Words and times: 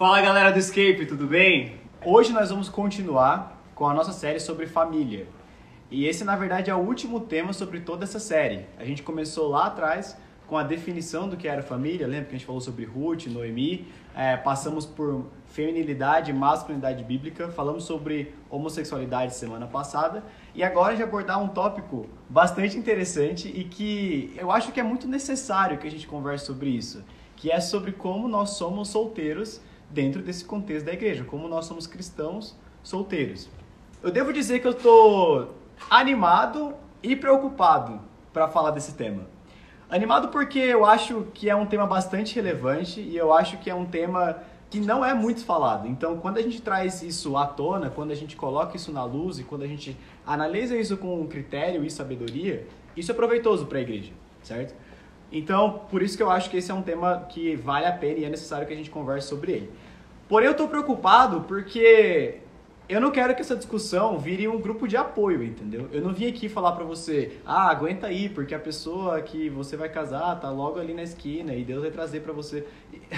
Fala 0.00 0.22
galera 0.22 0.50
do 0.50 0.58
Escape, 0.58 1.04
tudo 1.04 1.26
bem? 1.26 1.74
Hoje 2.02 2.32
nós 2.32 2.48
vamos 2.48 2.70
continuar 2.70 3.62
com 3.74 3.86
a 3.86 3.92
nossa 3.92 4.14
série 4.14 4.40
sobre 4.40 4.66
família. 4.66 5.28
E 5.90 6.06
esse, 6.06 6.24
na 6.24 6.34
verdade, 6.36 6.70
é 6.70 6.74
o 6.74 6.78
último 6.78 7.20
tema 7.20 7.52
sobre 7.52 7.80
toda 7.80 8.04
essa 8.04 8.18
série. 8.18 8.64
A 8.78 8.84
gente 8.86 9.02
começou 9.02 9.50
lá 9.50 9.66
atrás 9.66 10.16
com 10.46 10.56
a 10.56 10.62
definição 10.62 11.28
do 11.28 11.36
que 11.36 11.46
era 11.46 11.62
família, 11.62 12.06
lembra 12.06 12.24
que 12.24 12.34
a 12.34 12.38
gente 12.38 12.46
falou 12.46 12.62
sobre 12.62 12.86
Ruth, 12.86 13.26
Noemi, 13.26 13.86
é, 14.16 14.38
passamos 14.38 14.86
por 14.86 15.26
feminilidade 15.44 16.30
e 16.30 16.32
masculinidade 16.34 17.04
bíblica, 17.04 17.50
falamos 17.50 17.84
sobre 17.84 18.34
homossexualidade 18.48 19.34
semana 19.34 19.66
passada, 19.66 20.24
e 20.54 20.64
agora 20.64 20.94
a 20.94 20.96
gente 20.96 21.04
abordar 21.04 21.42
um 21.42 21.48
tópico 21.48 22.06
bastante 22.26 22.74
interessante 22.78 23.48
e 23.48 23.64
que 23.64 24.32
eu 24.38 24.50
acho 24.50 24.72
que 24.72 24.80
é 24.80 24.82
muito 24.82 25.06
necessário 25.06 25.76
que 25.76 25.86
a 25.86 25.90
gente 25.90 26.06
converse 26.06 26.46
sobre 26.46 26.70
isso, 26.70 27.04
que 27.36 27.52
é 27.52 27.60
sobre 27.60 27.92
como 27.92 28.26
nós 28.26 28.56
somos 28.56 28.88
solteiros 28.88 29.60
dentro 29.90 30.22
desse 30.22 30.44
contexto 30.44 30.86
da 30.86 30.92
igreja, 30.92 31.24
como 31.24 31.48
nós 31.48 31.66
somos 31.66 31.86
cristãos 31.86 32.56
solteiros. 32.82 33.48
Eu 34.02 34.10
devo 34.10 34.32
dizer 34.32 34.60
que 34.60 34.66
eu 34.66 34.72
estou 34.72 35.54
animado 35.90 36.74
e 37.02 37.14
preocupado 37.16 38.00
para 38.32 38.48
falar 38.48 38.70
desse 38.70 38.94
tema. 38.94 39.26
Animado 39.90 40.28
porque 40.28 40.58
eu 40.58 40.86
acho 40.86 41.26
que 41.34 41.50
é 41.50 41.56
um 41.56 41.66
tema 41.66 41.86
bastante 41.86 42.34
relevante 42.36 43.00
e 43.00 43.16
eu 43.16 43.32
acho 43.32 43.58
que 43.58 43.68
é 43.68 43.74
um 43.74 43.84
tema 43.84 44.38
que 44.70 44.78
não 44.78 45.04
é 45.04 45.12
muito 45.12 45.44
falado. 45.44 45.88
Então, 45.88 46.16
quando 46.18 46.38
a 46.38 46.42
gente 46.42 46.62
traz 46.62 47.02
isso 47.02 47.36
à 47.36 47.44
tona, 47.44 47.90
quando 47.90 48.12
a 48.12 48.14
gente 48.14 48.36
coloca 48.36 48.76
isso 48.76 48.92
na 48.92 49.04
luz 49.04 49.40
e 49.40 49.44
quando 49.44 49.62
a 49.62 49.66
gente 49.66 49.96
analisa 50.24 50.76
isso 50.76 50.96
com 50.96 51.26
critério 51.26 51.84
e 51.84 51.90
sabedoria, 51.90 52.66
isso 52.96 53.10
é 53.10 53.14
proveitoso 53.14 53.66
para 53.66 53.78
a 53.78 53.80
igreja, 53.80 54.12
certo? 54.44 54.74
Então, 55.32 55.82
por 55.90 56.02
isso 56.02 56.16
que 56.16 56.22
eu 56.22 56.30
acho 56.30 56.50
que 56.50 56.56
esse 56.56 56.70
é 56.70 56.74
um 56.74 56.82
tema 56.82 57.26
que 57.28 57.54
vale 57.56 57.86
a 57.86 57.92
pena 57.92 58.18
e 58.18 58.24
é 58.24 58.28
necessário 58.28 58.66
que 58.66 58.72
a 58.72 58.76
gente 58.76 58.90
converse 58.90 59.28
sobre 59.28 59.52
ele. 59.52 59.70
Porém, 60.28 60.46
eu 60.46 60.52
estou 60.52 60.68
preocupado 60.68 61.42
porque 61.42 62.40
eu 62.90 63.00
não 63.00 63.12
quero 63.12 63.36
que 63.36 63.40
essa 63.40 63.54
discussão 63.54 64.18
vire 64.18 64.48
um 64.48 64.60
grupo 64.60 64.88
de 64.88 64.96
apoio, 64.96 65.44
entendeu? 65.44 65.88
Eu 65.92 66.02
não 66.02 66.12
vim 66.12 66.26
aqui 66.26 66.48
falar 66.48 66.72
para 66.72 66.84
você, 66.84 67.38
ah, 67.46 67.70
aguenta 67.70 68.08
aí, 68.08 68.28
porque 68.28 68.52
a 68.52 68.58
pessoa 68.58 69.20
que 69.22 69.48
você 69.48 69.76
vai 69.76 69.88
casar 69.88 70.40
tá 70.40 70.50
logo 70.50 70.80
ali 70.80 70.92
na 70.92 71.04
esquina 71.04 71.54
e 71.54 71.62
Deus 71.62 71.82
vai 71.82 71.92
trazer 71.92 72.18
para 72.18 72.32
você. 72.32 72.66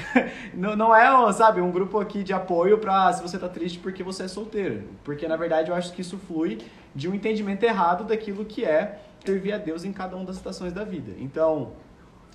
não, 0.52 0.76
não 0.76 0.94
é, 0.94 1.32
sabe, 1.32 1.62
um 1.62 1.70
grupo 1.70 1.98
aqui 1.98 2.22
de 2.22 2.34
apoio 2.34 2.76
pra 2.76 3.10
se 3.14 3.22
você 3.22 3.38
tá 3.38 3.48
triste 3.48 3.78
porque 3.78 4.02
você 4.02 4.24
é 4.24 4.28
solteiro. 4.28 4.82
Porque 5.02 5.26
na 5.26 5.36
verdade 5.36 5.70
eu 5.70 5.74
acho 5.74 5.90
que 5.94 6.02
isso 6.02 6.18
flui 6.18 6.58
de 6.94 7.08
um 7.08 7.14
entendimento 7.14 7.62
errado 7.62 8.04
daquilo 8.04 8.44
que 8.44 8.66
é 8.66 9.00
servir 9.24 9.54
a 9.54 9.58
Deus 9.58 9.84
em 9.86 9.92
cada 9.92 10.16
uma 10.16 10.26
das 10.26 10.36
situações 10.36 10.74
da 10.74 10.84
vida. 10.84 11.12
Então, 11.18 11.72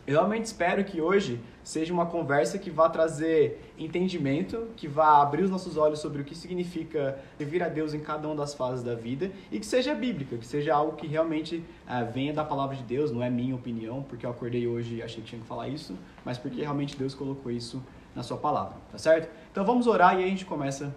eu 0.07 0.13
realmente 0.13 0.45
espero 0.45 0.85
que 0.85 1.01
hoje 1.01 1.41
seja 1.61 1.93
uma 1.93 2.05
conversa 2.05 2.57
que 2.57 2.71
vá 2.71 2.87
trazer 2.89 3.73
entendimento, 3.77 4.69
que 4.77 4.87
vá 4.87 5.21
abrir 5.21 5.43
os 5.43 5.49
nossos 5.49 5.75
olhos 5.75 5.99
sobre 5.99 6.21
o 6.21 6.25
que 6.25 6.33
significa 6.33 7.19
servir 7.37 7.61
a 7.61 7.67
Deus 7.67 7.93
em 7.93 7.99
cada 7.99 8.25
uma 8.25 8.37
das 8.37 8.53
fases 8.53 8.81
da 8.81 8.95
vida 8.95 9.29
e 9.51 9.59
que 9.59 9.65
seja 9.65 9.93
bíblica, 9.93 10.37
que 10.37 10.47
seja 10.47 10.73
algo 10.73 10.95
que 10.95 11.05
realmente 11.05 11.57
uh, 11.57 12.09
venha 12.09 12.33
da 12.33 12.45
palavra 12.45 12.77
de 12.77 12.83
Deus, 12.83 13.11
não 13.11 13.21
é 13.21 13.29
minha 13.29 13.53
opinião, 13.53 14.01
porque 14.01 14.25
eu 14.25 14.29
acordei 14.29 14.65
hoje 14.65 14.95
e 14.95 15.03
achei 15.03 15.21
que 15.21 15.27
tinha 15.27 15.41
que 15.41 15.47
falar 15.47 15.67
isso, 15.67 15.97
mas 16.23 16.37
porque 16.37 16.61
realmente 16.61 16.95
Deus 16.95 17.13
colocou 17.13 17.51
isso 17.51 17.83
na 18.15 18.23
sua 18.23 18.37
palavra, 18.37 18.77
tá 18.89 18.97
certo? 18.97 19.29
Então 19.51 19.65
vamos 19.65 19.87
orar 19.87 20.15
e 20.15 20.19
aí 20.19 20.23
a 20.23 20.29
gente 20.29 20.45
começa 20.45 20.95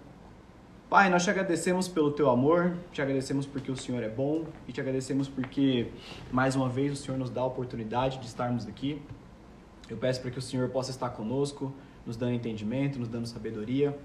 Pai, 0.91 1.09
nós 1.09 1.23
te 1.23 1.29
agradecemos 1.29 1.87
pelo 1.87 2.11
teu 2.11 2.29
amor, 2.29 2.75
te 2.91 3.01
agradecemos 3.01 3.45
porque 3.45 3.71
o 3.71 3.77
Senhor 3.77 4.03
é 4.03 4.09
bom 4.09 4.43
e 4.67 4.73
te 4.73 4.81
agradecemos 4.81 5.29
porque 5.29 5.89
mais 6.29 6.53
uma 6.53 6.67
vez 6.67 6.91
o 6.91 6.95
Senhor 6.97 7.17
nos 7.17 7.29
dá 7.29 7.39
a 7.39 7.45
oportunidade 7.45 8.19
de 8.19 8.25
estarmos 8.25 8.67
aqui. 8.67 9.01
Eu 9.89 9.95
peço 9.95 10.19
para 10.19 10.29
que 10.29 10.37
o 10.37 10.41
Senhor 10.41 10.67
possa 10.67 10.91
estar 10.91 11.11
conosco, 11.11 11.73
nos 12.05 12.17
dando 12.17 12.33
entendimento, 12.33 12.99
nos 12.99 13.07
dando 13.07 13.25
sabedoria, 13.25 13.97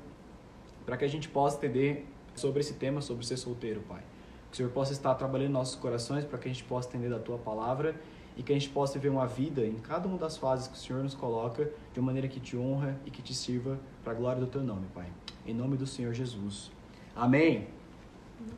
para 0.84 0.97
que 0.97 1.05
a 1.05 1.09
gente 1.09 1.29
possa 1.29 1.57
entender 1.57 2.07
sobre 2.37 2.61
esse 2.61 2.75
tema, 2.75 3.01
sobre 3.01 3.27
ser 3.27 3.37
solteiro, 3.37 3.81
Pai. 3.89 4.05
Que 4.48 4.55
o 4.55 4.57
Senhor 4.57 4.70
possa 4.70 4.92
estar 4.92 5.12
trabalhando 5.17 5.55
nossos 5.55 5.75
corações 5.75 6.25
para 6.25 6.39
que 6.39 6.48
a 6.48 6.53
gente 6.53 6.62
possa 6.62 6.89
entender 6.91 7.11
da 7.11 7.19
tua 7.19 7.36
palavra 7.36 7.96
e 8.36 8.45
que 8.45 8.52
a 8.52 8.55
gente 8.55 8.69
possa 8.69 8.92
viver 8.92 9.08
uma 9.08 9.27
vida 9.27 9.67
em 9.67 9.75
cada 9.75 10.07
uma 10.07 10.19
das 10.19 10.36
fases 10.36 10.69
que 10.69 10.75
o 10.75 10.80
Senhor 10.80 11.02
nos 11.02 11.17
coloca 11.17 11.69
de 11.92 11.98
uma 11.98 12.07
maneira 12.07 12.29
que 12.29 12.39
te 12.39 12.57
honra 12.57 12.96
e 13.05 13.11
que 13.11 13.23
te 13.23 13.35
sirva 13.35 13.77
para 14.05 14.13
a 14.13 14.14
glória 14.14 14.41
do 14.41 14.46
teu 14.46 14.63
nome, 14.63 14.86
Pai. 14.95 15.07
Em 15.45 15.52
nome 15.52 15.77
do 15.77 15.86
Senhor 15.86 16.14
Jesus. 16.14 16.76
Amém? 17.16 17.66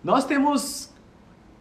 Nós 0.03 0.25
temos 0.25 0.93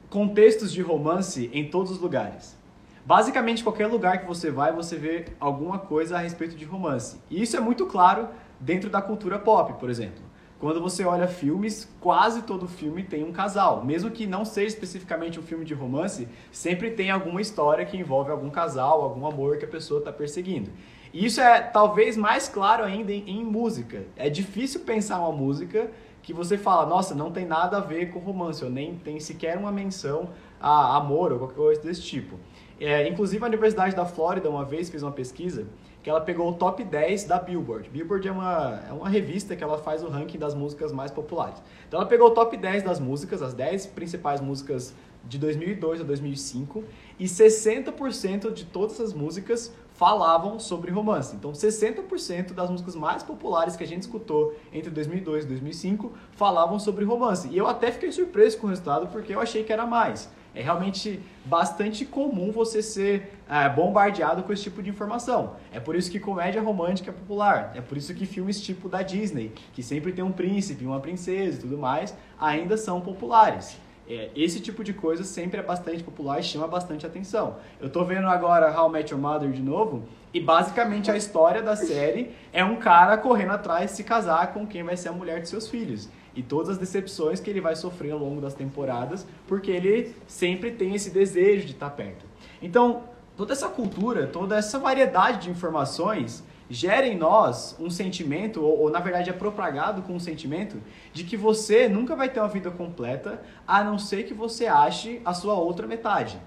contextos 0.09 0.73
de 0.73 0.81
romance 0.81 1.49
em 1.53 1.69
todos 1.69 1.91
os 1.91 1.99
lugares. 1.99 2.57
Basicamente, 3.05 3.63
qualquer 3.63 3.87
lugar 3.87 4.19
que 4.19 4.25
você 4.25 4.49
vai, 4.49 4.73
você 4.73 4.97
vê 4.97 5.25
alguma 5.39 5.77
coisa 5.77 6.17
a 6.17 6.19
respeito 6.19 6.55
de 6.55 6.65
romance. 6.65 7.21
E 7.29 7.41
isso 7.41 7.55
é 7.55 7.59
muito 7.59 7.85
claro 7.85 8.27
dentro 8.59 8.89
da 8.89 9.01
cultura 9.01 9.37
pop, 9.37 9.73
por 9.79 9.89
exemplo. 9.89 10.21
Quando 10.59 10.81
você 10.81 11.05
olha 11.05 11.27
filmes, 11.27 11.87
quase 12.01 12.41
todo 12.41 12.67
filme 12.67 13.03
tem 13.03 13.23
um 13.23 13.31
casal. 13.31 13.85
Mesmo 13.85 14.09
que 14.09 14.25
não 14.25 14.43
seja 14.43 14.69
especificamente 14.69 15.39
um 15.39 15.43
filme 15.43 15.63
de 15.63 15.75
romance, 15.75 16.27
sempre 16.51 16.89
tem 16.89 17.11
alguma 17.11 17.39
história 17.39 17.85
que 17.85 17.95
envolve 17.95 18.31
algum 18.31 18.49
casal, 18.49 19.03
algum 19.03 19.27
amor 19.27 19.57
que 19.57 19.65
a 19.65 19.67
pessoa 19.67 19.99
está 19.99 20.11
perseguindo. 20.11 20.71
E 21.13 21.25
isso 21.25 21.39
é 21.39 21.61
talvez 21.61 22.17
mais 22.17 22.49
claro 22.49 22.83
ainda 22.83 23.13
em, 23.13 23.23
em 23.29 23.43
música. 23.43 24.03
É 24.15 24.29
difícil 24.29 24.81
pensar 24.81 25.19
uma 25.19 25.31
música 25.31 25.91
que 26.27 26.33
você 26.33 26.57
fala, 26.57 26.85
nossa, 26.85 27.15
não 27.15 27.31
tem 27.31 27.45
nada 27.45 27.77
a 27.77 27.79
ver 27.79 28.11
com 28.11 28.19
romance, 28.19 28.61
ou 28.61 28.69
nem 28.69 28.97
tem 28.97 29.17
sequer 29.17 29.57
uma 29.57 29.71
menção 29.71 30.27
a 30.59 30.97
amor 30.97 31.31
ou 31.31 31.39
qualquer 31.39 31.55
coisa 31.55 31.81
desse 31.81 32.01
tipo. 32.01 32.37
É, 32.77 33.07
inclusive 33.07 33.41
a 33.41 33.47
Universidade 33.47 33.95
da 33.95 34.05
Flórida 34.05 34.49
uma 34.49 34.65
vez 34.65 34.89
fez 34.89 35.01
uma 35.01 35.11
pesquisa 35.13 35.65
que 36.03 36.09
ela 36.09 36.19
pegou 36.19 36.49
o 36.49 36.53
top 36.53 36.83
10 36.83 37.23
da 37.23 37.39
Billboard. 37.39 37.89
Billboard 37.89 38.27
é 38.27 38.31
uma, 38.33 38.83
é 38.89 38.91
uma 38.91 39.07
revista 39.07 39.55
que 39.55 39.63
ela 39.63 39.77
faz 39.77 40.03
o 40.03 40.09
ranking 40.09 40.37
das 40.37 40.53
músicas 40.53 40.91
mais 40.91 41.11
populares. 41.11 41.63
Então 41.87 42.01
ela 42.01 42.09
pegou 42.09 42.27
o 42.27 42.31
top 42.31 42.57
10 42.57 42.83
das 42.83 42.99
músicas, 42.99 43.41
as 43.41 43.53
10 43.53 43.85
principais 43.85 44.41
músicas 44.41 44.93
de 45.23 45.37
2002 45.37 46.01
a 46.01 46.03
2005, 46.03 46.83
e 47.17 47.23
60% 47.23 48.51
de 48.51 48.65
todas 48.65 48.99
as 48.99 49.13
músicas 49.13 49.73
falavam 49.97 50.59
sobre 50.59 50.91
romance. 50.91 51.35
Então, 51.35 51.51
60% 51.51 52.53
das 52.53 52.69
músicas 52.69 52.95
mais 52.95 53.23
populares 53.23 53.75
que 53.75 53.83
a 53.83 53.87
gente 53.87 54.03
escutou 54.03 54.55
entre 54.71 54.91
2002 54.91 55.43
e 55.43 55.47
2005 55.47 56.13
falavam 56.33 56.79
sobre 56.79 57.03
romance. 57.03 57.49
E 57.49 57.57
eu 57.57 57.67
até 57.67 57.91
fiquei 57.91 58.11
surpreso 58.11 58.59
com 58.59 58.67
o 58.67 58.69
resultado 58.69 59.07
porque 59.07 59.33
eu 59.33 59.41
achei 59.41 59.63
que 59.63 59.73
era 59.73 59.87
mais. 59.87 60.29
É 60.53 60.61
realmente 60.61 61.19
bastante 61.43 62.05
comum 62.05 62.51
você 62.51 62.81
ser 62.81 63.39
é, 63.49 63.67
bombardeado 63.69 64.43
com 64.43 64.53
esse 64.53 64.63
tipo 64.63 64.83
de 64.83 64.89
informação. 64.91 65.55
É 65.73 65.79
por 65.79 65.95
isso 65.95 66.11
que 66.11 66.19
comédia 66.19 66.61
romântica 66.61 67.09
é 67.09 67.13
popular. 67.13 67.71
É 67.75 67.81
por 67.81 67.97
isso 67.97 68.13
que 68.13 68.27
filmes 68.27 68.61
tipo 68.61 68.87
da 68.87 69.01
Disney, 69.01 69.51
que 69.73 69.81
sempre 69.81 70.11
tem 70.11 70.23
um 70.23 70.31
príncipe, 70.31 70.85
uma 70.85 70.99
princesa 70.99 71.57
e 71.57 71.61
tudo 71.61 71.77
mais, 71.77 72.15
ainda 72.39 72.77
são 72.77 73.01
populares. 73.01 73.77
É, 74.09 74.29
esse 74.35 74.61
tipo 74.61 74.83
de 74.83 74.93
coisa 74.93 75.23
sempre 75.23 75.59
é 75.59 75.63
bastante 75.63 76.01
popular 76.01 76.39
e 76.39 76.43
chama 76.43 76.67
bastante 76.67 77.05
atenção. 77.05 77.57
Eu 77.79 77.89
tô 77.89 78.05
vendo 78.05 78.27
agora 78.27 78.71
How 78.79 78.89
I 78.89 78.91
Met 78.93 79.11
Your 79.11 79.21
Mother 79.21 79.51
de 79.51 79.61
novo, 79.61 80.03
e 80.33 80.39
basicamente 80.39 81.11
a 81.11 81.17
história 81.17 81.61
da 81.61 81.75
série 81.75 82.31
é 82.53 82.63
um 82.63 82.77
cara 82.77 83.17
correndo 83.17 83.51
atrás 83.51 83.91
de 83.91 83.97
se 83.97 84.03
casar 84.03 84.53
com 84.53 84.65
quem 84.65 84.83
vai 84.83 84.95
ser 84.95 85.09
a 85.09 85.11
mulher 85.11 85.41
de 85.41 85.49
seus 85.49 85.67
filhos. 85.67 86.09
E 86.35 86.43
todas 86.43 86.69
as 86.69 86.77
decepções 86.77 87.39
que 87.39 87.49
ele 87.49 87.59
vai 87.59 87.75
sofrer 87.75 88.11
ao 88.11 88.19
longo 88.19 88.39
das 88.39 88.53
temporadas, 88.53 89.25
porque 89.47 89.71
ele 89.71 90.15
sempre 90.27 90.71
tem 90.71 90.93
esse 90.93 91.09
desejo 91.09 91.65
de 91.65 91.73
estar 91.73 91.89
perto. 91.89 92.25
Então, 92.61 93.03
toda 93.35 93.53
essa 93.53 93.67
cultura, 93.67 94.27
toda 94.27 94.55
essa 94.55 94.77
variedade 94.77 95.43
de 95.43 95.49
informações 95.49 96.43
gera 96.69 97.07
em 97.07 97.17
nós 97.17 97.75
um 97.79 97.89
sentimento, 97.89 98.61
ou, 98.61 98.81
ou, 98.81 98.89
na 98.89 98.99
verdade 98.99 99.29
é 99.29 99.33
propagado 99.33 100.01
com 100.01 100.13
um 100.13 100.19
sentimento, 100.19 100.81
de 101.13 101.23
que 101.23 101.37
você 101.37 101.87
nunca 101.87 102.15
vai 102.15 102.29
ter 102.29 102.39
uma 102.39 102.49
vida 102.49 102.71
completa 102.71 103.41
a 103.67 103.83
não 103.83 103.97
ser 103.97 104.23
que 104.23 104.33
você 104.33 104.67
ache 104.67 105.21
a 105.23 105.33
sua 105.33 105.53
outra 105.53 105.87
metade. 105.87 106.39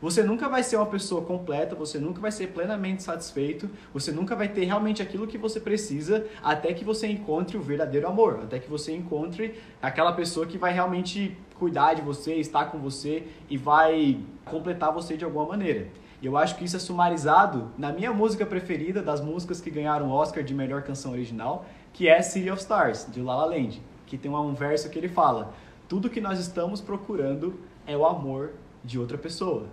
Você 0.00 0.22
nunca 0.22 0.46
vai 0.46 0.62
ser 0.62 0.76
uma 0.76 0.86
pessoa 0.86 1.22
completa, 1.22 1.74
você 1.74 1.98
nunca 1.98 2.20
vai 2.20 2.30
ser 2.30 2.48
plenamente 2.48 3.02
satisfeito, 3.02 3.70
você 3.94 4.12
nunca 4.12 4.36
vai 4.36 4.46
ter 4.46 4.64
realmente 4.64 5.00
aquilo 5.00 5.26
que 5.26 5.38
você 5.38 5.58
precisa 5.58 6.26
até 6.42 6.74
que 6.74 6.84
você 6.84 7.06
encontre 7.06 7.56
o 7.56 7.62
verdadeiro 7.62 8.06
amor, 8.06 8.40
até 8.42 8.58
que 8.58 8.68
você 8.68 8.94
encontre 8.94 9.54
aquela 9.80 10.12
pessoa 10.12 10.46
que 10.46 10.58
vai 10.58 10.70
realmente 10.70 11.34
cuidar 11.58 11.94
de 11.94 12.02
você, 12.02 12.34
estar 12.34 12.66
com 12.66 12.78
você 12.78 13.26
e 13.48 13.56
vai 13.56 14.20
completar 14.44 14.92
você 14.92 15.16
de 15.16 15.24
alguma 15.24 15.46
maneira. 15.46 15.88
E 16.20 16.26
eu 16.26 16.36
acho 16.36 16.56
que 16.56 16.64
isso 16.64 16.76
é 16.76 16.78
sumarizado 16.78 17.70
na 17.76 17.92
minha 17.92 18.12
música 18.12 18.46
preferida, 18.46 19.02
das 19.02 19.20
músicas 19.20 19.60
que 19.60 19.70
ganharam 19.70 20.08
o 20.08 20.12
Oscar 20.12 20.42
de 20.42 20.54
melhor 20.54 20.82
canção 20.82 21.12
original, 21.12 21.66
que 21.92 22.08
é 22.08 22.22
City 22.22 22.50
of 22.50 22.60
Stars, 22.60 23.06
de 23.10 23.20
La 23.20 23.36
La 23.36 23.46
Land, 23.46 23.82
que 24.06 24.16
tem 24.16 24.30
um 24.30 24.54
verso 24.54 24.88
que 24.88 24.98
ele 24.98 25.08
fala: 25.08 25.52
Tudo 25.88 26.10
que 26.10 26.20
nós 26.20 26.38
estamos 26.38 26.80
procurando 26.80 27.60
é 27.86 27.96
o 27.96 28.06
amor 28.06 28.52
de 28.82 28.98
outra 28.98 29.18
pessoa. 29.18 29.66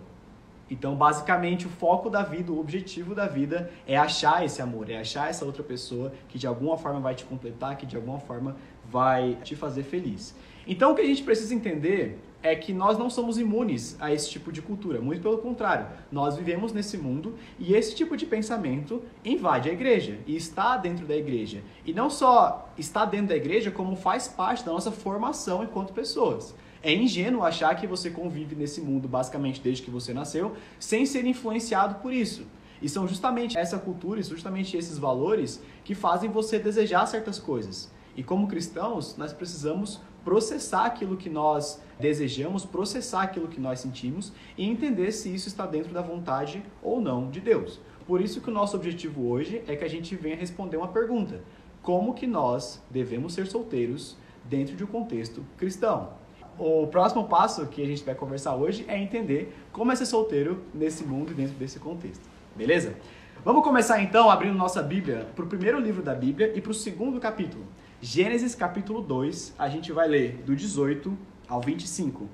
Então, 0.69 0.95
basicamente, 0.95 1.67
o 1.67 1.69
foco 1.69 2.09
da 2.09 2.23
vida, 2.23 2.51
o 2.51 2.59
objetivo 2.59 3.13
da 3.13 3.27
vida 3.27 3.69
é 3.85 3.95
achar 3.95 4.43
esse 4.43 4.61
amor, 4.61 4.89
é 4.89 4.97
achar 4.97 5.29
essa 5.29 5.45
outra 5.45 5.61
pessoa 5.61 6.11
que 6.27 6.39
de 6.39 6.47
alguma 6.47 6.77
forma 6.77 6.99
vai 6.99 7.13
te 7.13 7.25
completar, 7.25 7.77
que 7.77 7.85
de 7.85 7.95
alguma 7.95 8.19
forma 8.19 8.55
vai 8.89 9.37
te 9.43 9.55
fazer 9.55 9.83
feliz. 9.83 10.35
Então, 10.65 10.91
o 10.91 10.95
que 10.95 11.01
a 11.01 11.05
gente 11.05 11.21
precisa 11.21 11.53
entender 11.53 12.19
é 12.43 12.55
que 12.55 12.73
nós 12.73 12.97
não 12.97 13.09
somos 13.09 13.39
imunes 13.39 13.95
a 13.99 14.13
esse 14.13 14.29
tipo 14.29 14.51
de 14.51 14.61
cultura. 14.61 14.99
Muito 15.01 15.21
pelo 15.21 15.37
contrário, 15.37 15.87
nós 16.11 16.35
vivemos 16.35 16.73
nesse 16.73 16.97
mundo 16.97 17.35
e 17.57 17.73
esse 17.73 17.95
tipo 17.95 18.17
de 18.17 18.25
pensamento 18.25 19.01
invade 19.23 19.69
a 19.69 19.73
igreja 19.73 20.19
e 20.27 20.35
está 20.35 20.75
dentro 20.75 21.07
da 21.07 21.15
igreja. 21.15 21.63
E 21.85 21.93
não 21.93 22.09
só 22.09 22.69
está 22.77 23.05
dentro 23.05 23.27
da 23.27 23.37
igreja, 23.37 23.71
como 23.71 23.95
faz 23.95 24.27
parte 24.27 24.65
da 24.65 24.73
nossa 24.73 24.91
formação 24.91 25.63
enquanto 25.63 25.93
pessoas. 25.93 26.53
É 26.83 26.93
ingênuo 26.93 27.43
achar 27.43 27.73
que 27.75 27.87
você 27.87 28.09
convive 28.09 28.55
nesse 28.55 28.81
mundo 28.81 29.07
basicamente 29.07 29.61
desde 29.61 29.81
que 29.81 29.89
você 29.89 30.13
nasceu 30.13 30.53
sem 30.77 31.05
ser 31.05 31.25
influenciado 31.25 31.95
por 31.95 32.11
isso. 32.11 32.45
E 32.81 32.89
são 32.89 33.07
justamente 33.07 33.57
essa 33.57 33.79
cultura 33.79 34.19
e 34.19 34.23
justamente 34.23 34.75
esses 34.75 34.97
valores 34.97 35.63
que 35.85 35.95
fazem 35.95 36.29
você 36.29 36.59
desejar 36.59 37.05
certas 37.05 37.39
coisas. 37.39 37.89
E 38.17 38.21
como 38.21 38.47
cristãos, 38.47 39.15
nós 39.15 39.31
precisamos 39.31 40.01
processar 40.23 40.85
aquilo 40.85 41.17
que 41.17 41.29
nós 41.29 41.81
desejamos, 41.99 42.65
processar 42.65 43.23
aquilo 43.23 43.47
que 43.47 43.59
nós 43.59 43.79
sentimos 43.79 44.31
e 44.57 44.67
entender 44.67 45.11
se 45.11 45.33
isso 45.33 45.47
está 45.47 45.65
dentro 45.65 45.93
da 45.93 46.01
vontade 46.01 46.63
ou 46.81 47.01
não 47.01 47.29
de 47.29 47.39
Deus. 47.39 47.79
Por 48.05 48.21
isso 48.21 48.41
que 48.41 48.49
o 48.49 48.53
nosso 48.53 48.75
objetivo 48.75 49.29
hoje 49.29 49.63
é 49.67 49.75
que 49.75 49.83
a 49.83 49.89
gente 49.89 50.15
venha 50.15 50.35
responder 50.35 50.77
uma 50.77 50.87
pergunta: 50.87 51.41
como 51.81 52.13
que 52.13 52.27
nós 52.27 52.81
devemos 52.89 53.33
ser 53.33 53.47
solteiros 53.47 54.17
dentro 54.45 54.75
de 54.75 54.83
um 54.83 54.87
contexto 54.87 55.43
cristão? 55.57 56.21
O 56.57 56.85
próximo 56.87 57.27
passo 57.27 57.65
que 57.65 57.81
a 57.81 57.85
gente 57.85 58.03
vai 58.03 58.13
conversar 58.13 58.55
hoje 58.55 58.85
é 58.87 58.97
entender 58.97 59.55
como 59.71 59.91
é 59.91 59.95
ser 59.95 60.05
solteiro 60.05 60.63
nesse 60.73 61.03
mundo 61.03 61.31
e 61.31 61.33
dentro 61.33 61.55
desse 61.55 61.79
contexto. 61.79 62.29
Beleza? 62.55 62.95
Vamos 63.43 63.63
começar 63.63 64.01
então 64.01 64.29
abrindo 64.29 64.55
nossa 64.55 64.81
Bíblia 64.81 65.27
para 65.35 65.43
o 65.43 65.47
primeiro 65.47 65.79
livro 65.79 66.03
da 66.03 66.13
Bíblia 66.13 66.53
e 66.55 66.61
para 66.61 66.71
o 66.71 66.73
segundo 66.73 67.19
capítulo. 67.19 67.65
Gênesis 68.05 68.53
capítulo 68.53 69.01
2, 69.01 69.55
a 69.57 69.69
gente 69.69 69.93
vai 69.93 70.09
ler 70.09 70.43
do 70.45 70.53
18 70.53 71.17
ao 71.47 71.61
25. 71.61 72.27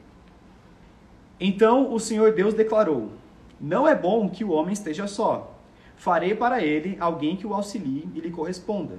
Então 1.39 1.93
o 1.93 1.99
Senhor 1.99 2.33
Deus 2.33 2.55
declarou: 2.55 3.11
Não 3.61 3.87
é 3.87 3.93
bom 3.93 4.27
que 4.27 4.43
o 4.43 4.49
homem 4.49 4.73
esteja 4.73 5.05
só. 5.05 5.55
Farei 5.95 6.33
para 6.33 6.63
ele 6.63 6.97
alguém 6.99 7.35
que 7.35 7.45
o 7.45 7.53
auxilie 7.53 8.09
e 8.15 8.19
lhe 8.19 8.31
corresponda. 8.31 8.97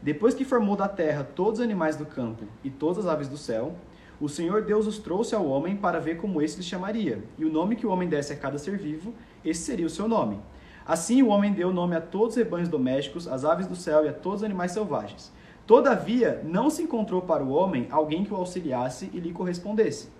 Depois 0.00 0.34
que 0.34 0.44
formou 0.44 0.76
da 0.76 0.86
terra 0.86 1.24
todos 1.24 1.58
os 1.58 1.64
animais 1.64 1.96
do 1.96 2.06
campo 2.06 2.44
e 2.62 2.70
todas 2.70 2.98
as 2.98 3.12
aves 3.12 3.26
do 3.26 3.36
céu, 3.36 3.74
o 4.20 4.28
Senhor 4.28 4.62
Deus 4.62 4.86
os 4.86 5.00
trouxe 5.00 5.34
ao 5.34 5.44
homem 5.44 5.74
para 5.74 5.98
ver 5.98 6.18
como 6.18 6.40
esse 6.40 6.58
lhe 6.58 6.62
chamaria. 6.62 7.24
E 7.36 7.44
o 7.44 7.50
nome 7.50 7.74
que 7.74 7.88
o 7.88 7.90
homem 7.90 8.08
desse 8.08 8.32
a 8.32 8.36
cada 8.36 8.56
ser 8.56 8.78
vivo, 8.78 9.12
esse 9.44 9.62
seria 9.62 9.86
o 9.86 9.90
seu 9.90 10.06
nome. 10.06 10.38
Assim 10.86 11.22
o 11.22 11.28
homem 11.30 11.52
deu 11.52 11.72
nome 11.72 11.96
a 11.96 12.00
todos 12.00 12.36
os 12.36 12.36
rebanhos 12.36 12.68
domésticos, 12.68 13.26
às 13.26 13.44
aves 13.44 13.66
do 13.66 13.74
céu 13.74 14.04
e 14.04 14.08
a 14.08 14.12
todos 14.12 14.42
os 14.42 14.44
animais 14.44 14.70
selvagens. 14.70 15.32
Todavia, 15.66 16.42
não 16.44 16.68
se 16.68 16.82
encontrou 16.82 17.22
para 17.22 17.42
o 17.42 17.50
homem 17.50 17.88
alguém 17.90 18.22
que 18.22 18.34
o 18.34 18.36
auxiliasse 18.36 19.10
e 19.14 19.18
lhe 19.18 19.32
correspondesse. 19.32 20.10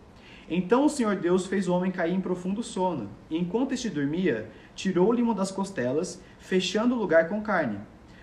Então 0.49 0.87
o 0.87 0.89
Senhor 0.89 1.17
Deus 1.17 1.47
fez 1.47 1.69
o 1.69 1.75
homem 1.75 1.91
cair 1.91 2.15
em 2.15 2.21
profundo 2.21 2.63
sono, 2.63 3.11
e 3.29 3.37
enquanto 3.37 3.73
este 3.73 3.91
dormia, 3.91 4.51
tirou-lhe 4.75 5.23
uma 5.23 5.35
das 5.35 5.51
costelas, 5.51 6.21
fechando 6.39 6.95
o 6.95 6.99
lugar 6.99 7.29
com 7.29 7.43
carne. 7.43 7.79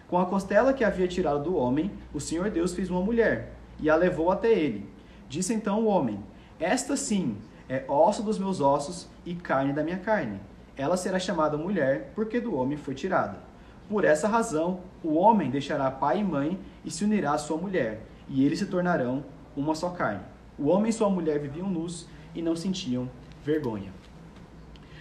Com 0.08 0.18
a 0.18 0.26
costela 0.26 0.74
que 0.74 0.84
havia 0.84 1.08
tirado 1.08 1.44
do 1.44 1.56
homem, 1.56 1.92
o 2.14 2.20
Senhor 2.20 2.50
Deus 2.50 2.74
fez 2.74 2.90
uma 2.90 3.02
mulher, 3.02 3.54
e 3.80 3.90
a 3.90 3.96
levou 3.96 4.32
até 4.32 4.52
ele. 4.52 4.88
Disse 5.30 5.54
então 5.54 5.84
o 5.84 5.88
homem: 5.88 6.20
Esta 6.60 6.96
sim 6.96 7.38
é 7.70 7.86
osso 7.88 8.22
dos 8.24 8.38
meus 8.38 8.60
ossos 8.62 9.08
e 9.26 9.34
carne 9.36 9.74
da 9.74 9.84
minha 9.84 9.98
carne. 9.98 10.40
Ela 10.76 10.98
será 10.98 11.20
chamada 11.20 11.58
mulher, 11.58 12.12
porque 12.16 12.40
do 12.40 12.56
homem 12.56 12.78
foi 12.78 12.96
tirada. 12.96 13.51
Por 13.90 14.06
essa 14.06 14.28
razão, 14.28 14.80
o 15.04 15.16
homem 15.16 15.50
deixará 15.50 15.92
pai 15.92 16.20
e 16.20 16.24
mãe 16.24 16.60
e 16.86 16.92
se 16.92 17.04
unirá 17.04 17.34
à 17.34 17.38
sua 17.38 17.58
mulher, 17.58 18.02
e 18.30 18.46
eles 18.46 18.60
se 18.60 18.66
tornarão 18.66 19.24
uma 19.56 19.76
só 19.76 19.90
carne. 19.90 20.22
O 20.58 20.68
homem 20.68 20.90
e 20.90 20.94
sua 20.94 21.10
mulher 21.10 21.40
viviam 21.40 21.70
nus 21.70 22.08
e 22.34 22.42
não 22.42 22.56
sentiam 22.56 23.10
vergonha. 23.44 23.92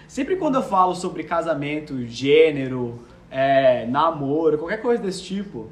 Sempre 0.09 0.37
quando 0.37 0.57
eu 0.57 0.63
falo 0.63 0.95
sobre 0.95 1.23
casamento, 1.23 2.05
gênero, 2.07 2.99
é, 3.31 3.87
namoro, 3.87 4.59
qualquer 4.59 4.83
coisa 4.83 5.01
desse 5.01 5.23
tipo, 5.23 5.71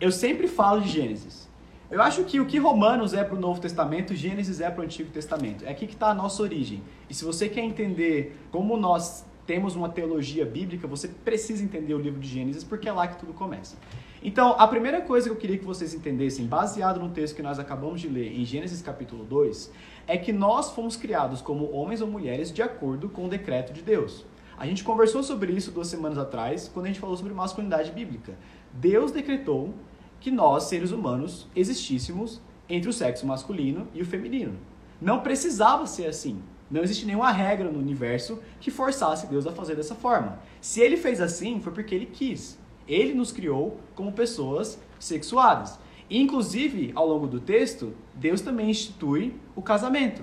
eu 0.00 0.12
sempre 0.12 0.46
falo 0.46 0.80
de 0.80 0.88
Gênesis. 0.88 1.48
Eu 1.90 2.00
acho 2.00 2.22
que 2.22 2.38
o 2.38 2.46
que 2.46 2.56
Romanos 2.56 3.12
é 3.12 3.24
para 3.24 3.34
o 3.34 3.40
Novo 3.40 3.60
Testamento, 3.60 4.14
Gênesis 4.14 4.60
é 4.60 4.70
para 4.70 4.82
o 4.82 4.84
Antigo 4.84 5.10
Testamento. 5.10 5.64
É 5.64 5.70
aqui 5.70 5.88
que 5.88 5.94
está 5.94 6.10
a 6.10 6.14
nossa 6.14 6.40
origem. 6.40 6.80
E 7.08 7.14
se 7.14 7.24
você 7.24 7.48
quer 7.48 7.62
entender 7.62 8.38
como 8.52 8.76
nós 8.76 9.26
temos 9.50 9.74
uma 9.74 9.88
teologia 9.88 10.46
bíblica, 10.46 10.86
você 10.86 11.08
precisa 11.08 11.64
entender 11.64 11.92
o 11.92 11.98
livro 11.98 12.20
de 12.20 12.28
Gênesis, 12.28 12.62
porque 12.62 12.88
é 12.88 12.92
lá 12.92 13.08
que 13.08 13.18
tudo 13.18 13.32
começa. 13.32 13.76
Então, 14.22 14.54
a 14.56 14.68
primeira 14.68 15.00
coisa 15.00 15.28
que 15.28 15.34
eu 15.34 15.36
queria 15.40 15.58
que 15.58 15.64
vocês 15.64 15.92
entendessem, 15.92 16.46
baseado 16.46 17.00
no 17.00 17.08
texto 17.08 17.34
que 17.34 17.42
nós 17.42 17.58
acabamos 17.58 18.00
de 18.00 18.08
ler 18.08 18.32
em 18.32 18.44
Gênesis 18.44 18.80
capítulo 18.80 19.24
2, 19.24 19.72
é 20.06 20.16
que 20.16 20.32
nós 20.32 20.70
fomos 20.70 20.94
criados 20.94 21.42
como 21.42 21.68
homens 21.72 22.00
ou 22.00 22.06
mulheres 22.06 22.52
de 22.52 22.62
acordo 22.62 23.08
com 23.08 23.24
o 23.24 23.28
decreto 23.28 23.72
de 23.72 23.82
Deus. 23.82 24.24
A 24.56 24.66
gente 24.66 24.84
conversou 24.84 25.20
sobre 25.20 25.52
isso 25.52 25.72
duas 25.72 25.88
semanas 25.88 26.16
atrás, 26.18 26.70
quando 26.72 26.86
a 26.86 26.88
gente 26.88 27.00
falou 27.00 27.16
sobre 27.16 27.34
masculinidade 27.34 27.90
bíblica. 27.90 28.38
Deus 28.72 29.10
decretou 29.10 29.74
que 30.20 30.30
nós, 30.30 30.62
seres 30.64 30.92
humanos, 30.92 31.48
existíssemos 31.56 32.40
entre 32.68 32.88
o 32.88 32.92
sexo 32.92 33.26
masculino 33.26 33.88
e 33.92 34.00
o 34.00 34.06
feminino. 34.06 34.56
Não 35.00 35.18
precisava 35.18 35.88
ser 35.88 36.06
assim. 36.06 36.40
Não 36.70 36.82
existe 36.82 37.04
nenhuma 37.04 37.32
regra 37.32 37.70
no 37.70 37.78
universo 37.78 38.40
que 38.60 38.70
forçasse 38.70 39.26
Deus 39.26 39.46
a 39.46 39.52
fazer 39.52 39.74
dessa 39.74 39.94
forma. 39.94 40.38
Se 40.60 40.80
ele 40.80 40.96
fez 40.96 41.20
assim, 41.20 41.60
foi 41.60 41.72
porque 41.72 41.94
ele 41.94 42.06
quis. 42.06 42.58
Ele 42.86 43.12
nos 43.12 43.32
criou 43.32 43.80
como 43.94 44.12
pessoas 44.12 44.80
sexuadas. 44.98 45.78
inclusive, 46.08 46.90
ao 46.94 47.06
longo 47.06 47.26
do 47.26 47.40
texto, 47.40 47.94
Deus 48.14 48.40
também 48.40 48.70
institui 48.70 49.34
o 49.54 49.62
casamento. 49.62 50.22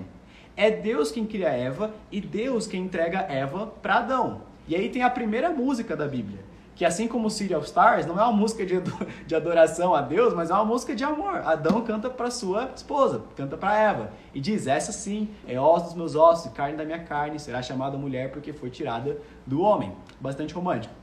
É 0.56 0.70
Deus 0.70 1.10
quem 1.10 1.24
cria 1.24 1.48
Eva 1.48 1.94
e 2.10 2.20
Deus 2.20 2.66
quem 2.66 2.84
entrega 2.84 3.20
Eva 3.20 3.66
para 3.66 3.96
Adão. 3.96 4.42
E 4.66 4.74
aí 4.74 4.90
tem 4.90 5.02
a 5.02 5.10
primeira 5.10 5.50
música 5.50 5.96
da 5.96 6.06
Bíblia 6.06 6.47
que 6.78 6.84
assim 6.84 7.08
como 7.08 7.28
City 7.28 7.52
of 7.56 7.66
Stars, 7.66 8.06
não 8.06 8.20
é 8.20 8.22
uma 8.22 8.32
música 8.32 8.64
de, 8.64 8.74
de 9.26 9.34
adoração 9.34 9.96
a 9.96 10.00
Deus, 10.00 10.32
mas 10.32 10.48
é 10.48 10.54
uma 10.54 10.64
música 10.64 10.94
de 10.94 11.02
amor. 11.02 11.38
Adão 11.44 11.82
canta 11.82 12.08
para 12.08 12.30
sua 12.30 12.70
esposa, 12.72 13.24
canta 13.34 13.56
para 13.56 13.76
Eva, 13.76 14.12
e 14.32 14.40
diz: 14.40 14.68
Essa 14.68 14.92
sim 14.92 15.28
é 15.44 15.60
osso 15.60 15.86
dos 15.86 15.94
meus 15.94 16.14
ossos 16.14 16.52
carne 16.52 16.76
da 16.76 16.84
minha 16.84 17.00
carne, 17.00 17.40
será 17.40 17.60
chamada 17.60 17.98
mulher 17.98 18.30
porque 18.30 18.52
foi 18.52 18.70
tirada 18.70 19.18
do 19.44 19.60
homem. 19.60 19.92
Bastante 20.20 20.54
romântico. 20.54 20.94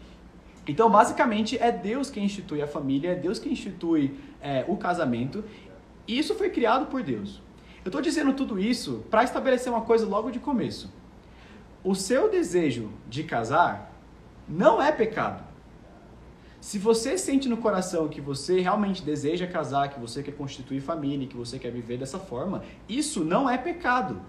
Então, 0.65 0.89
basicamente, 0.89 1.57
é 1.57 1.73
Deus 1.73 2.09
quem 2.09 2.23
institui 2.23 2.61
a 2.61 2.67
família, 2.67 3.11
é 3.11 3.15
Deus 3.15 3.37
quem 3.37 3.51
institui 3.51 4.17
é, 4.41 4.63
o 4.69 4.77
casamento, 4.77 5.43
e 6.07 6.17
isso 6.17 6.35
foi 6.35 6.49
criado 6.51 6.85
por 6.85 7.03
Deus. 7.03 7.41
Eu 7.83 7.89
estou 7.89 8.01
dizendo 8.01 8.31
tudo 8.31 8.57
isso 8.57 9.03
para 9.11 9.25
estabelecer 9.25 9.73
uma 9.73 9.81
coisa 9.81 10.07
logo 10.07 10.31
de 10.31 10.39
começo. 10.39 10.89
O 11.83 11.93
seu 11.93 12.31
desejo 12.31 12.91
de 13.09 13.25
casar 13.25 13.91
não 14.47 14.81
é 14.81 14.89
pecado. 14.89 15.44
Se 16.65 16.79
você 16.79 17.15
sente 17.15 17.47
no 17.47 17.57
coração 17.57 18.07
que 18.07 18.19
você 18.19 18.59
realmente 18.59 19.03
deseja 19.03 19.45
casar, 19.45 19.87
que 19.89 19.99
você 19.99 20.23
quer 20.23 20.31
constituir 20.31 20.81
família, 20.81 21.27
que 21.27 21.37
você 21.37 21.59
quer 21.59 21.71
viver 21.71 21.95
dessa 21.95 22.17
forma, 22.17 22.63
isso 22.89 23.23
não 23.23 23.47
é 23.47 23.55
pecado. 23.55 24.19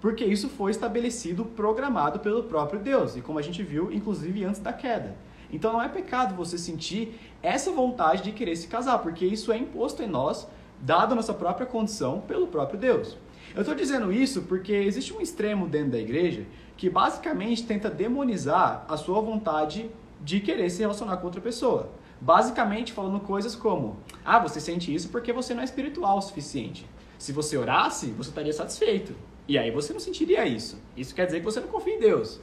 Porque 0.00 0.24
isso 0.24 0.48
foi 0.48 0.70
estabelecido, 0.70 1.44
programado 1.44 2.20
pelo 2.20 2.44
próprio 2.44 2.80
Deus. 2.80 3.16
E 3.16 3.20
como 3.20 3.38
a 3.38 3.42
gente 3.42 3.62
viu, 3.62 3.92
inclusive 3.92 4.42
antes 4.44 4.62
da 4.62 4.72
queda. 4.72 5.14
Então 5.52 5.74
não 5.74 5.82
é 5.82 5.86
pecado 5.86 6.34
você 6.34 6.56
sentir 6.56 7.20
essa 7.42 7.70
vontade 7.70 8.22
de 8.22 8.32
querer 8.32 8.56
se 8.56 8.66
casar, 8.66 9.00
porque 9.00 9.26
isso 9.26 9.52
é 9.52 9.58
imposto 9.58 10.02
em 10.02 10.08
nós, 10.08 10.48
dado 10.80 11.12
a 11.12 11.16
nossa 11.16 11.34
própria 11.34 11.66
condição, 11.66 12.22
pelo 12.22 12.46
próprio 12.46 12.80
Deus. 12.80 13.18
Eu 13.54 13.60
estou 13.60 13.74
dizendo 13.74 14.10
isso 14.10 14.40
porque 14.44 14.72
existe 14.72 15.12
um 15.12 15.20
extremo 15.20 15.68
dentro 15.68 15.90
da 15.90 15.98
igreja 15.98 16.46
que 16.78 16.88
basicamente 16.88 17.66
tenta 17.66 17.90
demonizar 17.90 18.86
a 18.88 18.96
sua 18.96 19.20
vontade 19.20 19.90
de 20.20 20.40
querer 20.40 20.70
se 20.70 20.80
relacionar 20.80 21.16
com 21.18 21.26
outra 21.26 21.40
pessoa. 21.40 21.90
Basicamente 22.20 22.92
falando 22.92 23.20
coisas 23.20 23.54
como: 23.54 23.96
ah, 24.24 24.38
você 24.38 24.60
sente 24.60 24.94
isso 24.94 25.08
porque 25.08 25.32
você 25.32 25.54
não 25.54 25.62
é 25.62 25.64
espiritual 25.64 26.18
o 26.18 26.22
suficiente. 26.22 26.86
Se 27.18 27.32
você 27.32 27.56
orasse, 27.56 28.06
você 28.08 28.30
estaria 28.30 28.52
satisfeito. 28.52 29.14
E 29.46 29.58
aí 29.58 29.70
você 29.70 29.92
não 29.92 30.00
sentiria 30.00 30.46
isso. 30.46 30.78
Isso 30.96 31.14
quer 31.14 31.26
dizer 31.26 31.40
que 31.40 31.44
você 31.44 31.60
não 31.60 31.68
confia 31.68 31.94
em 31.94 32.00
Deus. 32.00 32.40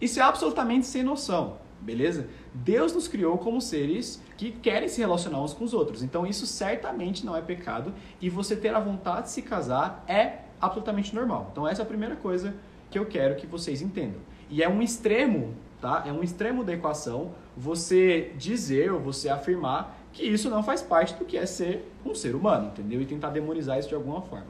Isso 0.00 0.18
é 0.18 0.22
absolutamente 0.22 0.86
sem 0.86 1.02
noção, 1.02 1.58
beleza? 1.80 2.28
Deus 2.52 2.92
nos 2.92 3.06
criou 3.06 3.38
como 3.38 3.60
seres 3.60 4.20
que 4.36 4.50
querem 4.50 4.88
se 4.88 5.00
relacionar 5.00 5.40
uns 5.40 5.54
com 5.54 5.64
os 5.64 5.72
outros. 5.72 6.02
Então 6.02 6.26
isso 6.26 6.46
certamente 6.46 7.24
não 7.24 7.36
é 7.36 7.40
pecado 7.40 7.94
e 8.20 8.28
você 8.28 8.56
ter 8.56 8.74
a 8.74 8.80
vontade 8.80 9.26
de 9.26 9.30
se 9.30 9.42
casar 9.42 10.04
é 10.08 10.40
absolutamente 10.60 11.14
normal. 11.14 11.48
Então 11.52 11.66
essa 11.66 11.82
é 11.82 11.84
a 11.84 11.86
primeira 11.86 12.16
coisa 12.16 12.54
que 12.90 12.98
eu 12.98 13.06
quero 13.06 13.36
que 13.36 13.46
vocês 13.46 13.80
entendam. 13.80 14.20
E 14.50 14.62
é 14.62 14.68
um 14.68 14.82
extremo 14.82 15.54
tá? 15.84 16.02
É 16.06 16.10
um 16.10 16.22
extremo 16.22 16.64
da 16.64 16.72
equação 16.72 17.32
você 17.54 18.32
dizer 18.38 18.90
ou 18.90 18.98
você 18.98 19.28
afirmar 19.28 19.94
que 20.14 20.22
isso 20.22 20.48
não 20.48 20.62
faz 20.62 20.80
parte 20.80 21.12
do 21.14 21.26
que 21.26 21.36
é 21.36 21.44
ser 21.44 21.92
um 22.06 22.14
ser 22.14 22.34
humano, 22.34 22.68
entendeu? 22.68 23.02
E 23.02 23.04
tentar 23.04 23.28
demonizar 23.28 23.78
isso 23.78 23.90
de 23.90 23.94
alguma 23.94 24.22
forma. 24.22 24.46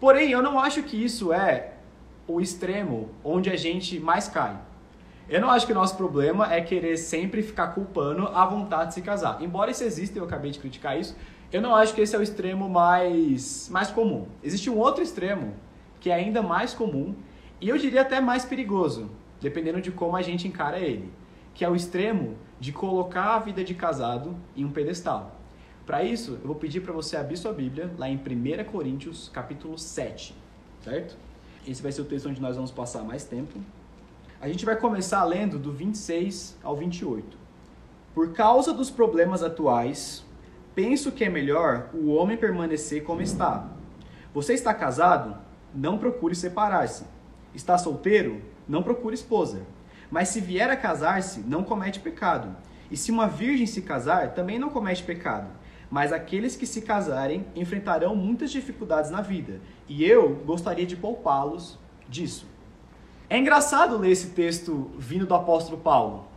Porém, 0.00 0.32
eu 0.32 0.42
não 0.42 0.58
acho 0.58 0.82
que 0.82 0.96
isso 0.96 1.32
é 1.32 1.74
o 2.26 2.40
extremo 2.40 3.10
onde 3.22 3.48
a 3.48 3.54
gente 3.54 4.00
mais 4.00 4.26
cai. 4.26 4.58
Eu 5.28 5.40
não 5.40 5.50
acho 5.50 5.66
que 5.66 5.70
o 5.72 5.74
nosso 5.74 5.96
problema 5.96 6.52
é 6.52 6.60
querer 6.60 6.96
sempre 6.96 7.42
ficar 7.42 7.68
culpando 7.68 8.26
a 8.26 8.44
vontade 8.44 8.88
de 8.88 8.94
se 8.94 9.02
casar. 9.02 9.40
Embora 9.40 9.70
isso 9.70 9.84
exista, 9.84 10.18
eu 10.18 10.24
acabei 10.24 10.50
de 10.50 10.58
criticar 10.58 10.98
isso, 10.98 11.14
eu 11.52 11.62
não 11.62 11.76
acho 11.76 11.94
que 11.94 12.00
esse 12.00 12.16
é 12.16 12.18
o 12.18 12.22
extremo 12.22 12.68
mais, 12.68 13.68
mais 13.68 13.88
comum. 13.88 14.26
Existe 14.42 14.68
um 14.68 14.78
outro 14.78 15.00
extremo 15.00 15.54
que 16.00 16.10
é 16.10 16.14
ainda 16.14 16.42
mais 16.42 16.74
comum 16.74 17.14
e 17.60 17.68
eu 17.68 17.78
diria 17.78 18.00
até 18.00 18.20
mais 18.20 18.44
perigoso, 18.44 19.10
dependendo 19.40 19.80
de 19.80 19.90
como 19.90 20.16
a 20.16 20.22
gente 20.22 20.46
encara 20.46 20.78
ele, 20.78 21.10
que 21.54 21.64
é 21.64 21.68
o 21.68 21.74
extremo 21.74 22.36
de 22.58 22.72
colocar 22.72 23.36
a 23.36 23.38
vida 23.38 23.64
de 23.64 23.74
casado 23.74 24.36
em 24.56 24.64
um 24.64 24.70
pedestal. 24.70 25.36
Para 25.86 26.04
isso, 26.04 26.38
eu 26.40 26.46
vou 26.46 26.54
pedir 26.54 26.80
para 26.80 26.92
você 26.92 27.16
abrir 27.16 27.36
sua 27.36 27.52
Bíblia 27.52 27.90
lá 27.98 28.08
em 28.08 28.16
1 28.16 28.64
Coríntios, 28.70 29.28
capítulo 29.32 29.76
7, 29.76 30.36
certo? 30.84 31.16
Esse 31.66 31.82
vai 31.82 31.90
ser 31.90 32.02
o 32.02 32.04
texto 32.04 32.28
onde 32.28 32.40
nós 32.40 32.56
vamos 32.56 32.70
passar 32.70 33.02
mais 33.02 33.24
tempo. 33.24 33.58
A 34.40 34.48
gente 34.48 34.64
vai 34.64 34.76
começar 34.76 35.24
lendo 35.24 35.58
do 35.58 35.72
26 35.72 36.56
ao 36.62 36.76
28. 36.76 37.36
Por 38.14 38.32
causa 38.32 38.72
dos 38.72 38.90
problemas 38.90 39.42
atuais, 39.42 40.24
penso 40.74 41.12
que 41.12 41.24
é 41.24 41.28
melhor 41.28 41.90
o 41.92 42.10
homem 42.10 42.36
permanecer 42.36 43.04
como 43.04 43.20
está. 43.20 43.68
Você 44.32 44.54
está 44.54 44.72
casado? 44.72 45.36
Não 45.74 45.98
procure 45.98 46.34
separar-se. 46.34 47.04
Está 47.54 47.76
solteiro? 47.76 48.40
Não 48.70 48.84
procure 48.84 49.16
esposa. 49.16 49.62
Mas 50.08 50.28
se 50.28 50.40
vier 50.40 50.70
a 50.70 50.76
casar-se, 50.76 51.40
não 51.40 51.64
comete 51.64 51.98
pecado. 51.98 52.56
E 52.88 52.96
se 52.96 53.10
uma 53.10 53.26
virgem 53.26 53.66
se 53.66 53.82
casar, 53.82 54.32
também 54.32 54.60
não 54.60 54.70
comete 54.70 55.02
pecado. 55.02 55.50
Mas 55.90 56.12
aqueles 56.12 56.54
que 56.54 56.66
se 56.66 56.82
casarem 56.82 57.44
enfrentarão 57.56 58.14
muitas 58.14 58.52
dificuldades 58.52 59.10
na 59.10 59.20
vida, 59.20 59.60
e 59.88 60.04
eu 60.04 60.36
gostaria 60.46 60.86
de 60.86 60.96
poupá-los 60.96 61.80
disso. 62.08 62.46
É 63.28 63.36
engraçado 63.36 63.98
ler 63.98 64.12
esse 64.12 64.28
texto 64.30 64.88
vindo 64.96 65.26
do 65.26 65.34
apóstolo 65.34 65.78
Paulo, 65.78 66.28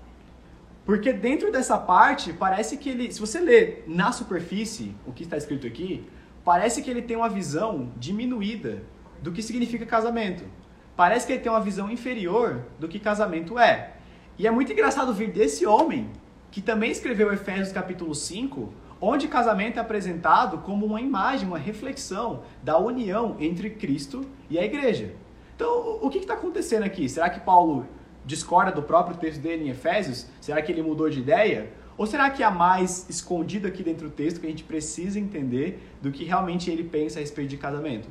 porque 0.84 1.14
dentro 1.14 1.52
dessa 1.52 1.78
parte, 1.78 2.34
parece 2.34 2.78
que 2.78 2.90
ele, 2.90 3.12
se 3.12 3.20
você 3.20 3.40
ler 3.40 3.84
na 3.88 4.12
superfície 4.12 4.96
o 5.06 5.12
que 5.12 5.22
está 5.22 5.38
escrito 5.38 5.68
aqui, 5.68 6.04
parece 6.44 6.82
que 6.82 6.90
ele 6.90 7.04
tem 7.04 7.16
uma 7.16 7.30
visão 7.30 7.92
diminuída 7.96 8.82
do 9.22 9.32
que 9.32 9.44
significa 9.44 9.86
casamento. 9.86 10.44
Parece 10.96 11.26
que 11.26 11.34
ele 11.34 11.42
tem 11.42 11.52
uma 11.52 11.60
visão 11.60 11.90
inferior 11.90 12.66
do 12.80 12.88
que 12.88 13.00
casamento 13.00 13.58
é. 13.58 13.94
E 14.38 14.46
é 14.46 14.52
muito 14.52 14.72
engraçado 14.72 15.14
vir 15.14 15.32
desse 15.32 15.66
homem, 15.66 16.10
que 16.52 16.62
também 16.62 16.92
escreveu 16.92 17.34
Efésios 17.34 17.72
capítulo 17.72 18.14
5, 18.14 18.72
onde 19.02 19.28
casamento 19.28 19.78
é 19.78 19.82
apresentado 19.82 20.60
como 20.60 20.86
uma 20.86 21.02
imagem, 21.02 21.48
uma 21.48 21.58
reflexão 21.58 22.44
da 22.62 22.78
união 22.78 23.36
entre 23.40 23.72
Cristo 23.72 24.24
e 24.50 24.60
a 24.60 24.64
igreja. 24.64 25.14
Então, 25.56 26.00
o 26.02 26.10
que 26.10 26.20
está 26.20 26.36
acontecendo 26.36 26.84
aqui? 26.84 27.10
Será 27.10 27.30
que 27.30 27.40
Paulo 27.40 27.88
discorda 28.26 28.72
do 28.72 28.84
próprio 28.84 29.18
texto 29.18 29.42
dele 29.42 29.66
em 29.66 29.70
Efésios? 29.70 30.28
Será 30.40 30.62
que 30.62 30.72
ele 30.72 30.82
mudou 30.82 31.10
de 31.10 31.20
ideia? 31.20 31.72
Ou 31.98 32.06
será 32.06 32.30
que 32.30 32.42
há 32.44 32.52
mais 32.52 33.08
escondido 33.10 33.68
aqui 33.68 33.84
dentro 33.84 34.10
do 34.10 34.14
texto 34.14 34.40
que 34.40 34.48
a 34.48 34.50
gente 34.50 34.64
precisa 34.64 35.20
entender 35.20 35.80
do 36.02 36.12
que 36.12 36.24
realmente 36.24 36.72
ele 36.72 36.84
pensa 36.84 37.20
a 37.20 37.22
respeito 37.22 37.50
de 37.50 37.58
casamento? 37.58 38.08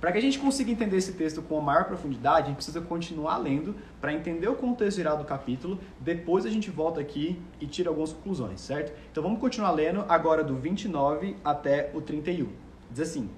Para 0.00 0.12
que 0.12 0.18
a 0.18 0.20
gente 0.20 0.38
consiga 0.38 0.70
entender 0.70 0.96
esse 0.96 1.12
texto 1.12 1.40
com 1.42 1.60
maior 1.60 1.84
profundidade, 1.84 2.42
a 2.42 2.46
gente 2.48 2.56
precisa 2.56 2.80
continuar 2.80 3.38
lendo 3.38 3.74
para 4.00 4.12
entender 4.12 4.48
o 4.48 4.54
contexto 4.54 4.98
geral 4.98 5.16
do 5.16 5.24
capítulo. 5.24 5.78
Depois 5.98 6.44
a 6.44 6.50
gente 6.50 6.70
volta 6.70 7.00
aqui 7.00 7.40
e 7.60 7.66
tira 7.66 7.88
algumas 7.88 8.12
conclusões, 8.12 8.60
certo? 8.60 8.92
Então 9.10 9.22
vamos 9.22 9.40
continuar 9.40 9.70
lendo 9.70 10.04
agora 10.08 10.44
do 10.44 10.56
29 10.56 11.36
até 11.44 11.90
o 11.94 12.00
31. 12.00 12.48
Diz 12.90 13.00
assim: 13.00 13.30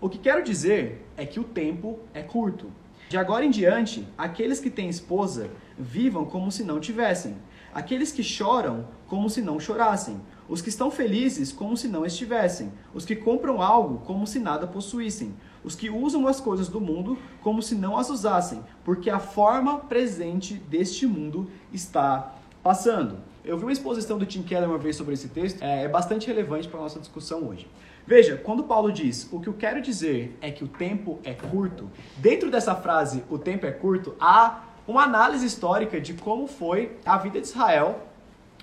O 0.00 0.08
que 0.08 0.18
quero 0.18 0.44
dizer 0.44 1.04
é 1.16 1.26
que 1.26 1.40
o 1.40 1.44
tempo 1.44 1.98
é 2.14 2.22
curto. 2.22 2.70
De 3.08 3.16
agora 3.16 3.44
em 3.44 3.50
diante, 3.50 4.06
aqueles 4.18 4.60
que 4.60 4.68
têm 4.68 4.88
esposa 4.88 5.50
vivam 5.78 6.26
como 6.26 6.52
se 6.52 6.62
não 6.62 6.78
tivessem, 6.78 7.36
aqueles 7.72 8.12
que 8.12 8.22
choram 8.22 8.86
como 9.06 9.30
se 9.30 9.40
não 9.40 9.58
chorassem, 9.58 10.20
os 10.48 10.62
que 10.62 10.68
estão 10.68 10.90
felizes 10.90 11.52
como 11.52 11.76
se 11.76 11.86
não 11.86 12.06
estivessem, 12.06 12.72
os 12.94 13.04
que 13.04 13.14
compram 13.14 13.60
algo 13.60 13.98
como 14.06 14.26
se 14.26 14.38
nada 14.38 14.66
possuíssem, 14.66 15.34
os 15.62 15.74
que 15.74 15.90
usam 15.90 16.26
as 16.26 16.40
coisas 16.40 16.68
do 16.68 16.80
mundo 16.80 17.18
como 17.42 17.62
se 17.62 17.74
não 17.74 17.98
as 17.98 18.08
usassem, 18.08 18.62
porque 18.84 19.10
a 19.10 19.18
forma 19.18 19.78
presente 19.80 20.54
deste 20.54 21.06
mundo 21.06 21.50
está 21.72 22.34
passando. 22.62 23.18
Eu 23.44 23.56
vi 23.56 23.64
uma 23.64 23.72
exposição 23.72 24.18
do 24.18 24.26
Tim 24.26 24.42
Keller 24.42 24.68
uma 24.68 24.78
vez 24.78 24.96
sobre 24.96 25.14
esse 25.14 25.28
texto, 25.28 25.62
é, 25.62 25.84
é 25.84 25.88
bastante 25.88 26.26
relevante 26.26 26.68
para 26.68 26.80
a 26.80 26.82
nossa 26.82 26.98
discussão 26.98 27.48
hoje. 27.48 27.68
Veja, 28.06 28.38
quando 28.38 28.64
Paulo 28.64 28.90
diz 28.90 29.28
o 29.30 29.38
que 29.38 29.48
eu 29.48 29.54
quero 29.54 29.82
dizer 29.82 30.36
é 30.40 30.50
que 30.50 30.64
o 30.64 30.68
tempo 30.68 31.18
é 31.24 31.34
curto, 31.34 31.90
dentro 32.16 32.50
dessa 32.50 32.74
frase, 32.74 33.22
o 33.28 33.38
tempo 33.38 33.66
é 33.66 33.70
curto, 33.70 34.14
há 34.18 34.64
uma 34.86 35.02
análise 35.02 35.44
histórica 35.44 36.00
de 36.00 36.14
como 36.14 36.46
foi 36.46 36.96
a 37.04 37.18
vida 37.18 37.38
de 37.38 37.46
Israel 37.46 38.00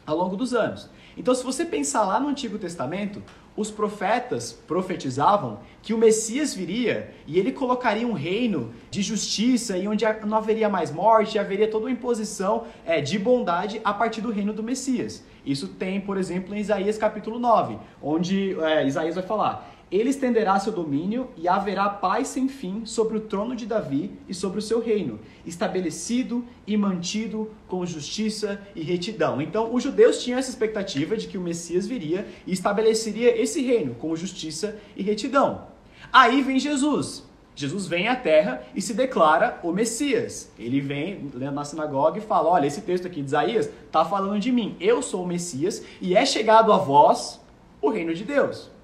ao 0.05 0.17
longo 0.17 0.35
dos 0.35 0.53
anos. 0.53 0.89
Então, 1.17 1.33
se 1.33 1.43
você 1.43 1.63
pensar 1.63 2.03
lá 2.05 2.19
no 2.19 2.27
Antigo 2.27 2.57
Testamento, 2.57 3.21
os 3.55 3.71
profetas 3.71 4.51
profetizavam 4.51 5.59
que 5.81 5.93
o 5.93 5.97
Messias 5.97 6.53
viria 6.53 7.11
e 7.25 7.39
ele 7.39 7.53
colocaria 7.53 8.05
um 8.05 8.11
reino 8.11 8.73
de 8.91 9.01
justiça 9.01 9.77
e 9.77 9.87
onde 9.87 10.03
não 10.25 10.37
haveria 10.37 10.67
mais 10.67 10.91
morte, 10.91 11.39
haveria 11.39 11.69
toda 11.69 11.85
uma 11.85 11.91
imposição 11.91 12.65
é, 12.85 12.99
de 12.99 13.17
bondade 13.17 13.79
a 13.83 13.93
partir 13.93 14.19
do 14.19 14.29
reino 14.29 14.51
do 14.51 14.61
Messias. 14.61 15.23
Isso 15.45 15.69
tem, 15.69 16.01
por 16.01 16.17
exemplo, 16.17 16.53
em 16.53 16.59
Isaías 16.59 16.97
capítulo 16.97 17.39
9, 17.39 17.77
onde 18.01 18.59
é, 18.59 18.85
Isaías 18.85 19.15
vai 19.15 19.23
falar: 19.23 19.74
Ele 19.91 20.09
estenderá 20.09 20.59
seu 20.59 20.73
domínio 20.73 21.29
e 21.37 21.47
haverá 21.47 21.87
paz 21.87 22.29
sem 22.29 22.47
fim 22.47 22.85
sobre 22.85 23.17
o 23.17 23.21
trono 23.21 23.55
de 23.55 23.67
Davi 23.67 24.11
e 24.27 24.33
sobre 24.33 24.59
o 24.59 24.61
seu 24.61 24.81
reino, 24.81 25.19
estabelecido 25.45 26.43
e 26.65 26.75
mantido 26.75 27.51
com 27.67 27.85
justiça 27.85 28.59
e 28.75 28.81
retidão. 28.81 29.39
Então, 29.41 29.73
os 29.73 29.83
judeus 29.83 30.23
tinham 30.23 30.39
essa 30.39 30.49
expectativa 30.49 31.15
de 31.15 31.27
que 31.27 31.37
o 31.37 31.41
Messias 31.41 31.85
viria 31.85 32.27
e 32.47 32.51
estabeleceria 32.51 33.39
esse 33.39 33.61
reino 33.61 33.93
com 33.95 34.15
justiça 34.15 34.75
e 34.97 35.03
retidão. 35.03 35.67
Aí 36.11 36.41
vem 36.41 36.59
Jesus. 36.59 37.23
Jesus 37.55 37.87
vem 37.87 38.09
à 38.09 38.15
terra 38.15 38.63
e 38.75 38.81
se 38.81 38.93
declara 38.93 39.59
o 39.63 39.71
Messias. 39.71 40.51
Ele 40.59 40.81
vem 40.81 41.31
na 41.35 41.63
sinagoga 41.63 42.17
e 42.17 42.21
fala: 42.21 42.49
Olha, 42.49 42.67
esse 42.67 42.81
texto 42.81 43.07
aqui 43.07 43.21
de 43.21 43.27
Isaías 43.27 43.69
está 43.85 44.03
falando 44.03 44.39
de 44.39 44.51
mim. 44.51 44.75
Eu 44.79 45.01
sou 45.01 45.23
o 45.23 45.27
Messias 45.27 45.81
e 46.01 46.15
é 46.15 46.25
chegado 46.25 46.73
a 46.73 46.77
vós 46.77 47.39
o 47.81 47.89
reino 47.89 48.13
de 48.13 48.25
Deus. 48.25 48.74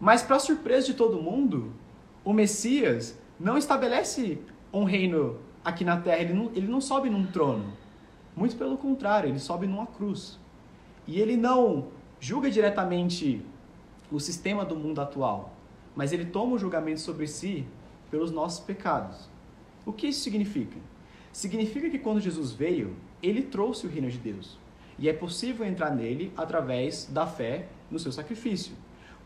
Mas, 0.00 0.22
para 0.22 0.38
surpresa 0.38 0.86
de 0.86 0.94
todo 0.94 1.20
mundo, 1.20 1.72
o 2.24 2.32
Messias 2.32 3.18
não 3.38 3.58
estabelece 3.58 4.38
um 4.72 4.84
reino 4.84 5.38
aqui 5.64 5.84
na 5.84 6.00
terra. 6.00 6.22
Ele 6.22 6.34
não, 6.34 6.50
ele 6.54 6.68
não 6.68 6.80
sobe 6.80 7.10
num 7.10 7.26
trono. 7.26 7.72
Muito 8.36 8.56
pelo 8.56 8.76
contrário, 8.76 9.28
ele 9.28 9.38
sobe 9.38 9.66
numa 9.66 9.86
cruz. 9.86 10.38
E 11.06 11.20
ele 11.20 11.36
não 11.36 11.88
julga 12.20 12.50
diretamente 12.50 13.42
o 14.10 14.20
sistema 14.20 14.64
do 14.64 14.76
mundo 14.76 15.00
atual, 15.00 15.54
mas 15.94 16.12
ele 16.12 16.24
toma 16.24 16.54
o 16.54 16.58
julgamento 16.58 17.00
sobre 17.00 17.26
si 17.26 17.66
pelos 18.10 18.30
nossos 18.30 18.60
pecados. 18.60 19.28
O 19.84 19.92
que 19.92 20.08
isso 20.08 20.20
significa? 20.20 20.76
Significa 21.32 21.90
que 21.90 21.98
quando 21.98 22.20
Jesus 22.20 22.52
veio, 22.52 22.96
ele 23.22 23.42
trouxe 23.42 23.86
o 23.86 23.90
reino 23.90 24.10
de 24.10 24.18
Deus. 24.18 24.58
E 24.98 25.08
é 25.08 25.12
possível 25.12 25.64
entrar 25.64 25.90
nele 25.94 26.32
através 26.36 27.06
da 27.06 27.26
fé 27.26 27.68
no 27.90 27.98
seu 27.98 28.10
sacrifício. 28.10 28.74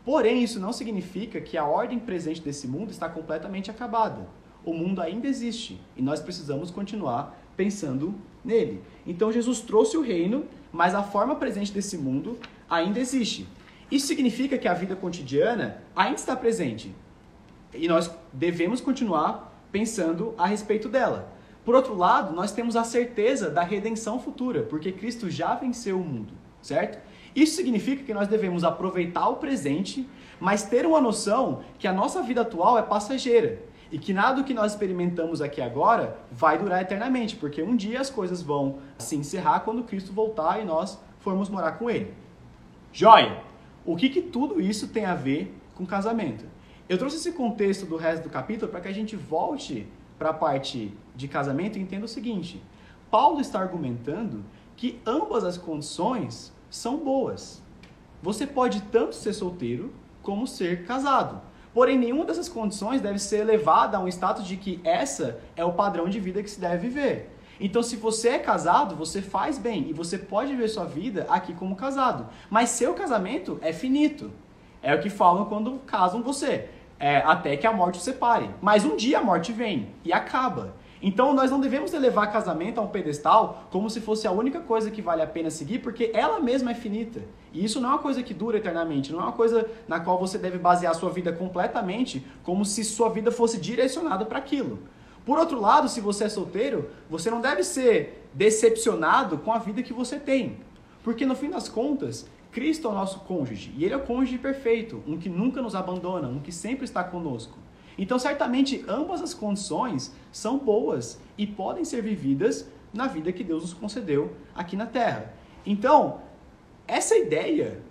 Porém, 0.05 0.43
isso 0.43 0.59
não 0.59 0.73
significa 0.73 1.39
que 1.39 1.57
a 1.57 1.65
ordem 1.65 1.99
presente 1.99 2.41
desse 2.41 2.67
mundo 2.67 2.91
está 2.91 3.07
completamente 3.07 3.71
acabada. 3.71 4.27
O 4.65 4.73
mundo 4.73 5.01
ainda 5.01 5.27
existe 5.27 5.79
e 5.95 6.01
nós 6.01 6.19
precisamos 6.19 6.71
continuar 6.71 7.39
pensando 7.55 8.15
nele. 8.43 8.81
Então, 9.05 9.31
Jesus 9.31 9.61
trouxe 9.61 9.95
o 9.95 10.01
reino, 10.01 10.45
mas 10.71 10.93
a 10.93 11.03
forma 11.03 11.35
presente 11.35 11.71
desse 11.71 11.97
mundo 11.97 12.37
ainda 12.69 12.99
existe. 12.99 13.47
Isso 13.91 14.07
significa 14.07 14.57
que 14.57 14.67
a 14.67 14.73
vida 14.73 14.95
cotidiana 14.95 15.77
ainda 15.95 16.15
está 16.15 16.35
presente, 16.35 16.93
e 17.73 17.87
nós 17.87 18.09
devemos 18.31 18.81
continuar 18.81 19.51
pensando 19.71 20.33
a 20.37 20.47
respeito 20.47 20.89
dela. 20.89 21.31
Por 21.65 21.75
outro 21.75 21.95
lado, 21.95 22.33
nós 22.35 22.51
temos 22.51 22.75
a 22.75 22.83
certeza 22.83 23.49
da 23.49 23.63
redenção 23.63 24.19
futura, 24.19 24.63
porque 24.63 24.91
Cristo 24.91 25.29
já 25.29 25.55
venceu 25.55 25.99
o 25.99 26.03
mundo, 26.03 26.33
certo? 26.61 26.99
Isso 27.35 27.55
significa 27.55 28.03
que 28.03 28.13
nós 28.13 28.27
devemos 28.27 28.63
aproveitar 28.63 29.27
o 29.29 29.37
presente, 29.37 30.07
mas 30.39 30.63
ter 30.63 30.85
uma 30.85 31.01
noção 31.01 31.63
que 31.79 31.87
a 31.87 31.93
nossa 31.93 32.21
vida 32.21 32.41
atual 32.41 32.77
é 32.77 32.81
passageira 32.81 33.63
e 33.91 33.97
que 33.97 34.13
nada 34.13 34.37
do 34.37 34.43
que 34.43 34.53
nós 34.53 34.71
experimentamos 34.71 35.41
aqui 35.41 35.61
agora 35.61 36.17
vai 36.31 36.57
durar 36.57 36.81
eternamente, 36.81 37.35
porque 37.35 37.61
um 37.61 37.75
dia 37.75 38.01
as 38.01 38.09
coisas 38.09 38.41
vão 38.41 38.79
se 38.97 39.15
encerrar 39.15 39.59
quando 39.61 39.83
Cristo 39.83 40.11
voltar 40.11 40.59
e 40.59 40.65
nós 40.65 40.99
formos 41.19 41.49
morar 41.49 41.73
com 41.73 41.89
Ele. 41.89 42.13
Joia! 42.91 43.41
O 43.85 43.95
que, 43.95 44.09
que 44.09 44.21
tudo 44.21 44.61
isso 44.61 44.87
tem 44.87 45.05
a 45.05 45.13
ver 45.13 45.55
com 45.75 45.85
casamento? 45.85 46.45
Eu 46.87 46.97
trouxe 46.97 47.17
esse 47.17 47.33
contexto 47.33 47.85
do 47.85 47.95
resto 47.95 48.23
do 48.23 48.29
capítulo 48.29 48.71
para 48.71 48.81
que 48.81 48.87
a 48.87 48.93
gente 48.93 49.15
volte 49.15 49.87
para 50.17 50.29
a 50.29 50.33
parte 50.33 50.91
de 51.15 51.27
casamento 51.27 51.77
e 51.77 51.81
entenda 51.81 52.05
o 52.05 52.09
seguinte: 52.09 52.61
Paulo 53.11 53.39
está 53.39 53.59
argumentando 53.59 54.43
que 54.75 54.99
ambas 55.05 55.43
as 55.43 55.57
condições 55.57 56.53
são 56.73 56.97
boas. 56.97 57.61
Você 58.21 58.47
pode 58.47 58.81
tanto 58.83 59.13
ser 59.13 59.31
solteiro 59.33 59.93
como 60.23 60.47
ser 60.47 60.85
casado. 60.85 61.39
Porém, 61.71 61.99
nenhuma 61.99 62.25
dessas 62.25 62.49
condições 62.49 62.99
deve 62.99 63.19
ser 63.19 63.41
elevada 63.41 63.97
a 63.97 63.99
um 63.99 64.07
status 64.07 64.45
de 64.45 64.57
que 64.57 64.81
essa 64.83 65.39
é 65.55 65.63
o 65.63 65.73
padrão 65.73 66.09
de 66.09 66.19
vida 66.19 66.41
que 66.41 66.49
se 66.49 66.59
deve 66.59 66.87
viver. 66.87 67.29
Então, 67.59 67.83
se 67.83 67.95
você 67.95 68.29
é 68.29 68.39
casado, 68.39 68.95
você 68.95 69.21
faz 69.21 69.59
bem 69.59 69.87
e 69.89 69.93
você 69.93 70.17
pode 70.17 70.51
viver 70.51 70.67
sua 70.67 70.85
vida 70.85 71.27
aqui 71.29 71.53
como 71.53 71.75
casado. 71.75 72.27
Mas 72.49 72.71
seu 72.71 72.95
casamento 72.95 73.59
é 73.61 73.71
finito. 73.71 74.31
É 74.81 74.95
o 74.95 74.99
que 74.99 75.11
falam 75.11 75.45
quando 75.45 75.79
casam 75.85 76.23
você. 76.23 76.69
É, 76.99 77.17
até 77.17 77.55
que 77.55 77.67
a 77.67 77.71
morte 77.71 77.99
o 77.99 78.01
separe. 78.01 78.49
Mas 78.61 78.83
um 78.83 78.95
dia 78.95 79.19
a 79.19 79.23
morte 79.23 79.51
vem 79.51 79.89
e 80.03 80.11
acaba. 80.11 80.73
Então 81.05 81.33
nós 81.33 81.51
não 81.51 81.59
devemos 81.59 81.93
elevar 81.93 82.31
casamento 82.31 82.79
a 82.79 82.81
um 82.81 82.87
pedestal 82.87 83.67
como 83.69 83.89
se 83.89 83.99
fosse 83.99 84.25
a 84.25 84.31
única 84.31 84.61
coisa 84.61 84.89
que 84.89 85.01
vale 85.01 85.21
a 85.21 85.27
pena 85.27 85.49
seguir, 85.49 85.79
porque 85.79 86.09
ela 86.13 86.39
mesma 86.39 86.71
é 86.71 86.73
finita. 86.73 87.21
E 87.51 87.65
isso 87.65 87.81
não 87.81 87.89
é 87.89 87.91
uma 87.91 88.01
coisa 88.01 88.23
que 88.23 88.33
dura 88.33 88.57
eternamente, 88.57 89.11
não 89.11 89.19
é 89.19 89.23
uma 89.23 89.33
coisa 89.33 89.69
na 89.85 89.99
qual 89.99 90.17
você 90.17 90.37
deve 90.37 90.57
basear 90.57 90.95
sua 90.95 91.09
vida 91.09 91.33
completamente, 91.33 92.25
como 92.41 92.63
se 92.63 92.85
sua 92.85 93.09
vida 93.09 93.33
fosse 93.33 93.59
direcionada 93.59 94.23
para 94.23 94.39
aquilo. 94.39 94.79
Por 95.25 95.37
outro 95.37 95.59
lado, 95.59 95.89
se 95.89 95.99
você 95.99 96.23
é 96.23 96.29
solteiro, 96.29 96.89
você 97.09 97.29
não 97.29 97.41
deve 97.41 97.65
ser 97.65 98.29
decepcionado 98.33 99.37
com 99.39 99.51
a 99.51 99.57
vida 99.57 99.83
que 99.83 99.91
você 99.91 100.17
tem. 100.17 100.59
Porque 101.03 101.25
no 101.25 101.35
fim 101.35 101.49
das 101.49 101.67
contas, 101.67 102.25
Cristo 102.49 102.87
é 102.87 102.91
o 102.91 102.93
nosso 102.93 103.19
cônjuge, 103.21 103.73
e 103.77 103.83
ele 103.83 103.93
é 103.93 103.97
o 103.97 104.05
cônjuge 104.05 104.37
perfeito, 104.37 105.03
um 105.05 105.17
que 105.17 105.27
nunca 105.27 105.61
nos 105.61 105.75
abandona, 105.75 106.29
um 106.29 106.39
que 106.39 106.51
sempre 106.51 106.85
está 106.85 107.03
conosco. 107.03 107.57
Então, 107.97 108.17
certamente, 108.17 108.83
ambas 108.87 109.21
as 109.21 109.33
condições 109.33 110.13
são 110.31 110.57
boas 110.57 111.19
e 111.37 111.45
podem 111.45 111.85
ser 111.85 112.01
vividas 112.01 112.67
na 112.93 113.07
vida 113.07 113.31
que 113.31 113.43
Deus 113.43 113.63
nos 113.63 113.73
concedeu 113.73 114.35
aqui 114.55 114.75
na 114.75 114.85
Terra. 114.85 115.33
Então, 115.65 116.21
essa 116.87 117.15
ideia 117.15 117.81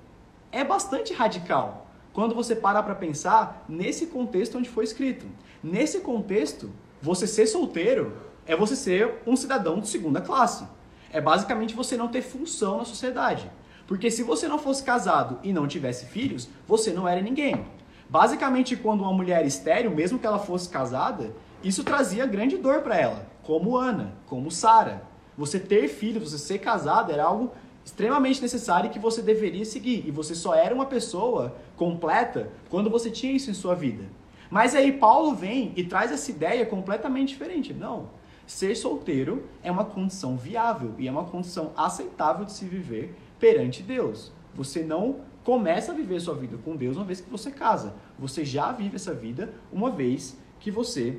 é 0.51 0.63
bastante 0.65 1.13
radical 1.13 1.87
quando 2.13 2.35
você 2.35 2.55
para 2.55 2.83
para 2.83 2.95
pensar 2.95 3.65
nesse 3.69 4.07
contexto 4.07 4.59
onde 4.59 4.69
foi 4.69 4.85
escrito. 4.85 5.27
Nesse 5.63 6.01
contexto, 6.01 6.71
você 7.01 7.27
ser 7.27 7.47
solteiro 7.47 8.17
é 8.47 8.55
você 8.55 8.77
ser 8.77 9.23
um 9.27 9.35
cidadão 9.35 9.81
de 9.81 9.89
segunda 9.89 10.21
classe. 10.21 10.67
É 11.11 11.21
basicamente 11.21 11.75
você 11.75 11.97
não 11.97 12.09
ter 12.09 12.23
função 12.23 12.79
na 12.79 12.85
sociedade. 12.85 13.51
Porque 13.87 14.11
se 14.11 14.23
você 14.23 14.47
não 14.47 14.59
fosse 14.59 14.83
casado 14.83 15.39
e 15.43 15.53
não 15.53 15.67
tivesse 15.67 16.07
filhos, 16.07 16.49
você 16.67 16.93
não 16.93 17.09
era 17.09 17.21
ninguém. 17.21 17.65
Basicamente, 18.13 18.77
quando 18.77 19.01
uma 19.01 19.13
mulher 19.15 19.47
estéreo, 19.47 19.91
mesmo 19.91 20.19
que 20.19 20.27
ela 20.27 20.39
fosse 20.39 20.69
casada, 20.69 21.35
isso 21.65 21.83
trazia 21.83 22.27
grande 22.27 22.59
dor 22.59 22.83
para 22.83 22.95
ela, 22.95 23.27
como 23.43 23.75
Ana, 23.75 24.13
como 24.27 24.51
Sara. 24.51 25.03
Você 25.35 25.59
ter 25.59 25.89
filhos, 25.89 26.31
você 26.31 26.37
ser 26.37 26.59
casado 26.59 27.11
era 27.11 27.25
algo 27.25 27.53
extremamente 27.83 28.43
necessário 28.43 28.91
que 28.91 28.99
você 28.99 29.23
deveria 29.23 29.65
seguir. 29.65 30.05
E 30.07 30.11
você 30.11 30.35
só 30.35 30.55
era 30.55 30.75
uma 30.75 30.85
pessoa 30.85 31.57
completa 31.75 32.51
quando 32.69 32.91
você 32.91 33.11
tinha 33.11 33.33
isso 33.33 33.51
em 33.51 33.55
sua 33.55 33.75
vida. 33.75 34.05
Mas 34.51 34.75
aí 34.75 34.93
Paulo 34.93 35.35
vem 35.35 35.73
e 35.75 35.83
traz 35.83 36.13
essa 36.13 36.31
ideia 36.31 36.67
completamente 36.67 37.29
diferente. 37.29 37.73
Não. 37.73 38.11
Ser 38.47 38.75
solteiro 38.75 39.49
é 39.63 39.73
uma 39.73 39.87
condição 39.87 40.37
viável 40.37 40.95
e 40.99 41.09
é 41.09 41.11
uma 41.11 41.25
condição 41.25 41.73
aceitável 41.75 42.45
de 42.45 42.53
se 42.53 42.67
viver 42.67 43.15
perante 43.41 43.83
Deus. 43.83 44.31
Você 44.55 44.83
não 44.83 45.32
começa 45.45 45.93
a 45.93 45.95
viver 45.95 46.21
sua 46.21 46.35
vida 46.35 46.57
com 46.59 46.77
Deus 46.77 46.97
uma 46.97 47.05
vez 47.05 47.21
que 47.21 47.31
você 47.31 47.51
casa. 47.51 47.95
Você 48.19 48.45
já 48.45 48.73
vive 48.73 48.97
essa 48.97 49.13
vida 49.13 49.53
uma 49.73 49.91
vez 49.91 50.37
que 50.61 50.71
você 50.71 51.19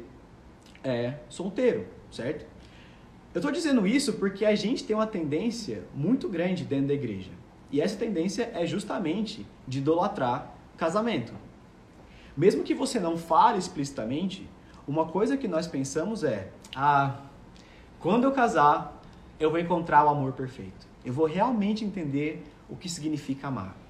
é 0.84 1.16
solteiro, 1.30 1.86
certo? 2.12 2.46
Eu 3.34 3.40
estou 3.40 3.52
dizendo 3.52 3.88
isso 3.88 4.14
porque 4.14 4.46
a 4.46 4.56
gente 4.56 4.84
tem 4.84 4.96
uma 4.96 5.08
tendência 5.08 5.84
muito 5.96 6.30
grande 6.30 6.64
dentro 6.64 6.88
da 6.88 6.94
igreja. 6.94 7.32
E 7.72 7.82
essa 7.82 7.98
tendência 7.98 8.52
é 8.54 8.66
justamente 8.66 9.46
de 9.68 9.80
idolatrar 9.80 10.56
casamento. 10.78 11.34
Mesmo 12.38 12.64
que 12.64 12.74
você 12.74 13.00
não 13.00 13.18
fale 13.18 13.58
explicitamente, 13.58 14.48
uma 14.88 15.06
coisa 15.06 15.36
que 15.36 15.48
nós 15.48 15.66
pensamos 15.66 16.24
é: 16.24 16.50
ah, 16.76 17.22
quando 18.00 18.26
eu 18.26 18.32
casar, 18.32 19.02
eu 19.40 19.50
vou 19.50 19.60
encontrar 19.60 20.06
o 20.06 20.10
amor 20.10 20.34
perfeito. 20.34 20.88
Eu 21.04 21.14
vou 21.14 21.26
realmente 21.26 21.84
entender 21.84 22.44
o 22.70 22.76
que 22.76 22.88
significa 22.88 23.48
amar. 23.48 23.83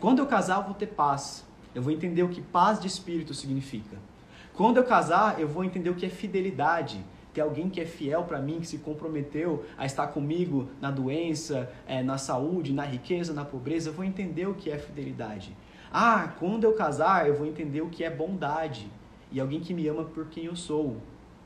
Quando 0.00 0.20
eu 0.20 0.26
casar, 0.26 0.58
eu 0.58 0.64
vou 0.64 0.74
ter 0.74 0.86
paz. 0.86 1.44
Eu 1.74 1.82
vou 1.82 1.92
entender 1.92 2.22
o 2.22 2.28
que 2.28 2.40
paz 2.40 2.80
de 2.80 2.86
espírito 2.86 3.34
significa. 3.34 3.96
Quando 4.54 4.76
eu 4.76 4.84
casar, 4.84 5.40
eu 5.40 5.48
vou 5.48 5.64
entender 5.64 5.90
o 5.90 5.94
que 5.94 6.06
é 6.06 6.08
fidelidade. 6.08 7.04
Ter 7.34 7.40
alguém 7.40 7.68
que 7.68 7.80
é 7.80 7.84
fiel 7.84 8.22
para 8.24 8.40
mim, 8.40 8.60
que 8.60 8.66
se 8.66 8.78
comprometeu 8.78 9.64
a 9.76 9.84
estar 9.86 10.08
comigo 10.08 10.68
na 10.80 10.90
doença, 10.90 11.70
é, 11.86 12.02
na 12.02 12.16
saúde, 12.16 12.72
na 12.72 12.84
riqueza, 12.84 13.32
na 13.32 13.44
pobreza. 13.44 13.90
Eu 13.90 13.92
vou 13.92 14.04
entender 14.04 14.46
o 14.46 14.54
que 14.54 14.70
é 14.70 14.78
fidelidade. 14.78 15.56
Ah, 15.92 16.32
quando 16.38 16.64
eu 16.64 16.74
casar, 16.74 17.28
eu 17.28 17.34
vou 17.34 17.46
entender 17.46 17.80
o 17.80 17.88
que 17.88 18.04
é 18.04 18.10
bondade. 18.10 18.90
E 19.32 19.40
alguém 19.40 19.60
que 19.60 19.74
me 19.74 19.86
ama 19.88 20.04
por 20.04 20.26
quem 20.26 20.44
eu 20.44 20.56
sou. 20.56 20.96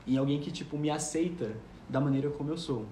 E 0.05 0.17
alguém 0.17 0.39
que, 0.39 0.51
tipo, 0.51 0.77
me 0.77 0.89
aceita 0.89 1.51
da 1.89 1.99
maneira 1.99 2.29
como 2.29 2.49
eu 2.49 2.57
sou. 2.57 2.85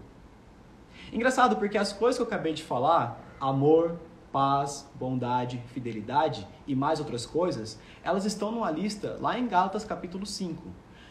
Engraçado, 1.13 1.55
porque 1.57 1.77
as 1.77 1.93
coisas 1.93 2.17
que 2.17 2.23
eu 2.23 2.27
acabei 2.27 2.53
de 2.53 2.63
falar, 2.63 3.19
amor, 3.39 3.97
paz, 4.31 4.89
bondade, 4.95 5.61
fidelidade 5.73 6.47
e 6.65 6.75
mais 6.75 6.99
outras 6.99 7.25
coisas, 7.25 7.79
elas 8.03 8.25
estão 8.25 8.51
numa 8.51 8.71
lista 8.71 9.17
lá 9.19 9.37
em 9.37 9.47
Gálatas 9.47 9.83
capítulo 9.83 10.25
5. 10.25 10.61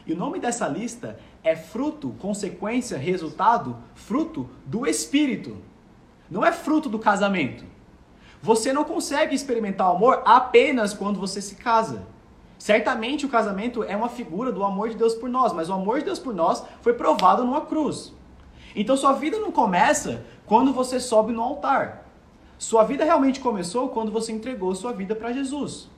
E 0.06 0.12
o 0.12 0.16
nome 0.16 0.38
dessa 0.38 0.66
lista 0.66 1.18
é 1.42 1.54
fruto, 1.54 2.14
consequência, 2.18 2.98
resultado, 2.98 3.76
fruto 3.94 4.48
do 4.66 4.86
Espírito. 4.86 5.58
Não 6.30 6.44
é 6.44 6.52
fruto 6.52 6.88
do 6.88 6.98
casamento. 6.98 7.64
Você 8.42 8.72
não 8.72 8.84
consegue 8.84 9.34
experimentar 9.34 9.92
o 9.92 9.96
amor 9.96 10.22
apenas 10.24 10.94
quando 10.94 11.20
você 11.20 11.42
se 11.42 11.56
casa. 11.56 12.06
Certamente 12.58 13.26
o 13.26 13.28
casamento 13.28 13.82
é 13.84 13.96
uma 13.96 14.08
figura 14.08 14.50
do 14.50 14.64
amor 14.64 14.88
de 14.88 14.96
Deus 14.96 15.14
por 15.14 15.28
nós, 15.28 15.52
mas 15.52 15.68
o 15.68 15.72
amor 15.72 15.98
de 15.98 16.06
Deus 16.06 16.18
por 16.18 16.34
nós 16.34 16.62
foi 16.80 16.94
provado 16.94 17.44
numa 17.44 17.62
cruz. 17.62 18.12
Então 18.74 18.96
sua 18.96 19.12
vida 19.12 19.38
não 19.38 19.50
começa 19.50 20.24
quando 20.46 20.72
você 20.72 21.00
sobe 21.00 21.32
no 21.32 21.42
altar. 21.42 22.09
Sua 22.60 22.84
vida 22.84 23.06
realmente 23.06 23.40
começou 23.40 23.88
quando 23.88 24.12
você 24.12 24.32
entregou 24.32 24.74
sua 24.74 24.92
vida 24.92 25.16
para 25.16 25.32
Jesus. 25.32 25.88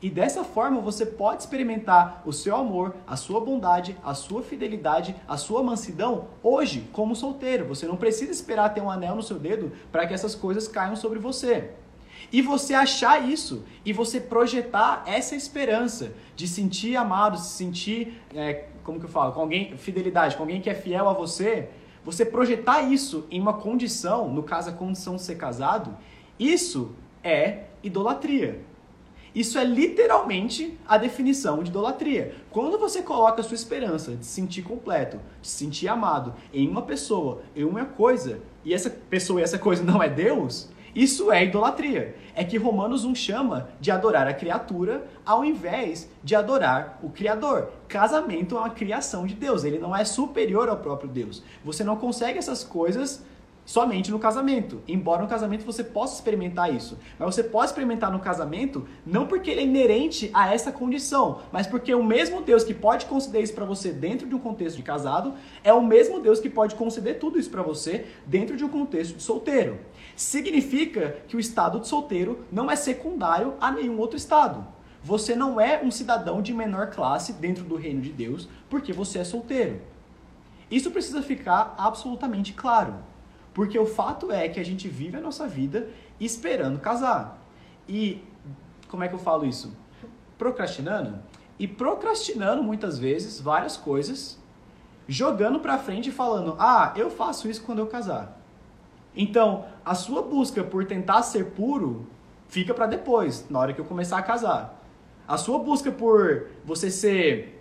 E 0.00 0.08
dessa 0.08 0.42
forma 0.42 0.80
você 0.80 1.04
pode 1.04 1.42
experimentar 1.42 2.22
o 2.24 2.32
seu 2.32 2.56
amor, 2.56 2.94
a 3.06 3.16
sua 3.16 3.38
bondade, 3.38 3.94
a 4.02 4.14
sua 4.14 4.42
fidelidade, 4.42 5.14
a 5.28 5.36
sua 5.36 5.62
mansidão 5.62 6.28
hoje, 6.42 6.88
como 6.90 7.14
solteiro. 7.14 7.66
Você 7.66 7.86
não 7.86 7.98
precisa 7.98 8.32
esperar 8.32 8.72
ter 8.72 8.80
um 8.80 8.90
anel 8.90 9.14
no 9.14 9.22
seu 9.22 9.38
dedo 9.38 9.72
para 9.92 10.06
que 10.06 10.14
essas 10.14 10.34
coisas 10.34 10.66
caiam 10.66 10.96
sobre 10.96 11.18
você. 11.18 11.72
E 12.32 12.40
você 12.40 12.72
achar 12.72 13.28
isso 13.28 13.62
e 13.84 13.92
você 13.92 14.18
projetar 14.18 15.02
essa 15.06 15.36
esperança 15.36 16.14
de 16.34 16.48
sentir 16.48 16.96
amado, 16.96 17.36
se 17.36 17.50
sentir, 17.50 18.22
é, 18.34 18.68
como 18.84 18.98
que 18.98 19.04
eu 19.04 19.10
falo, 19.10 19.32
com 19.32 19.42
alguém, 19.42 19.76
fidelidade, 19.76 20.34
com 20.34 20.44
alguém 20.44 20.62
que 20.62 20.70
é 20.70 20.74
fiel 20.74 21.10
a 21.10 21.12
você, 21.12 21.68
você 22.10 22.24
projetar 22.24 22.82
isso 22.82 23.26
em 23.30 23.40
uma 23.40 23.54
condição, 23.54 24.32
no 24.32 24.42
caso 24.42 24.70
a 24.70 24.72
condição 24.72 25.16
de 25.16 25.22
ser 25.22 25.36
casado, 25.36 25.96
isso 26.38 26.92
é 27.22 27.64
idolatria. 27.82 28.60
Isso 29.34 29.58
é 29.58 29.64
literalmente 29.64 30.76
a 30.86 30.98
definição 30.98 31.62
de 31.62 31.70
idolatria. 31.70 32.34
Quando 32.50 32.78
você 32.78 33.00
coloca 33.00 33.40
a 33.40 33.44
sua 33.44 33.54
esperança 33.54 34.16
de 34.16 34.26
se 34.26 34.32
sentir 34.32 34.62
completo, 34.62 35.20
de 35.40 35.46
se 35.46 35.58
sentir 35.58 35.86
amado 35.86 36.34
em 36.52 36.68
uma 36.68 36.82
pessoa, 36.82 37.42
em 37.54 37.62
uma 37.62 37.84
coisa, 37.84 38.40
e 38.64 38.74
essa 38.74 38.90
pessoa 38.90 39.40
e 39.40 39.44
essa 39.44 39.58
coisa 39.58 39.84
não 39.84 40.02
é 40.02 40.08
Deus, 40.08 40.68
isso 40.94 41.30
é 41.30 41.44
idolatria. 41.44 42.16
É 42.34 42.44
que 42.44 42.56
Romanos 42.56 43.04
1 43.04 43.14
chama 43.14 43.68
de 43.80 43.90
adorar 43.90 44.26
a 44.26 44.34
criatura 44.34 45.06
ao 45.24 45.44
invés 45.44 46.10
de 46.22 46.34
adorar 46.34 46.98
o 47.02 47.10
Criador. 47.10 47.70
Casamento 47.88 48.56
é 48.56 48.60
uma 48.60 48.70
criação 48.70 49.26
de 49.26 49.34
Deus, 49.34 49.64
ele 49.64 49.78
não 49.78 49.94
é 49.94 50.04
superior 50.04 50.68
ao 50.68 50.76
próprio 50.76 51.08
Deus. 51.08 51.42
Você 51.64 51.84
não 51.84 51.96
consegue 51.96 52.38
essas 52.38 52.64
coisas 52.64 53.24
somente 53.64 54.10
no 54.10 54.18
casamento. 54.18 54.82
Embora 54.88 55.22
no 55.22 55.28
casamento 55.28 55.64
você 55.64 55.84
possa 55.84 56.16
experimentar 56.16 56.74
isso. 56.74 56.98
Mas 57.18 57.34
você 57.34 57.44
pode 57.44 57.66
experimentar 57.66 58.10
no 58.10 58.18
casamento 58.18 58.86
não 59.06 59.26
porque 59.26 59.50
ele 59.50 59.60
é 59.60 59.64
inerente 59.64 60.28
a 60.34 60.52
essa 60.52 60.72
condição, 60.72 61.42
mas 61.52 61.68
porque 61.68 61.94
o 61.94 62.02
mesmo 62.02 62.42
Deus 62.42 62.64
que 62.64 62.74
pode 62.74 63.06
conceder 63.06 63.42
isso 63.42 63.54
para 63.54 63.64
você 63.64 63.92
dentro 63.92 64.26
de 64.26 64.34
um 64.34 64.40
contexto 64.40 64.76
de 64.76 64.82
casado 64.82 65.34
é 65.62 65.72
o 65.72 65.82
mesmo 65.82 66.20
Deus 66.20 66.40
que 66.40 66.50
pode 66.50 66.74
conceder 66.74 67.20
tudo 67.20 67.38
isso 67.38 67.50
para 67.50 67.62
você 67.62 68.06
dentro 68.26 68.56
de 68.56 68.64
um 68.64 68.68
contexto 68.68 69.16
de 69.16 69.22
solteiro 69.22 69.78
significa 70.16 71.22
que 71.26 71.36
o 71.36 71.40
estado 71.40 71.80
de 71.80 71.88
solteiro 71.88 72.44
não 72.50 72.70
é 72.70 72.76
secundário 72.76 73.54
a 73.60 73.70
nenhum 73.70 73.98
outro 73.98 74.16
estado. 74.16 74.66
Você 75.02 75.34
não 75.34 75.60
é 75.60 75.82
um 75.82 75.90
cidadão 75.90 76.42
de 76.42 76.52
menor 76.52 76.90
classe 76.90 77.32
dentro 77.32 77.64
do 77.64 77.76
reino 77.76 78.00
de 78.00 78.12
Deus 78.12 78.48
porque 78.68 78.92
você 78.92 79.18
é 79.18 79.24
solteiro. 79.24 79.80
Isso 80.70 80.90
precisa 80.90 81.22
ficar 81.22 81.74
absolutamente 81.78 82.52
claro. 82.52 82.94
Porque 83.52 83.78
o 83.78 83.86
fato 83.86 84.30
é 84.30 84.48
que 84.48 84.60
a 84.60 84.64
gente 84.64 84.88
vive 84.88 85.16
a 85.16 85.20
nossa 85.20 85.48
vida 85.48 85.88
esperando 86.20 86.78
casar. 86.78 87.42
E 87.88 88.22
como 88.88 89.02
é 89.02 89.08
que 89.08 89.14
eu 89.14 89.18
falo 89.18 89.44
isso? 89.44 89.74
Procrastinando. 90.38 91.18
E 91.58 91.66
procrastinando 91.66 92.62
muitas 92.62 92.98
vezes 92.98 93.40
várias 93.40 93.76
coisas, 93.76 94.38
jogando 95.08 95.60
para 95.60 95.78
frente 95.78 96.08
e 96.08 96.12
falando: 96.12 96.56
"Ah, 96.58 96.92
eu 96.96 97.10
faço 97.10 97.48
isso 97.48 97.62
quando 97.62 97.80
eu 97.80 97.86
casar". 97.86 98.39
Então, 99.14 99.64
a 99.84 99.94
sua 99.94 100.22
busca 100.22 100.62
por 100.62 100.84
tentar 100.84 101.22
ser 101.22 101.46
puro 101.46 102.06
fica 102.48 102.74
para 102.74 102.86
depois, 102.86 103.46
na 103.48 103.58
hora 103.58 103.72
que 103.72 103.80
eu 103.80 103.84
começar 103.84 104.18
a 104.18 104.22
casar. 104.22 104.80
A 105.26 105.36
sua 105.36 105.58
busca 105.58 105.90
por 105.90 106.48
você 106.64 106.90
ser 106.90 107.60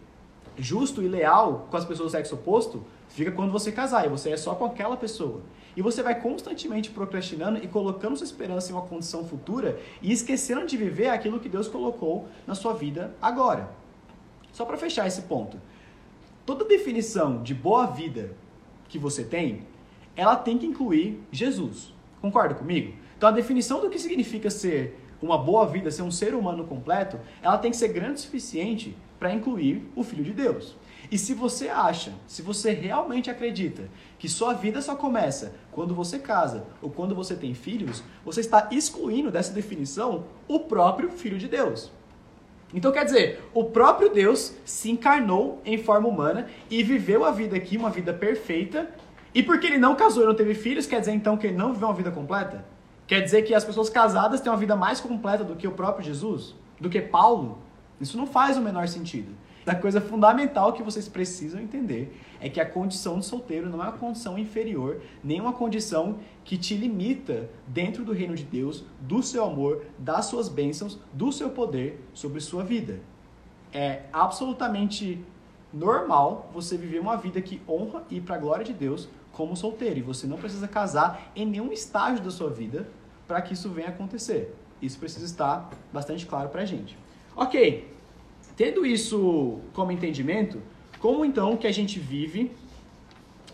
justo 0.57 1.01
e 1.01 1.07
leal 1.07 1.67
com 1.69 1.77
as 1.77 1.85
pessoas 1.85 2.11
do 2.11 2.17
sexo 2.17 2.35
oposto 2.35 2.83
fica 3.09 3.31
quando 3.31 3.51
você 3.51 3.71
casar 3.71 4.05
e 4.05 4.09
você 4.09 4.31
é 4.31 4.37
só 4.37 4.55
com 4.55 4.65
aquela 4.65 4.97
pessoa. 4.97 5.41
E 5.75 5.81
você 5.81 6.03
vai 6.03 6.19
constantemente 6.19 6.89
procrastinando 6.89 7.59
e 7.63 7.67
colocando 7.67 8.17
sua 8.17 8.25
esperança 8.25 8.71
em 8.71 8.75
uma 8.75 8.81
condição 8.81 9.23
futura 9.23 9.79
e 10.01 10.11
esquecendo 10.11 10.65
de 10.65 10.75
viver 10.75 11.09
aquilo 11.09 11.39
que 11.39 11.47
Deus 11.47 11.67
colocou 11.67 12.27
na 12.45 12.55
sua 12.55 12.73
vida 12.73 13.15
agora. 13.21 13.69
Só 14.51 14.65
para 14.65 14.77
fechar 14.77 15.07
esse 15.07 15.21
ponto. 15.23 15.59
Toda 16.45 16.65
definição 16.65 17.41
de 17.41 17.53
boa 17.53 17.85
vida 17.85 18.35
que 18.87 18.97
você 18.97 19.23
tem, 19.23 19.67
ela 20.15 20.35
tem 20.35 20.57
que 20.57 20.65
incluir 20.65 21.21
Jesus. 21.31 21.93
Concorda 22.21 22.55
comigo? 22.55 22.93
Então 23.17 23.29
a 23.29 23.33
definição 23.33 23.81
do 23.81 23.89
que 23.89 23.99
significa 23.99 24.49
ser 24.49 24.97
uma 25.21 25.37
boa 25.37 25.65
vida, 25.65 25.91
ser 25.91 26.01
um 26.01 26.11
ser 26.11 26.33
humano 26.33 26.65
completo, 26.65 27.19
ela 27.41 27.57
tem 27.57 27.71
que 27.71 27.77
ser 27.77 27.89
grande 27.89 28.15
o 28.15 28.19
suficiente 28.19 28.95
para 29.19 29.33
incluir 29.33 29.85
o 29.95 30.03
Filho 30.03 30.23
de 30.23 30.31
Deus. 30.31 30.75
E 31.11 31.17
se 31.17 31.33
você 31.33 31.69
acha, 31.69 32.13
se 32.27 32.41
você 32.41 32.71
realmente 32.71 33.29
acredita 33.29 33.89
que 34.17 34.29
sua 34.29 34.53
vida 34.53 34.81
só 34.81 34.95
começa 34.95 35.55
quando 35.71 35.95
você 35.95 36.19
casa 36.19 36.65
ou 36.81 36.89
quando 36.89 37.15
você 37.15 37.35
tem 37.35 37.53
filhos, 37.53 38.03
você 38.23 38.41
está 38.41 38.69
excluindo 38.71 39.31
dessa 39.31 39.51
definição 39.51 40.25
o 40.47 40.59
próprio 40.59 41.11
Filho 41.11 41.37
de 41.37 41.47
Deus. 41.47 41.91
Então 42.73 42.91
quer 42.91 43.03
dizer, 43.03 43.43
o 43.53 43.65
próprio 43.65 44.09
Deus 44.09 44.53
se 44.63 44.91
encarnou 44.91 45.59
em 45.65 45.77
forma 45.77 46.07
humana 46.07 46.47
e 46.69 46.83
viveu 46.83 47.25
a 47.25 47.31
vida 47.31 47.57
aqui, 47.57 47.75
uma 47.75 47.89
vida 47.89 48.13
perfeita. 48.13 48.89
E 49.33 49.43
porque 49.43 49.67
ele 49.67 49.77
não 49.77 49.95
casou 49.95 50.23
e 50.23 50.25
não 50.25 50.35
teve 50.35 50.55
filhos, 50.55 50.85
quer 50.85 50.99
dizer 50.99 51.11
então 51.11 51.37
que 51.37 51.47
ele 51.47 51.57
não 51.57 51.73
viveu 51.73 51.87
uma 51.87 51.93
vida 51.93 52.11
completa? 52.11 52.65
Quer 53.05 53.21
dizer 53.21 53.43
que 53.43 53.53
as 53.53 53.65
pessoas 53.65 53.89
casadas 53.89 54.41
têm 54.41 54.51
uma 54.51 54.57
vida 54.57 54.75
mais 54.75 54.99
completa 54.99 55.43
do 55.43 55.55
que 55.55 55.67
o 55.67 55.71
próprio 55.71 56.05
Jesus? 56.05 56.55
Do 56.79 56.89
que 56.89 57.01
Paulo? 57.01 57.59
Isso 57.99 58.17
não 58.17 58.27
faz 58.27 58.57
o 58.57 58.61
menor 58.61 58.87
sentido. 58.87 59.31
A 59.65 59.75
coisa 59.75 60.01
fundamental 60.01 60.73
que 60.73 60.81
vocês 60.81 61.07
precisam 61.07 61.59
entender 61.59 62.17
é 62.39 62.49
que 62.49 62.59
a 62.59 62.65
condição 62.65 63.19
de 63.19 63.25
solteiro 63.25 63.69
não 63.69 63.83
é 63.83 63.89
uma 63.89 63.97
condição 63.97 64.37
inferior, 64.37 65.01
nem 65.23 65.39
uma 65.39 65.53
condição 65.53 66.17
que 66.43 66.57
te 66.57 66.75
limita 66.75 67.49
dentro 67.67 68.03
do 68.03 68.13
reino 68.13 68.35
de 68.35 68.43
Deus, 68.43 68.83
do 68.99 69.21
seu 69.21 69.43
amor, 69.43 69.83
das 69.97 70.25
suas 70.25 70.49
bênçãos, 70.49 70.97
do 71.13 71.31
seu 71.31 71.49
poder 71.49 72.03
sobre 72.13 72.39
sua 72.39 72.63
vida. 72.63 72.99
É 73.71 74.03
absolutamente 74.11 75.23
normal 75.71 76.49
você 76.53 76.75
viver 76.75 76.99
uma 76.99 77.15
vida 77.15 77.39
que 77.41 77.61
honra 77.67 78.03
e 78.09 78.19
para 78.19 78.35
a 78.35 78.39
glória 78.39 78.65
de 78.65 78.73
Deus 78.73 79.07
como 79.39 79.55
solteiro. 79.55 79.99
E 79.99 80.01
você 80.01 80.27
não 80.27 80.35
precisa 80.35 80.67
casar 80.67 81.31
em 81.33 81.45
nenhum 81.45 81.71
estágio 81.71 82.21
da 82.21 82.29
sua 82.29 82.49
vida 82.49 82.89
para 83.25 83.41
que 83.41 83.53
isso 83.53 83.69
venha 83.69 83.87
acontecer. 83.87 84.53
Isso 84.81 84.99
precisa 84.99 85.25
estar 85.25 85.69
bastante 85.93 86.25
claro 86.25 86.49
para 86.49 86.63
a 86.63 86.65
gente. 86.65 86.97
Ok, 87.37 87.87
tendo 88.57 88.85
isso 88.85 89.61
como 89.71 89.93
entendimento, 89.93 90.61
como 90.99 91.23
então 91.23 91.55
que 91.55 91.67
a 91.67 91.71
gente 91.71 92.01
vive 92.01 92.51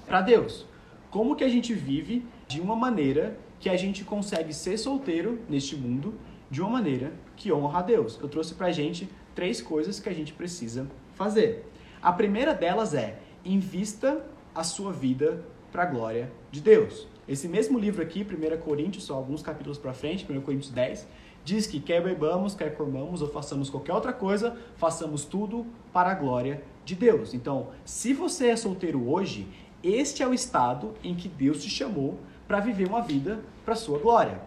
para 0.08 0.22
Deus? 0.22 0.66
Como 1.12 1.36
que 1.36 1.44
a 1.44 1.50
gente 1.50 1.72
vive 1.72 2.26
de 2.48 2.60
uma 2.60 2.76
maneira 2.76 3.38
que 3.60 3.70
a 3.70 3.78
gente 3.78 4.04
consegue 4.04 4.54
ser 4.54 4.80
solteiro 4.80 5.40
neste 5.48 5.76
mundo 5.76 6.16
de 6.50 6.62
uma 6.62 6.72
maneira 6.72 7.14
que 7.36 7.54
honra 7.54 7.78
a 7.78 7.84
Deus? 7.84 8.18
Eu 8.20 8.28
trouxe 8.28 8.56
para 8.56 8.68
a 8.68 8.72
gente 8.72 9.08
três 9.36 9.62
coisas 9.62 10.00
que 10.00 10.10
a 10.10 10.14
gente 10.14 10.34
precisa 10.34 10.88
fazer. 11.14 11.64
A 12.02 12.12
primeira 12.12 12.56
delas 12.56 12.96
é 12.96 13.20
invista 13.46 14.26
a 14.56 14.64
sua 14.64 14.92
vida 14.92 15.46
para 15.76 15.84
a 15.84 15.88
glória 15.88 16.32
de 16.50 16.62
Deus. 16.62 17.06
Esse 17.28 17.50
mesmo 17.50 17.78
livro 17.78 18.02
aqui, 18.02 18.26
1 18.26 18.62
Coríntios, 18.62 19.04
só 19.04 19.14
alguns 19.16 19.42
capítulos 19.42 19.78
para 19.78 19.94
frente, 19.94 20.26
1 20.32 20.40
Coríntios 20.40 20.72
10, 20.72 21.06
diz 21.44 21.68
que 21.68 21.82
quer 21.82 22.02
bebamos, 22.02 22.56
quer 22.56 22.78
comamos 22.78 23.22
ou 23.22 23.28
façamos 23.28 23.70
qualquer 23.70 23.94
outra 23.94 24.14
coisa, 24.14 24.56
façamos 24.78 25.26
tudo 25.26 25.66
para 25.92 26.12
a 26.12 26.14
glória 26.14 26.64
de 26.86 26.96
Deus. 26.96 27.34
Então, 27.34 27.72
se 27.84 28.14
você 28.14 28.48
é 28.48 28.56
solteiro 28.56 29.10
hoje, 29.12 29.46
este 29.84 30.24
é 30.24 30.28
o 30.28 30.34
estado 30.34 30.94
em 31.04 31.14
que 31.14 31.28
Deus 31.28 31.62
te 31.62 31.70
chamou 31.70 32.18
para 32.48 32.62
viver 32.62 32.88
uma 32.88 33.02
vida 33.02 33.42
para 33.66 33.76
sua 33.76 34.00
glória. 34.00 34.40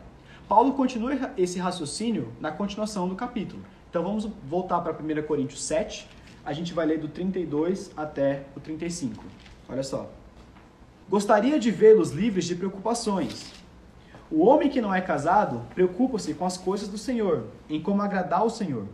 Paulo 0.49 0.73
continua 0.73 1.35
esse 1.37 1.59
raciocínio 1.59 2.33
na 2.41 2.51
continuação 2.51 3.07
do 3.07 3.15
capítulo. 3.15 3.63
Então 3.91 4.03
vamos 4.03 4.27
voltar 4.49 4.81
para 4.81 4.95
1 4.95 5.27
Coríntios 5.27 5.63
7, 5.63 6.09
a 6.43 6.55
gente 6.55 6.73
vai 6.73 6.87
ler 6.87 6.99
do 6.99 7.09
32 7.09 7.91
até 7.95 8.45
o 8.57 8.61
35. 8.61 9.23
Olha 9.69 9.83
só. 9.83 10.18
Gostaria 11.11 11.59
de 11.59 11.71
vê-los 11.71 12.11
livres 12.11 12.45
de 12.45 12.55
preocupações. 12.55 13.51
O 14.31 14.45
homem 14.45 14.69
que 14.69 14.79
não 14.79 14.95
é 14.95 15.01
casado 15.01 15.63
preocupa-se 15.75 16.35
com 16.35 16.45
as 16.45 16.59
coisas 16.59 16.87
do 16.87 16.99
Senhor, 16.99 17.45
em 17.67 17.81
como 17.81 18.03
agradar 18.03 18.41
ao 18.41 18.51
Senhor. 18.51 18.85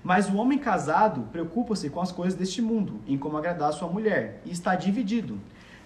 Mas 0.00 0.28
o 0.28 0.36
homem 0.36 0.56
casado 0.56 1.22
preocupa-se 1.32 1.90
com 1.90 2.00
as 2.00 2.12
coisas 2.12 2.38
deste 2.38 2.62
mundo, 2.62 3.00
em 3.08 3.18
como 3.18 3.36
agradar 3.36 3.70
a 3.70 3.72
sua 3.72 3.88
mulher, 3.88 4.40
e 4.44 4.52
está 4.52 4.76
dividido. 4.76 5.36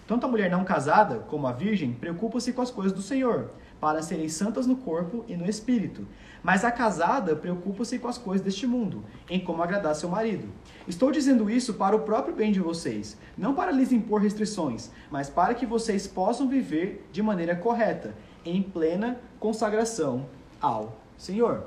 Tanto 0.06 0.26
a 0.26 0.28
mulher 0.28 0.50
não 0.50 0.62
casada 0.62 1.20
como 1.20 1.46
a 1.46 1.52
virgem 1.52 1.94
preocupa-se 1.94 2.52
com 2.52 2.60
as 2.60 2.70
coisas 2.70 2.92
do 2.92 3.00
Senhor, 3.00 3.50
para 3.80 4.02
serem 4.02 4.28
santas 4.28 4.66
no 4.66 4.76
corpo 4.76 5.24
e 5.28 5.36
no 5.36 5.48
espírito. 5.48 6.06
Mas 6.42 6.64
a 6.64 6.70
casada 6.70 7.34
preocupa-se 7.34 7.98
com 7.98 8.08
as 8.08 8.18
coisas 8.18 8.44
deste 8.44 8.66
mundo, 8.66 9.04
em 9.28 9.40
como 9.40 9.62
agradar 9.62 9.94
seu 9.94 10.08
marido. 10.08 10.48
Estou 10.86 11.10
dizendo 11.10 11.50
isso 11.50 11.74
para 11.74 11.96
o 11.96 12.00
próprio 12.00 12.34
bem 12.34 12.52
de 12.52 12.60
vocês, 12.60 13.16
não 13.36 13.54
para 13.54 13.72
lhes 13.72 13.92
impor 13.92 14.20
restrições, 14.20 14.90
mas 15.10 15.28
para 15.28 15.54
que 15.54 15.66
vocês 15.66 16.06
possam 16.06 16.48
viver 16.48 17.08
de 17.12 17.22
maneira 17.22 17.56
correta, 17.56 18.14
em 18.44 18.62
plena 18.62 19.20
consagração 19.38 20.26
ao 20.60 20.96
Senhor. 21.16 21.66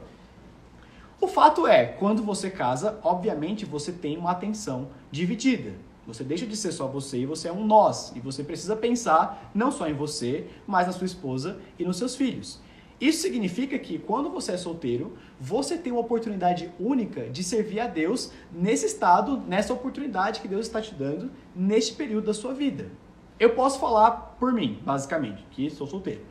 O 1.19 1.27
fato 1.27 1.67
é, 1.67 1.85
quando 1.85 2.23
você 2.23 2.49
casa, 2.49 2.99
obviamente 3.03 3.63
você 3.63 3.91
tem 3.91 4.17
uma 4.17 4.31
atenção 4.31 4.87
dividida. 5.11 5.73
Você 6.07 6.23
deixa 6.23 6.45
de 6.45 6.57
ser 6.57 6.71
só 6.71 6.87
você 6.87 7.19
e 7.19 7.25
você 7.25 7.47
é 7.47 7.51
um 7.51 7.65
nós. 7.65 8.11
E 8.15 8.19
você 8.19 8.43
precisa 8.43 8.75
pensar 8.75 9.51
não 9.53 9.71
só 9.71 9.87
em 9.87 9.93
você, 9.93 10.47
mas 10.65 10.87
na 10.87 10.93
sua 10.93 11.05
esposa 11.05 11.59
e 11.77 11.83
nos 11.83 11.97
seus 11.97 12.15
filhos. 12.15 12.59
Isso 12.99 13.23
significa 13.23 13.79
que 13.79 13.97
quando 13.97 14.29
você 14.29 14.51
é 14.51 14.57
solteiro, 14.57 15.13
você 15.39 15.75
tem 15.75 15.91
uma 15.91 16.01
oportunidade 16.01 16.71
única 16.79 17.29
de 17.29 17.43
servir 17.43 17.79
a 17.79 17.87
Deus 17.87 18.31
nesse 18.51 18.85
estado, 18.85 19.37
nessa 19.47 19.73
oportunidade 19.73 20.39
que 20.39 20.47
Deus 20.47 20.67
está 20.67 20.79
te 20.79 20.93
dando 20.93 21.31
neste 21.55 21.93
período 21.93 22.27
da 22.27 22.33
sua 22.33 22.53
vida. 22.53 22.91
Eu 23.39 23.55
posso 23.55 23.79
falar 23.79 24.11
por 24.39 24.53
mim, 24.53 24.79
basicamente, 24.85 25.43
que 25.49 25.67
sou 25.71 25.87
solteiro. 25.87 26.21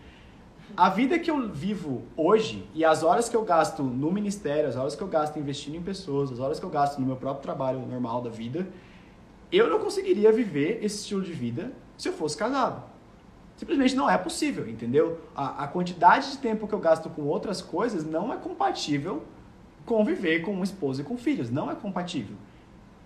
A 0.77 0.89
vida 0.89 1.19
que 1.19 1.29
eu 1.29 1.49
vivo 1.49 2.03
hoje 2.17 2.65
e 2.73 2.85
as 2.85 3.03
horas 3.03 3.29
que 3.29 3.37
eu 3.37 3.45
gasto 3.45 3.83
no 3.83 4.13
ministério, 4.13 4.69
as 4.69 4.77
horas 4.77 4.95
que 4.95 5.03
eu 5.03 5.09
gasto 5.09 5.37
investindo 5.37 5.77
em 5.77 5.83
pessoas, 5.83 6.31
as 6.31 6.39
horas 6.39 6.61
que 6.61 6.65
eu 6.65 6.71
gasto 6.71 7.01
no 7.01 7.07
meu 7.07 7.17
próprio 7.17 7.43
trabalho 7.43 7.81
normal 7.81 8.23
da 8.23 8.31
vida, 8.31 8.69
eu 9.53 9.69
não 9.69 9.79
conseguiria 9.79 10.33
viver 10.33 10.79
esse 10.83 10.97
estilo 10.97 11.23
de 11.23 11.33
vida 11.33 11.73
se 11.97 12.09
eu 12.09 12.13
fosse 12.13 12.37
casado. 12.37 12.83
Simplesmente 13.57 13.95
não 13.95 14.09
é 14.09 14.17
possível, 14.17 14.69
entendeu? 14.69 15.21
A, 15.35 15.65
a 15.65 15.69
quantidade 15.69 16.31
de 16.31 16.39
tempo 16.39 16.67
que 16.67 16.73
eu 16.73 16.79
gasto 16.79 17.11
com 17.11 17.23
outras 17.23 17.61
coisas 17.61 18.05
não 18.05 18.33
é 18.33 18.37
compatível 18.37 19.23
com 19.85 20.05
viver 20.05 20.41
com 20.41 20.53
uma 20.53 20.65
esposa 20.65 21.03
e 21.03 21.05
com 21.05 21.17
filhos. 21.17 21.51
Não 21.51 21.71
é 21.71 21.75
compatível. 21.75 22.37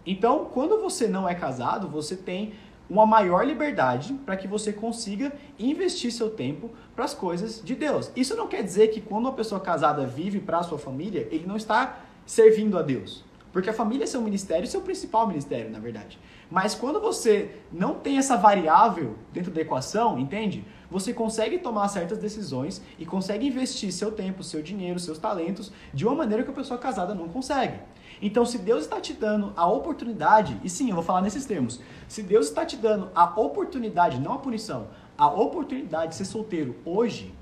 Então, 0.07 0.45
quando 0.53 0.81
você 0.81 1.09
não 1.09 1.29
é 1.29 1.35
casado, 1.35 1.89
você 1.89 2.15
tem 2.15 2.53
uma 2.89 3.07
maior 3.07 3.47
liberdade 3.47 4.13
para 4.27 4.37
que 4.37 4.47
você 4.47 4.73
consiga 4.73 5.33
investir 5.59 6.13
seu 6.13 6.31
tempo 6.31 6.71
para 6.95 7.05
as 7.05 7.15
coisas 7.15 7.63
de 7.65 7.75
Deus. 7.75 8.13
Isso 8.15 8.37
não 8.37 8.47
quer 8.47 8.63
dizer 8.63 8.89
que 8.89 9.01
quando 9.01 9.25
uma 9.25 9.33
pessoa 9.33 9.61
casada 9.61 10.07
vive 10.07 10.41
para 10.41 10.59
a 10.59 10.63
sua 10.63 10.79
família, 10.79 11.27
ele 11.31 11.47
não 11.47 11.57
está 11.57 12.01
servindo 12.27 12.79
a 12.79 12.83
Deus. 12.83 13.25
Porque 13.55 13.71
a 13.71 13.73
família 13.73 14.03
é 14.03 14.07
seu 14.09 14.21
ministério, 14.21 14.67
seu 14.67 14.81
principal 14.81 15.29
ministério, 15.29 15.71
na 15.71 15.79
verdade. 15.79 16.19
Mas 16.51 16.75
quando 16.75 17.01
você 17.01 17.53
não 17.71 17.95
tem 17.95 18.19
essa 18.19 18.37
variável 18.37 19.15
dentro 19.33 19.53
da 19.53 19.61
equação, 19.61 20.19
entende? 20.19 20.65
Você 20.91 21.15
consegue 21.15 21.59
tomar 21.59 21.87
certas 21.87 22.19
decisões 22.19 22.83
e 22.99 23.07
consegue 23.07 23.47
investir 23.47 23.93
seu 23.93 24.11
tempo, 24.11 24.43
seu 24.43 24.61
dinheiro, 24.61 24.99
seus 24.99 25.19
talentos 25.19 25.71
de 25.93 26.05
uma 26.05 26.17
maneira 26.17 26.43
que 26.43 26.51
a 26.51 26.53
pessoa 26.53 26.81
casada 26.81 27.15
não 27.15 27.29
consegue. 27.29 27.79
Então, 28.21 28.45
se 28.45 28.59
Deus 28.59 28.83
está 28.83 29.01
te 29.01 29.13
dando 29.13 29.53
a 29.57 29.69
oportunidade, 29.69 30.61
e 30.65 30.69
sim, 30.69 30.89
eu 30.89 30.97
vou 30.97 31.05
falar 31.05 31.23
nesses 31.23 31.47
termos, 31.47 31.81
se 32.09 32.25
Deus 32.25 32.49
está 32.49 32.67
te 32.67 32.77
dando 32.77 33.09
a 33.15 33.41
oportunidade, 33.41 34.19
não 34.19 34.33
a 34.33 34.39
punição, 34.39 34.89
a 35.17 35.29
oportunidade 35.29 36.09
de 36.09 36.17
ser 36.17 36.25
solteiro 36.25 36.75
hoje, 36.85 37.33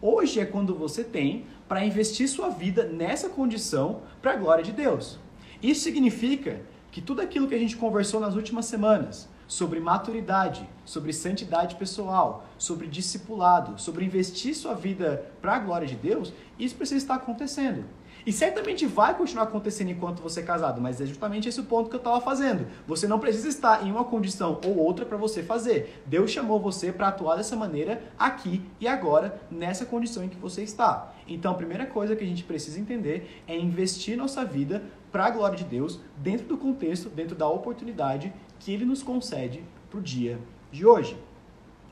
hoje 0.00 0.40
é 0.40 0.46
quando 0.46 0.74
você 0.74 1.04
tem 1.04 1.44
para 1.68 1.84
investir 1.84 2.26
sua 2.26 2.48
vida 2.48 2.84
nessa 2.84 3.28
condição 3.28 4.00
para 4.22 4.32
a 4.32 4.36
glória 4.36 4.64
de 4.64 4.72
Deus. 4.72 5.27
Isso 5.62 5.82
significa 5.82 6.60
que 6.90 7.00
tudo 7.00 7.20
aquilo 7.20 7.48
que 7.48 7.54
a 7.54 7.58
gente 7.58 7.76
conversou 7.76 8.20
nas 8.20 8.34
últimas 8.34 8.66
semanas, 8.66 9.28
sobre 9.48 9.80
maturidade, 9.80 10.68
sobre 10.84 11.12
santidade 11.12 11.74
pessoal, 11.76 12.46
sobre 12.58 12.86
discipulado, 12.86 13.80
sobre 13.80 14.04
investir 14.04 14.54
sua 14.54 14.74
vida 14.74 15.24
para 15.40 15.54
a 15.54 15.58
glória 15.58 15.86
de 15.86 15.96
Deus, 15.96 16.32
isso 16.58 16.76
precisa 16.76 16.98
estar 16.98 17.14
acontecendo. 17.14 17.84
E 18.26 18.32
certamente 18.32 18.84
vai 18.84 19.16
continuar 19.16 19.44
acontecendo 19.44 19.90
enquanto 19.90 20.20
você 20.20 20.40
é 20.40 20.42
casado, 20.42 20.82
mas 20.82 21.00
é 21.00 21.06
justamente 21.06 21.48
esse 21.48 21.60
o 21.60 21.64
ponto 21.64 21.88
que 21.88 21.96
eu 21.96 21.98
estava 21.98 22.20
fazendo. 22.20 22.66
Você 22.86 23.08
não 23.08 23.18
precisa 23.18 23.48
estar 23.48 23.86
em 23.86 23.90
uma 23.90 24.04
condição 24.04 24.60
ou 24.66 24.76
outra 24.76 25.06
para 25.06 25.16
você 25.16 25.42
fazer. 25.42 26.02
Deus 26.04 26.30
chamou 26.30 26.60
você 26.60 26.92
para 26.92 27.08
atuar 27.08 27.36
dessa 27.36 27.56
maneira 27.56 28.02
aqui 28.18 28.60
e 28.78 28.86
agora, 28.86 29.40
nessa 29.50 29.86
condição 29.86 30.22
em 30.22 30.28
que 30.28 30.36
você 30.36 30.62
está. 30.62 31.14
Então, 31.26 31.52
a 31.52 31.54
primeira 31.54 31.86
coisa 31.86 32.14
que 32.14 32.24
a 32.24 32.26
gente 32.26 32.44
precisa 32.44 32.78
entender 32.78 33.42
é 33.46 33.56
investir 33.56 34.16
nossa 34.16 34.44
vida 34.44 34.82
para 35.10 35.26
a 35.26 35.30
glória 35.30 35.56
de 35.56 35.64
Deus, 35.64 36.00
dentro 36.16 36.46
do 36.46 36.56
contexto, 36.56 37.08
dentro 37.08 37.34
da 37.34 37.48
oportunidade 37.48 38.32
que 38.58 38.72
Ele 38.72 38.84
nos 38.84 39.02
concede 39.02 39.62
para 39.90 39.98
o 39.98 40.02
dia 40.02 40.38
de 40.70 40.86
hoje. 40.86 41.16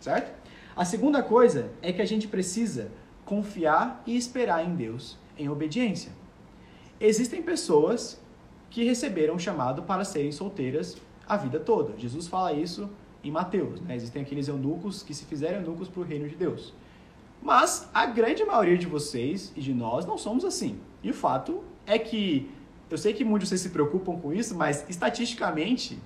Certo? 0.00 0.32
A 0.74 0.84
segunda 0.84 1.22
coisa 1.22 1.70
é 1.80 1.92
que 1.92 2.02
a 2.02 2.06
gente 2.06 2.28
precisa 2.28 2.90
confiar 3.24 4.02
e 4.06 4.16
esperar 4.16 4.64
em 4.64 4.74
Deus 4.74 5.18
em 5.38 5.48
obediência. 5.48 6.12
Existem 7.00 7.42
pessoas 7.42 8.20
que 8.70 8.84
receberam 8.84 9.36
o 9.36 9.38
chamado 9.38 9.82
para 9.82 10.04
serem 10.04 10.32
solteiras 10.32 10.96
a 11.26 11.36
vida 11.36 11.58
toda. 11.58 11.98
Jesus 11.98 12.26
fala 12.26 12.52
isso 12.52 12.88
em 13.22 13.30
Mateus. 13.30 13.80
Né? 13.80 13.96
Existem 13.96 14.22
aqueles 14.22 14.48
eunucos 14.48 15.02
que 15.02 15.14
se 15.14 15.24
fizeram 15.24 15.60
eunucos 15.60 15.88
para 15.88 16.00
o 16.00 16.04
reino 16.04 16.28
de 16.28 16.36
Deus. 16.36 16.72
Mas 17.42 17.88
a 17.92 18.06
grande 18.06 18.44
maioria 18.44 18.78
de 18.78 18.86
vocês 18.86 19.52
e 19.56 19.60
de 19.60 19.74
nós 19.74 20.06
não 20.06 20.16
somos 20.16 20.44
assim. 20.44 20.78
E 21.02 21.10
o 21.10 21.14
fato 21.14 21.62
é 21.84 21.98
que, 21.98 22.50
eu 22.90 22.98
sei 22.98 23.12
que 23.12 23.24
muitos 23.24 23.48
de 23.48 23.50
vocês 23.50 23.60
se 23.62 23.70
preocupam 23.70 24.16
com 24.16 24.32
isso, 24.32 24.54
mas 24.54 24.84
estatisticamente 24.88 25.98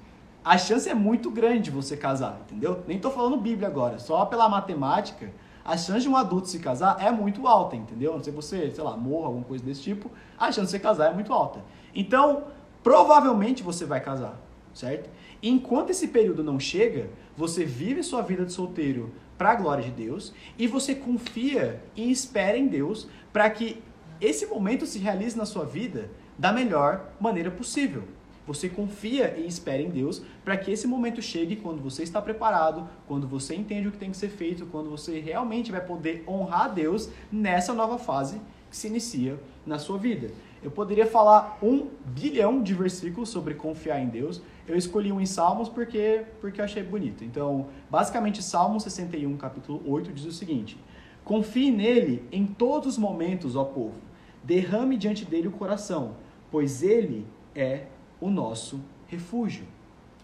a 0.44 0.56
chance 0.56 0.88
é 0.88 0.94
muito 0.94 1.30
grande 1.30 1.64
de 1.64 1.70
você 1.70 1.96
casar, 1.96 2.40
entendeu? 2.46 2.82
Nem 2.86 2.96
estou 2.96 3.10
falando 3.10 3.36
Bíblia 3.36 3.68
agora, 3.68 3.98
só 3.98 4.24
pela 4.24 4.48
matemática 4.48 5.30
a 5.64 5.76
chance 5.76 6.00
de 6.00 6.08
um 6.08 6.16
adulto 6.16 6.48
se 6.48 6.58
casar 6.58 6.96
é 7.00 7.10
muito 7.10 7.46
alta, 7.46 7.76
entendeu? 7.76 8.12
Não 8.12 8.22
sei 8.22 8.32
se 8.32 8.36
você, 8.36 8.70
sei 8.70 8.82
lá, 8.82 8.96
morra, 8.96 9.26
alguma 9.26 9.44
coisa 9.44 9.62
desse 9.62 9.82
tipo, 9.82 10.10
a 10.38 10.46
chance 10.46 10.66
de 10.66 10.70
você 10.70 10.78
casar 10.78 11.10
é 11.10 11.14
muito 11.14 11.32
alta. 11.32 11.62
Então, 11.94 12.44
provavelmente 12.82 13.62
você 13.62 13.84
vai 13.84 14.00
casar, 14.00 14.40
certo? 14.72 15.10
Enquanto 15.42 15.90
esse 15.90 16.08
período 16.08 16.42
não 16.42 16.58
chega, 16.58 17.10
você 17.36 17.64
vive 17.64 18.02
sua 18.02 18.22
vida 18.22 18.44
de 18.44 18.52
solteiro 18.52 19.12
para 19.36 19.52
a 19.52 19.54
glória 19.54 19.84
de 19.84 19.90
Deus 19.90 20.34
e 20.58 20.66
você 20.66 20.94
confia 20.94 21.82
e 21.94 22.10
espera 22.10 22.58
em 22.58 22.66
Deus 22.66 23.08
para 23.32 23.48
que 23.48 23.82
esse 24.20 24.46
momento 24.46 24.84
se 24.86 24.98
realize 24.98 25.36
na 25.36 25.46
sua 25.46 25.64
vida 25.64 26.10
da 26.40 26.50
melhor 26.50 27.12
maneira 27.20 27.50
possível. 27.50 28.04
Você 28.46 28.66
confia 28.66 29.36
e 29.36 29.46
espera 29.46 29.82
em 29.82 29.90
Deus 29.90 30.22
para 30.42 30.56
que 30.56 30.70
esse 30.70 30.86
momento 30.86 31.20
chegue 31.20 31.54
quando 31.54 31.82
você 31.82 32.02
está 32.02 32.20
preparado, 32.22 32.88
quando 33.06 33.28
você 33.28 33.54
entende 33.54 33.88
o 33.88 33.92
que 33.92 33.98
tem 33.98 34.10
que 34.10 34.16
ser 34.16 34.30
feito, 34.30 34.64
quando 34.64 34.88
você 34.88 35.20
realmente 35.20 35.70
vai 35.70 35.82
poder 35.82 36.24
honrar 36.26 36.72
Deus 36.72 37.10
nessa 37.30 37.74
nova 37.74 37.98
fase 37.98 38.40
que 38.70 38.76
se 38.76 38.86
inicia 38.86 39.38
na 39.66 39.78
sua 39.78 39.98
vida. 39.98 40.30
Eu 40.62 40.70
poderia 40.70 41.06
falar 41.06 41.58
um 41.62 41.88
bilhão 42.06 42.62
de 42.62 42.72
versículos 42.72 43.28
sobre 43.28 43.52
confiar 43.52 44.00
em 44.00 44.08
Deus. 44.08 44.40
Eu 44.66 44.76
escolhi 44.76 45.12
um 45.12 45.20
em 45.20 45.26
Salmos 45.26 45.68
porque, 45.68 46.24
porque 46.40 46.62
eu 46.62 46.64
achei 46.64 46.82
bonito. 46.82 47.22
Então, 47.22 47.66
basicamente, 47.90 48.42
Salmo 48.42 48.80
61, 48.80 49.36
capítulo 49.36 49.82
8, 49.86 50.10
diz 50.12 50.24
o 50.24 50.32
seguinte: 50.32 50.78
Confie 51.22 51.70
nele 51.70 52.24
em 52.32 52.46
todos 52.46 52.88
os 52.88 52.98
momentos, 52.98 53.56
ó 53.56 53.64
povo. 53.64 53.94
Derrame 54.42 54.96
diante 54.96 55.24
dele 55.24 55.48
o 55.48 55.52
coração, 55.52 56.16
pois 56.50 56.82
ele 56.82 57.26
é 57.54 57.86
o 58.20 58.30
nosso 58.30 58.80
refúgio. 59.06 59.66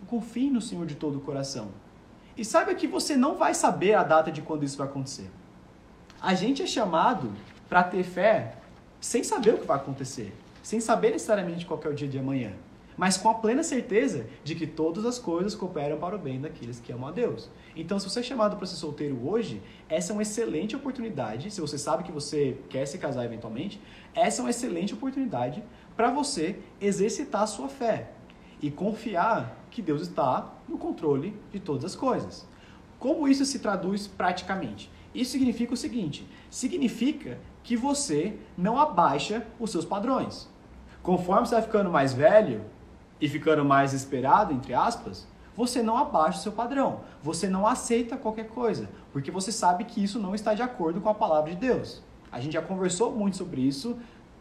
Confie 0.06 0.50
no 0.50 0.60
Senhor 0.60 0.86
de 0.86 0.94
todo 0.94 1.18
o 1.18 1.20
coração. 1.20 1.68
E 2.36 2.44
saiba 2.44 2.74
que 2.74 2.86
você 2.86 3.16
não 3.16 3.36
vai 3.36 3.54
saber 3.54 3.94
a 3.94 4.02
data 4.02 4.30
de 4.30 4.42
quando 4.42 4.64
isso 4.64 4.76
vai 4.76 4.86
acontecer. 4.86 5.30
A 6.20 6.34
gente 6.34 6.62
é 6.62 6.66
chamado 6.66 7.32
para 7.68 7.82
ter 7.82 8.02
fé 8.02 8.56
sem 9.00 9.24
saber 9.24 9.54
o 9.54 9.58
que 9.58 9.66
vai 9.66 9.76
acontecer, 9.76 10.34
sem 10.62 10.80
saber 10.80 11.12
necessariamente 11.12 11.64
qual 11.64 11.80
é 11.84 11.88
o 11.88 11.94
dia 11.94 12.08
de 12.08 12.18
amanhã, 12.18 12.52
mas 12.96 13.16
com 13.16 13.28
a 13.28 13.34
plena 13.34 13.62
certeza 13.62 14.26
de 14.42 14.54
que 14.54 14.66
todas 14.66 15.04
as 15.04 15.18
coisas 15.18 15.54
cooperam 15.54 15.98
para 15.98 16.16
o 16.16 16.18
bem 16.18 16.40
daqueles 16.40 16.80
que 16.80 16.92
amam 16.92 17.08
a 17.08 17.12
Deus. 17.12 17.50
Então, 17.74 17.98
se 17.98 18.08
você 18.08 18.20
é 18.20 18.22
chamado 18.22 18.56
para 18.56 18.66
ser 18.66 18.76
solteiro 18.76 19.18
hoje, 19.28 19.62
essa 19.88 20.12
é 20.12 20.14
uma 20.14 20.22
excelente 20.22 20.74
oportunidade. 20.74 21.50
Se 21.50 21.60
você 21.60 21.76
sabe 21.76 22.04
que 22.04 22.12
você 22.12 22.56
quer 22.70 22.86
se 22.86 22.96
casar 22.96 23.24
eventualmente, 23.24 23.80
essa 24.14 24.40
é 24.40 24.44
uma 24.44 24.50
excelente 24.50 24.94
oportunidade 24.94 25.62
para 25.96 26.10
você 26.10 26.58
exercitar 26.80 27.42
a 27.42 27.46
sua 27.46 27.68
fé 27.68 28.10
e 28.60 28.70
confiar 28.70 29.56
que 29.70 29.82
Deus 29.82 30.02
está 30.02 30.52
no 30.68 30.78
controle 30.78 31.36
de 31.50 31.60
todas 31.60 31.84
as 31.84 31.96
coisas. 31.96 32.46
Como 32.98 33.28
isso 33.28 33.44
se 33.44 33.58
traduz 33.58 34.06
praticamente? 34.06 34.90
Isso 35.14 35.32
significa 35.32 35.74
o 35.74 35.76
seguinte: 35.76 36.28
significa 36.50 37.38
que 37.62 37.76
você 37.76 38.38
não 38.56 38.78
abaixa 38.78 39.46
os 39.58 39.70
seus 39.70 39.84
padrões. 39.84 40.48
Conforme 41.02 41.46
você 41.46 41.54
vai 41.54 41.62
ficando 41.62 41.90
mais 41.90 42.12
velho 42.12 42.64
e 43.20 43.28
ficando 43.28 43.64
mais 43.64 43.92
esperado, 43.92 44.52
entre 44.52 44.74
aspas, 44.74 45.26
você 45.54 45.82
não 45.82 45.96
abaixa 45.96 46.38
o 46.38 46.42
seu 46.42 46.52
padrão. 46.52 47.00
Você 47.22 47.48
não 47.48 47.66
aceita 47.66 48.16
qualquer 48.16 48.48
coisa, 48.48 48.90
porque 49.12 49.30
você 49.30 49.50
sabe 49.50 49.84
que 49.84 50.02
isso 50.02 50.18
não 50.18 50.34
está 50.34 50.52
de 50.52 50.62
acordo 50.62 51.00
com 51.00 51.08
a 51.08 51.14
palavra 51.14 51.50
de 51.50 51.56
Deus. 51.56 52.02
A 52.30 52.40
gente 52.40 52.52
já 52.52 52.62
conversou 52.62 53.12
muito 53.12 53.36
sobre 53.36 53.62
isso 53.62 53.96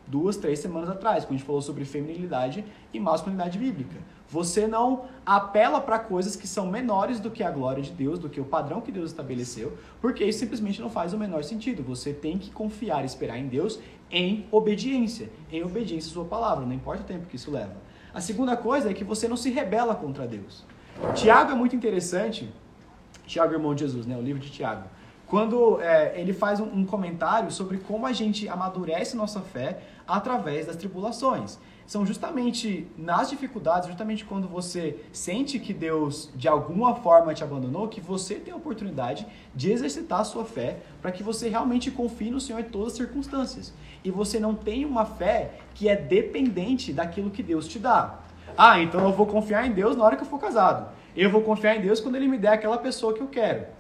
duas, 0.07 0.37
três 0.37 0.59
semanas 0.59 0.89
atrás, 0.89 1.23
quando 1.23 1.35
a 1.35 1.37
gente 1.37 1.45
falou 1.45 1.61
sobre 1.61 1.85
feminilidade 1.85 2.63
e 2.93 2.99
masculinidade 2.99 3.57
bíblica. 3.57 3.97
Você 4.27 4.67
não 4.67 5.05
apela 5.25 5.79
para 5.79 5.99
coisas 5.99 6.35
que 6.35 6.47
são 6.47 6.67
menores 6.67 7.19
do 7.19 7.29
que 7.29 7.43
a 7.43 7.51
glória 7.51 7.81
de 7.81 7.91
Deus, 7.91 8.17
do 8.17 8.29
que 8.29 8.41
o 8.41 8.45
padrão 8.45 8.81
que 8.81 8.91
Deus 8.91 9.11
estabeleceu, 9.11 9.77
porque 10.01 10.23
isso 10.23 10.39
simplesmente 10.39 10.81
não 10.81 10.89
faz 10.89 11.13
o 11.13 11.17
menor 11.17 11.43
sentido. 11.43 11.83
Você 11.83 12.13
tem 12.13 12.37
que 12.37 12.51
confiar 12.51 13.03
e 13.03 13.05
esperar 13.05 13.37
em 13.37 13.47
Deus 13.47 13.79
em 14.11 14.45
obediência, 14.51 15.29
em 15.51 15.63
obediência 15.63 16.09
à 16.09 16.13
sua 16.13 16.25
palavra, 16.25 16.65
não 16.65 16.73
importa 16.73 17.03
o 17.03 17.05
tempo 17.05 17.27
que 17.27 17.35
isso 17.35 17.51
leva. 17.51 17.75
A 18.13 18.21
segunda 18.21 18.55
coisa 18.55 18.89
é 18.89 18.93
que 18.93 19.03
você 19.03 19.27
não 19.27 19.35
se 19.35 19.49
rebela 19.49 19.95
contra 19.95 20.27
Deus. 20.27 20.63
Tiago 21.13 21.51
é 21.51 21.55
muito 21.55 21.75
interessante, 21.75 22.49
Tiago, 23.27 23.53
irmão 23.53 23.75
de 23.75 23.81
Jesus, 23.81 24.05
né? 24.05 24.15
o 24.17 24.21
livro 24.21 24.41
de 24.41 24.49
Tiago 24.49 24.87
quando 25.27 25.81
é, 25.81 26.19
ele 26.19 26.33
faz 26.33 26.59
um, 26.59 26.65
um, 26.65 26.85
comentário 26.85 27.51
sobre 27.51 27.77
como 27.77 28.05
a 28.05 28.13
gente 28.13 28.47
amadurece 28.47 29.17
nossa 29.17 29.41
fé 29.41 29.79
através 30.07 30.67
das 30.67 30.75
tribulações. 30.75 31.57
São 31.87 32.03
justamente 32.03 32.87
nas 32.97 33.29
dificuldades, 33.29 33.87
justamente 33.87 34.25
quando 34.25 34.47
você 34.47 34.99
sente 35.11 35.59
que 35.59 35.71
Deus 35.71 36.31
de 36.35 36.47
alguma 36.47 36.95
forma 36.95 37.33
te 37.33 37.43
abandonou, 37.43 37.87
que 37.87 38.01
você 38.01 38.35
tem 38.35 38.51
a 38.51 38.57
oportunidade 38.57 39.25
de 39.53 39.71
exercitar 39.71 40.21
a 40.21 40.23
sua 40.23 40.45
fé 40.45 40.77
para 40.99 41.11
que 41.11 41.21
você 41.21 41.47
realmente 41.47 41.91
confie 41.91 42.31
no 42.31 42.41
Senhor 42.41 42.59
em 42.59 42.63
todas 42.63 42.93
as 42.93 42.97
circunstâncias. 42.97 43.71
E 44.03 44.09
você 44.09 44.39
não 44.39 44.55
tem 44.55 44.83
uma 44.83 45.05
fé 45.05 45.59
que 45.75 45.87
é 45.87 45.95
dependente 45.95 46.91
daquilo 46.91 47.29
que 47.29 47.43
Deus 47.43 47.67
te 47.67 47.77
dá. 47.77 48.19
Ah, 48.57 48.79
então 48.79 49.01
eu 49.01 49.11
vou 49.11 49.27
confiar 49.27 49.67
em 49.67 49.71
Deus 49.71 49.95
na 49.95 50.03
hora 50.03 50.15
que 50.15 50.23
eu 50.23 50.27
for 50.27 50.39
casado. 50.39 50.89
Eu 51.15 51.29
vou 51.29 51.41
confiar 51.41 51.75
em 51.75 51.81
Deus 51.81 51.99
quando 51.99 52.15
Ele 52.15 52.27
me 52.27 52.37
der 52.37 52.53
aquela 52.53 52.77
pessoa 52.77 53.13
que 53.13 53.21
eu 53.21 53.27
quero. 53.27 53.74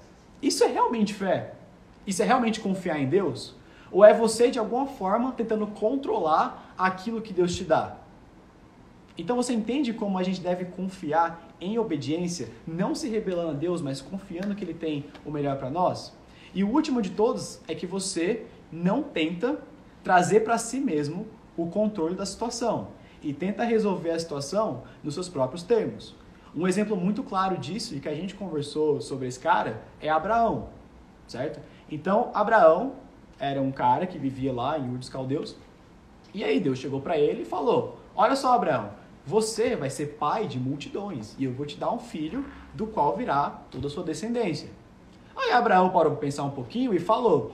Isso 0.45 0.63
é 0.63 0.67
realmente 0.67 1.11
fé? 1.11 1.55
Isso 2.05 2.21
é 2.21 2.25
realmente 2.25 2.59
confiar 2.59 2.99
em 2.99 3.09
Deus? 3.09 3.55
Ou 3.91 4.05
é 4.05 4.13
você, 4.13 4.51
de 4.51 4.59
alguma 4.59 4.85
forma, 4.85 5.31
tentando 5.31 5.65
controlar 5.65 6.71
aquilo 6.77 7.19
que 7.19 7.33
Deus 7.33 7.55
te 7.55 7.63
dá? 7.63 7.97
Então 9.17 9.35
você 9.35 9.53
entende 9.53 9.91
como 9.91 10.19
a 10.19 10.21
gente 10.21 10.39
deve 10.39 10.65
confiar 10.65 11.55
em 11.59 11.79
obediência, 11.79 12.49
não 12.67 12.93
se 12.93 13.09
rebelando 13.09 13.49
a 13.49 13.53
Deus, 13.53 13.81
mas 13.81 14.01
confiando 14.01 14.53
que 14.53 14.63
Ele 14.63 14.75
tem 14.75 15.05
o 15.25 15.31
melhor 15.31 15.57
para 15.57 15.71
nós? 15.71 16.15
E 16.53 16.63
o 16.63 16.69
último 16.69 17.01
de 17.01 17.09
todos 17.09 17.59
é 17.67 17.73
que 17.73 17.87
você 17.87 18.45
não 18.71 19.01
tenta 19.01 19.59
trazer 20.03 20.41
para 20.41 20.59
si 20.59 20.79
mesmo 20.79 21.25
o 21.57 21.65
controle 21.71 22.13
da 22.13 22.25
situação 22.25 22.89
e 23.23 23.33
tenta 23.33 23.63
resolver 23.63 24.11
a 24.11 24.19
situação 24.19 24.83
nos 25.03 25.15
seus 25.15 25.27
próprios 25.27 25.63
termos. 25.63 26.13
Um 26.55 26.65
exemplo 26.65 26.95
muito 26.95 27.21
claro 27.21 27.57
disso 27.57 27.95
e 27.95 27.99
que 27.99 28.07
a 28.07 28.15
gente 28.15 28.33
conversou 28.33 29.01
sobre 29.01 29.27
esse 29.27 29.39
cara 29.39 29.81
é 29.99 30.09
Abraão, 30.09 30.69
certo? 31.27 31.59
Então, 31.91 32.31
Abraão 32.33 32.93
era 33.37 33.61
um 33.61 33.71
cara 33.71 34.07
que 34.07 34.17
vivia 34.17 34.53
lá 34.53 34.79
em 34.79 34.89
Ur 34.89 34.97
dos 34.97 35.09
Caldeus. 35.09 35.57
E 36.33 36.45
aí 36.45 36.61
Deus 36.61 36.79
chegou 36.79 37.01
para 37.01 37.17
ele 37.17 37.41
e 37.41 37.45
falou: 37.45 37.97
"Olha 38.15 38.37
só, 38.37 38.53
Abraão, 38.53 38.91
você 39.25 39.75
vai 39.75 39.89
ser 39.89 40.17
pai 40.17 40.47
de 40.47 40.57
multidões 40.57 41.35
e 41.37 41.43
eu 41.43 41.51
vou 41.51 41.65
te 41.65 41.77
dar 41.77 41.91
um 41.91 41.99
filho 41.99 42.45
do 42.73 42.87
qual 42.87 43.17
virá 43.17 43.61
toda 43.69 43.87
a 43.87 43.89
sua 43.89 44.03
descendência." 44.03 44.69
Aí 45.35 45.51
Abraão 45.51 45.89
parou 45.89 46.13
para 46.13 46.21
pensar 46.21 46.43
um 46.43 46.51
pouquinho 46.51 46.93
e 46.93 46.99
falou: 46.99 47.51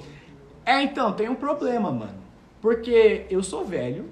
"É, 0.63 0.79
então, 0.83 1.11
tem 1.13 1.27
um 1.27 1.35
problema, 1.35 1.91
mano. 1.91 2.21
Porque 2.61 3.25
eu 3.31 3.41
sou 3.41 3.65
velho, 3.65 4.05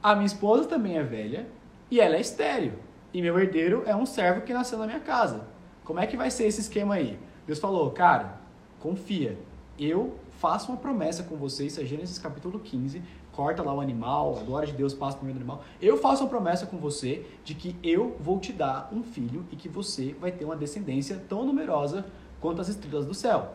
a 0.00 0.14
minha 0.14 0.26
esposa 0.26 0.68
também 0.68 0.96
é 0.96 1.02
velha 1.02 1.48
e 1.90 1.98
ela 1.98 2.14
é 2.14 2.20
estéril. 2.20 2.74
E 3.12 3.20
meu 3.20 3.38
herdeiro 3.38 3.82
é 3.86 3.94
um 3.94 4.06
servo 4.06 4.42
que 4.42 4.52
nasceu 4.52 4.78
na 4.78 4.86
minha 4.86 5.00
casa. 5.00 5.46
Como 5.84 6.00
é 6.00 6.06
que 6.06 6.16
vai 6.16 6.30
ser 6.30 6.46
esse 6.46 6.60
esquema 6.60 6.94
aí?" 6.94 7.18
Deus 7.46 7.58
falou: 7.58 7.90
"Cara, 7.90 8.38
confia. 8.78 9.38
Eu 9.78 10.14
faço 10.32 10.70
uma 10.70 10.78
promessa 10.78 11.22
com 11.22 11.36
vocês, 11.36 11.72
isso 11.72 11.80
é 11.80 11.84
Gênesis 11.84 12.18
capítulo 12.18 12.58
15, 12.58 13.02
corta 13.32 13.62
lá 13.62 13.72
o 13.72 13.80
animal, 13.80 14.38
a 14.38 14.42
glória 14.42 14.68
de 14.68 14.74
Deus 14.74 14.92
passa 14.92 15.16
por 15.16 15.24
meio 15.24 15.34
do 15.34 15.40
animal. 15.40 15.64
Eu 15.80 15.96
faço 15.96 16.22
uma 16.22 16.28
promessa 16.28 16.66
com 16.66 16.76
você 16.76 17.26
de 17.44 17.54
que 17.54 17.76
eu 17.82 18.16
vou 18.20 18.38
te 18.38 18.52
dar 18.52 18.90
um 18.92 19.02
filho 19.02 19.46
e 19.50 19.56
que 19.56 19.68
você 19.68 20.14
vai 20.20 20.32
ter 20.32 20.44
uma 20.44 20.56
descendência 20.56 21.22
tão 21.28 21.44
numerosa 21.44 22.04
quanto 22.40 22.60
as 22.60 22.68
estrelas 22.68 23.06
do 23.06 23.14
céu. 23.14 23.54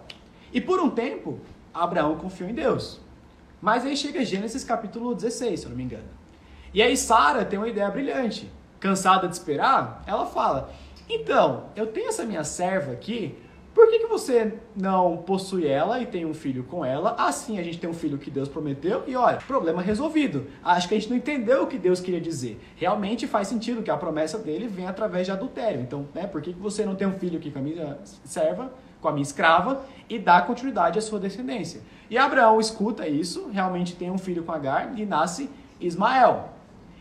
E 0.53 0.61
por 0.61 0.79
um 0.79 0.89
tempo, 0.89 1.39
Abraão 1.73 2.17
confiou 2.17 2.49
em 2.49 2.53
Deus. 2.53 2.99
Mas 3.61 3.85
aí 3.85 3.97
chega 3.97 4.23
Gênesis 4.23 4.63
capítulo 4.63 5.13
16, 5.13 5.59
se 5.59 5.65
eu 5.65 5.69
não 5.69 5.77
me 5.77 5.83
engano. 5.83 6.07
E 6.73 6.81
aí 6.81 6.95
Sara 6.95 7.45
tem 7.45 7.57
uma 7.57 7.67
ideia 7.67 7.89
brilhante. 7.89 8.51
Cansada 8.85 9.27
de 9.27 9.33
esperar, 9.33 10.03
ela 10.05 10.27
fala: 10.27 10.69
Então, 11.09 11.71
eu 11.75 11.87
tenho 11.87 12.09
essa 12.09 12.23
minha 12.23 12.43
serva 12.43 12.91
aqui, 12.91 13.35
por 13.73 13.89
que, 13.89 13.97
que 13.97 14.05
você 14.05 14.59
não 14.75 15.17
possui 15.17 15.65
ela 15.65 15.99
e 15.99 16.05
tem 16.05 16.23
um 16.23 16.35
filho 16.35 16.63
com 16.65 16.85
ela? 16.85 17.15
Assim 17.17 17.57
a 17.57 17.63
gente 17.63 17.79
tem 17.79 17.89
um 17.89 17.95
filho 17.95 18.19
que 18.19 18.29
Deus 18.29 18.47
prometeu 18.47 19.03
e 19.07 19.15
olha, 19.15 19.37
problema 19.37 19.81
resolvido. 19.81 20.45
Acho 20.63 20.87
que 20.87 20.93
a 20.93 20.99
gente 20.99 21.09
não 21.09 21.17
entendeu 21.17 21.63
o 21.63 21.67
que 21.67 21.79
Deus 21.79 21.99
queria 21.99 22.21
dizer. 22.21 22.61
Realmente 22.75 23.25
faz 23.25 23.47
sentido 23.47 23.81
que 23.81 23.89
a 23.89 23.97
promessa 23.97 24.37
dele 24.37 24.67
vem 24.67 24.85
através 24.85 25.25
de 25.25 25.31
adultério. 25.31 25.81
Então, 25.81 26.07
né, 26.13 26.27
por 26.27 26.39
que, 26.39 26.53
que 26.53 26.59
você 26.59 26.85
não 26.85 26.93
tem 26.93 27.07
um 27.07 27.17
filho 27.17 27.39
aqui 27.39 27.49
com 27.49 27.57
a 27.57 27.63
minha 27.63 27.97
serva, 28.23 28.71
com 29.01 29.07
a 29.07 29.11
minha 29.11 29.23
escrava 29.23 29.83
e 30.07 30.19
dá 30.19 30.41
continuidade 30.43 30.99
à 30.99 31.01
sua 31.01 31.19
descendência? 31.19 31.81
E 32.07 32.19
Abraão 32.19 32.59
escuta 32.59 33.07
isso, 33.07 33.49
realmente 33.51 33.95
tem 33.95 34.11
um 34.11 34.19
filho 34.19 34.43
com 34.43 34.51
Agar 34.51 34.93
e 34.95 35.07
nasce 35.07 35.49
Ismael. 35.81 36.49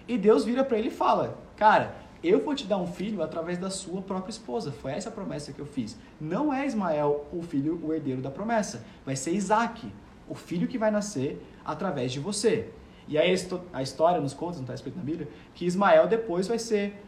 E 0.09 0.17
Deus 0.17 0.47
vira 0.47 0.65
para 0.65 0.79
ele 0.79 0.89
e 0.89 0.91
fala: 0.91 1.44
Cara, 1.57 1.95
eu 2.23 2.43
vou 2.43 2.55
te 2.55 2.67
dar 2.67 2.79
um 2.79 2.87
filho 2.87 3.23
através 3.23 3.59
da 3.59 3.71
sua 3.71 4.01
própria 4.01 4.31
esposa. 4.31 4.73
Foi 4.73 4.93
essa 4.93 5.09
a 5.09 5.13
promessa 5.13 5.53
que 5.53 5.61
eu 5.61 5.67
fiz. 5.67 5.97
Não 6.21 6.53
é 6.53 6.67
Ismael 6.67 7.27
o 7.33 7.43
filho, 7.43 7.79
o 7.83 7.93
herdeiro 7.93 8.23
da 8.23 8.31
promessa. 8.31 8.85
Vai 9.05 9.15
ser 9.15 9.33
Isaac, 9.33 9.93
o 10.29 10.35
filho 10.35 10.67
que 10.67 10.79
vai 10.79 10.91
nascer 10.91 11.45
através 11.65 12.13
de 12.13 12.21
você. 12.21 12.71
E 13.07 13.19
aí 13.19 13.35
a 13.73 13.83
história 13.83 14.21
nos 14.21 14.33
conta, 14.33 14.55
não 14.55 14.63
está 14.63 14.75
escrito 14.75 14.97
na 14.97 15.05
Bíblia, 15.05 15.29
que 15.55 15.67
Ismael 15.67 16.07
depois 16.09 16.49
vai 16.49 16.59
ser 16.59 16.99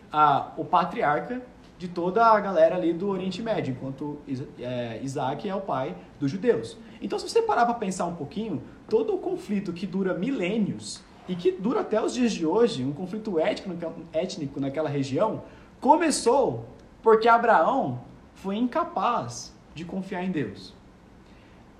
o 0.56 0.64
patriarca 0.64 1.40
de 1.78 1.88
toda 1.88 2.26
a 2.26 2.38
galera 2.38 2.76
ali 2.76 2.92
do 2.92 3.08
Oriente 3.08 3.42
Médio, 3.42 3.72
enquanto 3.72 4.18
é, 4.58 5.00
Isaac 5.02 5.48
é 5.48 5.54
o 5.54 5.60
pai 5.60 5.96
dos 6.20 6.30
judeus. 6.30 6.76
Então, 7.00 7.18
se 7.18 7.28
você 7.28 7.42
parar 7.42 7.64
para 7.64 7.74
pensar 7.74 8.06
um 8.06 8.14
pouquinho, 8.14 8.62
todo 8.88 9.14
o 9.14 9.18
conflito 9.18 9.72
que 9.72 9.86
dura 9.86 10.14
milênios 10.14 11.02
e 11.28 11.34
que 11.34 11.50
dura 11.50 11.80
até 11.80 12.02
os 12.02 12.14
dias 12.14 12.32
de 12.32 12.46
hoje, 12.46 12.84
um 12.84 12.92
conflito 12.92 13.38
étnico, 13.38 14.60
naquela 14.60 14.88
região, 14.88 15.42
começou 15.80 16.64
porque 17.02 17.28
Abraão 17.28 18.00
foi 18.34 18.56
incapaz 18.56 19.54
de 19.74 19.84
confiar 19.84 20.24
em 20.24 20.30
Deus. 20.30 20.74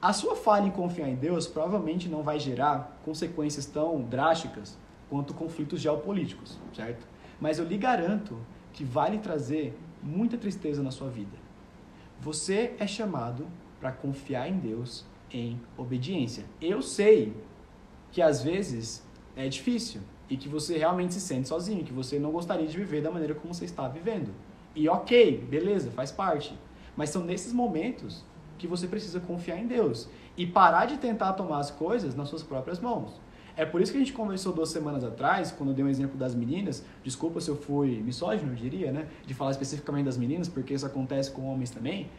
A 0.01 0.13
sua 0.13 0.37
falha 0.37 0.67
em 0.67 0.71
confiar 0.71 1.09
em 1.09 1.17
Deus 1.17 1.47
provavelmente 1.47 2.09
não 2.09 2.23
vai 2.23 2.39
gerar 2.39 3.01
consequências 3.05 3.67
tão 3.67 4.03
drásticas 4.03 4.79
quanto 5.09 5.35
conflitos 5.35 5.81
geopolíticos, 5.81 6.59
certo? 6.75 7.07
Mas 7.41 7.59
eu 7.59 7.65
lhe 7.65 7.77
garanto 7.77 8.39
que 8.73 8.85
vai 8.85 9.11
lhe 9.11 9.19
trazer 9.19 9.79
muita 10.03 10.37
tristeza 10.37 10.83
na 10.83 10.91
sua 10.91 11.09
vida. 11.09 11.37
Você 12.21 12.75
é 12.79 12.87
chamado 12.87 13.47
para 13.81 13.93
confiar 13.93 14.49
em 14.49 14.59
Deus 14.59 15.05
em 15.31 15.61
obediência. 15.77 16.45
Eu 16.61 16.83
sei 16.83 17.35
que 18.13 18.23
às 18.23 18.43
vezes 18.43 19.06
é 19.37 19.49
difícil 19.49 20.01
e 20.29 20.37
que 20.37 20.49
você 20.49 20.79
realmente 20.79 21.15
se 21.15 21.21
sente 21.21 21.47
sozinho, 21.47 21.85
que 21.85 21.93
você 21.93 22.19
não 22.19 22.33
gostaria 22.33 22.67
de 22.67 22.77
viver 22.77 23.03
da 23.03 23.11
maneira 23.11 23.35
como 23.35 23.55
você 23.55 23.65
está 23.65 23.87
vivendo. 23.87 24.31
E 24.75 24.89
ok, 24.89 25.47
beleza, 25.49 25.91
faz 25.91 26.11
parte. 26.11 26.59
Mas 26.97 27.11
são 27.11 27.23
nesses 27.23 27.53
momentos 27.53 28.25
que 28.59 28.67
você 28.67 28.89
precisa 28.89 29.21
confiar 29.21 29.59
em 29.59 29.67
Deus 29.67 30.09
e 30.37 30.47
parar 30.47 30.87
de 30.87 30.97
tentar 30.97 31.35
tomar 31.35 31.59
as 31.59 31.71
coisas 31.71 32.15
nas 32.15 32.29
suas 32.29 32.43
próprias 32.43 32.81
mãos. 32.81 33.21
É 33.57 33.65
por 33.65 33.81
isso 33.81 33.91
que 33.93 33.97
a 33.97 34.01
gente 34.01 34.13
conversou 34.13 34.53
duas 34.53 34.69
semanas 34.69 35.03
atrás, 35.03 35.51
quando 35.51 35.71
eu 35.71 35.75
dei 35.75 35.85
um 35.85 35.89
exemplo 35.89 36.19
das 36.19 36.35
meninas. 36.35 36.85
Desculpa 37.03 37.41
se 37.41 37.49
eu 37.49 37.57
fui 37.57 38.03
misógino, 38.03 38.53
eu 38.53 38.57
diria, 38.57 38.93
né? 38.93 39.09
De 39.25 39.33
falar 39.33 39.51
especificamente 39.53 40.05
das 40.05 40.19
meninas, 40.19 40.49
porque 40.49 40.75
isso 40.75 40.85
acontece 40.85 41.31
com 41.31 41.47
homens 41.47 41.71
também. 41.71 42.11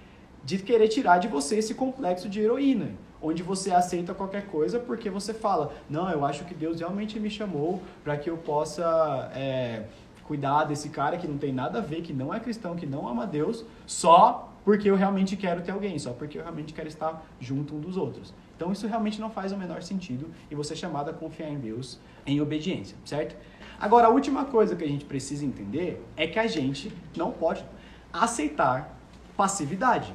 De 0.44 0.58
querer 0.58 0.88
tirar 0.88 1.20
de 1.20 1.28
você 1.28 1.58
esse 1.58 1.76
complexo 1.76 2.28
de 2.28 2.40
heroína 2.40 2.92
onde 3.22 3.44
você 3.44 3.72
aceita 3.72 4.14
qualquer 4.14 4.48
coisa 4.48 4.80
porque 4.80 5.10
você 5.10 5.34
fala, 5.34 5.74
não, 5.90 6.10
eu 6.10 6.26
acho 6.26 6.46
que 6.46 6.54
Deus 6.54 6.80
realmente 6.80 7.20
me 7.20 7.30
chamou 7.30 7.82
para 8.04 8.18
que 8.18 8.30
eu 8.30 8.38
possa 8.38 9.32
é, 9.34 9.86
cuidar 10.24 10.66
desse 10.66 10.90
cara 10.90 11.18
que 11.18 11.28
não 11.28 11.38
tem 11.38 11.52
nada 11.52 11.80
a 11.80 11.82
ver, 11.82 12.02
que 12.02 12.14
não 12.14 12.34
é 12.34 12.40
cristão, 12.40 12.76
que 12.76 12.86
não 12.86 13.08
ama 13.08 13.26
Deus, 13.26 13.66
só 13.86 14.54
porque 14.64 14.90
eu 14.90 14.96
realmente 14.96 15.38
quero 15.38 15.62
ter 15.62 15.72
alguém, 15.72 15.98
só 15.98 16.12
porque 16.12 16.38
eu 16.38 16.44
realmente 16.44 16.74
quero 16.74 16.88
estar 16.88 17.26
junto 17.40 17.74
um 17.74 17.80
dos 17.80 17.96
outros. 17.96 18.34
Então 18.56 18.72
isso 18.72 18.88
realmente 18.88 19.22
não 19.22 19.30
faz 19.30 19.52
o 19.52 19.58
menor 19.58 19.82
sentido 19.82 20.30
e 20.52 20.56
você 20.56 20.74
é 20.74 20.76
chamado 20.76 21.10
a 21.10 21.14
confiar 21.14 21.50
em 21.50 21.58
Deus 21.58 22.00
em 22.26 22.42
obediência, 22.42 22.98
certo? 23.06 23.36
Agora, 23.80 24.08
a 24.08 24.10
última 24.10 24.44
coisa 24.44 24.76
que 24.76 24.84
a 24.84 24.88
gente 24.88 25.06
precisa 25.06 25.46
entender 25.46 26.04
é 26.18 26.26
que 26.26 26.40
a 26.40 26.48
gente 26.48 26.92
não 27.16 27.32
pode 27.32 27.64
aceitar 28.12 28.98
passividade. 29.38 30.14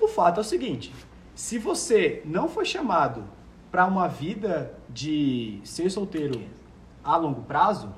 O 0.00 0.08
fato 0.08 0.38
é 0.38 0.40
o 0.40 0.44
seguinte: 0.44 0.92
se 1.36 1.58
você 1.58 2.22
não 2.24 2.48
foi 2.48 2.64
chamado 2.64 3.22
para 3.70 3.84
uma 3.84 4.08
vida 4.08 4.74
de 4.88 5.60
ser 5.64 5.90
solteiro 5.90 6.42
a 7.04 7.14
longo 7.18 7.42
prazo, 7.42 7.94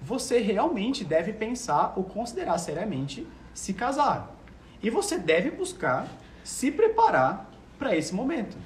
você 0.00 0.38
realmente 0.38 1.04
deve 1.04 1.34
pensar 1.34 1.92
ou 1.96 2.04
considerar 2.04 2.56
seriamente 2.56 3.26
se 3.52 3.74
casar. 3.74 4.34
E 4.82 4.88
você 4.88 5.18
deve 5.18 5.50
buscar 5.50 6.08
se 6.42 6.70
preparar 6.70 7.50
para 7.78 7.94
esse 7.94 8.14
momento. 8.14 8.56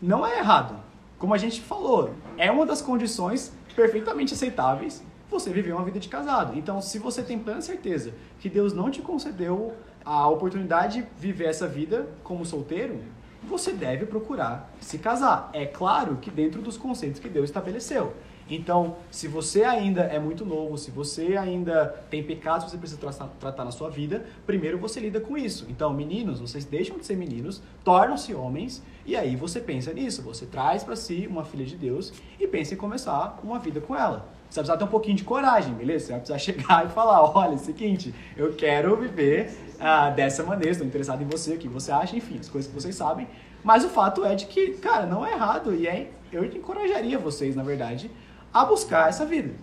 Não 0.00 0.26
é 0.26 0.38
errado. 0.38 0.82
Como 1.18 1.34
a 1.34 1.38
gente 1.38 1.60
falou, 1.60 2.14
é 2.38 2.50
uma 2.50 2.64
das 2.64 2.80
condições 2.80 3.52
perfeitamente 3.76 4.32
aceitáveis 4.32 5.04
você 5.30 5.50
viver 5.50 5.72
uma 5.72 5.84
vida 5.84 6.00
de 6.00 6.08
casado. 6.08 6.56
Então, 6.58 6.80
se 6.80 6.98
você 6.98 7.22
tem 7.22 7.38
plena 7.38 7.60
certeza 7.60 8.14
que 8.38 8.48
Deus 8.48 8.72
não 8.72 8.90
te 8.90 9.02
concedeu 9.02 9.74
a 10.04 10.28
oportunidade 10.28 11.02
de 11.02 11.08
viver 11.18 11.46
essa 11.46 11.66
vida 11.66 12.08
como 12.22 12.44
solteiro, 12.44 13.00
você 13.42 13.72
deve 13.72 14.06
procurar 14.06 14.72
se 14.80 14.98
casar. 14.98 15.50
É 15.52 15.66
claro 15.66 16.16
que 16.16 16.30
dentro 16.30 16.62
dos 16.62 16.76
conceitos 16.76 17.20
que 17.20 17.28
Deus 17.28 17.46
estabeleceu. 17.46 18.14
Então, 18.48 18.96
se 19.10 19.28
você 19.28 19.64
ainda 19.64 20.02
é 20.02 20.18
muito 20.18 20.44
novo, 20.44 20.76
se 20.76 20.90
você 20.90 21.36
ainda 21.36 21.86
tem 22.10 22.22
pecados 22.22 22.64
que 22.64 22.70
você 22.70 22.76
precisa 22.76 23.00
tratar, 23.00 23.28
tratar 23.40 23.64
na 23.64 23.70
sua 23.70 23.88
vida, 23.88 24.26
primeiro 24.44 24.78
você 24.78 25.00
lida 25.00 25.20
com 25.20 25.38
isso. 25.38 25.66
Então, 25.68 25.92
meninos, 25.92 26.40
vocês 26.40 26.64
deixam 26.64 26.98
de 26.98 27.06
ser 27.06 27.16
meninos, 27.16 27.62
tornam-se 27.84 28.34
homens, 28.34 28.82
e 29.06 29.16
aí 29.16 29.36
você 29.36 29.60
pensa 29.60 29.92
nisso. 29.92 30.22
Você 30.22 30.44
traz 30.44 30.82
para 30.84 30.96
si 30.96 31.26
uma 31.26 31.44
filha 31.44 31.64
de 31.64 31.76
Deus 31.76 32.12
e 32.38 32.46
pensa 32.46 32.74
em 32.74 32.76
começar 32.76 33.38
uma 33.42 33.58
vida 33.58 33.80
com 33.80 33.96
ela. 33.96 34.28
Você 34.52 34.60
vai 34.60 34.64
precisar 34.64 34.76
ter 34.76 34.84
um 34.84 34.88
pouquinho 34.88 35.16
de 35.16 35.24
coragem, 35.24 35.72
beleza? 35.72 36.04
Você 36.04 36.12
vai 36.12 36.20
precisar 36.20 36.38
chegar 36.52 36.84
e 36.84 36.90
falar: 36.90 37.22
olha, 37.22 37.52
é 37.52 37.54
o 37.54 37.58
seguinte, 37.58 38.14
eu 38.36 38.52
quero 38.52 38.94
viver 38.96 39.50
ah, 39.80 40.10
dessa 40.10 40.42
maneira, 40.42 40.72
estou 40.72 40.86
interessado 40.86 41.22
em 41.22 41.26
você, 41.26 41.54
o 41.54 41.58
que 41.58 41.68
você 41.68 41.90
acha, 41.90 42.14
enfim, 42.14 42.38
as 42.38 42.50
coisas 42.50 42.70
que 42.70 42.78
vocês 42.78 42.94
sabem. 42.94 43.26
Mas 43.64 43.82
o 43.82 43.88
fato 43.88 44.24
é 44.26 44.34
de 44.34 44.44
que, 44.44 44.72
cara, 44.72 45.06
não 45.06 45.24
é 45.24 45.32
errado 45.32 45.74
e 45.74 45.86
é, 45.86 46.10
eu 46.30 46.44
encorajaria 46.44 47.18
vocês, 47.18 47.56
na 47.56 47.62
verdade, 47.62 48.10
a 48.52 48.62
buscar 48.64 49.08
essa 49.08 49.24
vida. 49.24 49.54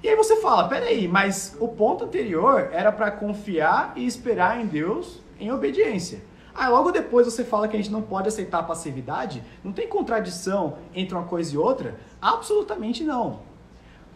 E 0.00 0.08
aí 0.08 0.14
você 0.14 0.36
fala, 0.36 0.68
peraí, 0.68 1.08
mas 1.08 1.56
o 1.58 1.66
ponto 1.66 2.04
anterior 2.04 2.68
era 2.70 2.92
para 2.92 3.10
confiar 3.10 3.94
e 3.96 4.06
esperar 4.06 4.60
em 4.60 4.66
Deus 4.66 5.18
em 5.40 5.50
obediência. 5.50 6.22
Aí 6.54 6.68
logo 6.70 6.92
depois 6.92 7.26
você 7.26 7.44
fala 7.44 7.66
que 7.66 7.74
a 7.74 7.78
gente 7.80 7.90
não 7.90 8.02
pode 8.02 8.28
aceitar 8.28 8.62
passividade, 8.62 9.42
não 9.64 9.72
tem 9.72 9.88
contradição 9.88 10.78
entre 10.94 11.16
uma 11.16 11.24
coisa 11.24 11.52
e 11.52 11.58
outra? 11.58 11.98
Absolutamente 12.20 13.02
não. 13.02 13.47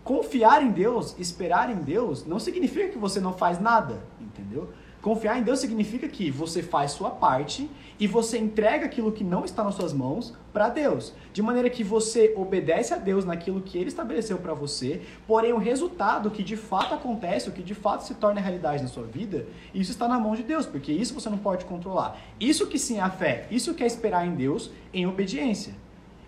Confiar 0.05 0.63
em 0.63 0.71
Deus, 0.71 1.15
esperar 1.19 1.71
em 1.71 1.77
Deus, 1.77 2.27
não 2.27 2.39
significa 2.39 2.89
que 2.89 2.99
você 2.99 3.21
não 3.21 3.33
faz 3.33 3.61
nada, 3.61 4.03
entendeu? 4.21 4.69
Confiar 5.01 5.37
em 5.37 5.43
Deus 5.43 5.59
significa 5.59 6.09
que 6.09 6.31
você 6.31 6.63
faz 6.63 6.93
sua 6.93 7.11
parte 7.11 7.69
e 7.99 8.07
você 8.07 8.39
entrega 8.39 8.87
aquilo 8.87 9.11
que 9.11 9.25
não 9.25 9.45
está 9.45 9.65
nas 9.65 9.75
suas 9.75 9.93
mãos 9.93 10.33
para 10.53 10.69
Deus, 10.69 11.13
de 11.33 11.43
maneira 11.43 11.69
que 11.69 11.83
você 11.83 12.33
obedece 12.37 12.95
a 12.95 12.99
Deus 12.99 13.25
naquilo 13.25 13.61
que 13.61 13.77
ele 13.77 13.89
estabeleceu 13.89 14.39
para 14.39 14.55
você, 14.55 15.03
porém 15.27 15.53
o 15.53 15.59
resultado 15.59 16.31
que 16.31 16.45
de 16.45 16.57
fato 16.57 16.95
acontece, 16.95 17.49
o 17.49 17.53
que 17.53 17.65
de 17.65 17.75
fato 17.75 18.03
se 18.05 18.15
torna 18.15 18.41
realidade 18.41 18.83
na 18.83 18.89
sua 18.89 19.05
vida, 19.05 19.47
isso 19.75 19.91
está 19.91 20.07
na 20.07 20.21
mão 20.21 20.37
de 20.37 20.45
Deus, 20.45 20.67
porque 20.67 20.93
isso 20.93 21.15
você 21.15 21.29
não 21.29 21.39
pode 21.39 21.65
controlar. 21.65 22.21
Isso 22.39 22.69
que 22.69 22.79
sim 22.79 22.99
é 22.99 23.03
a 23.03 23.11
fé, 23.11 23.49
isso 23.51 23.75
que 23.75 23.83
é 23.83 23.87
esperar 23.87 24.25
em 24.25 24.37
Deus 24.37 24.71
em 24.95 25.05
obediência. 25.05 25.75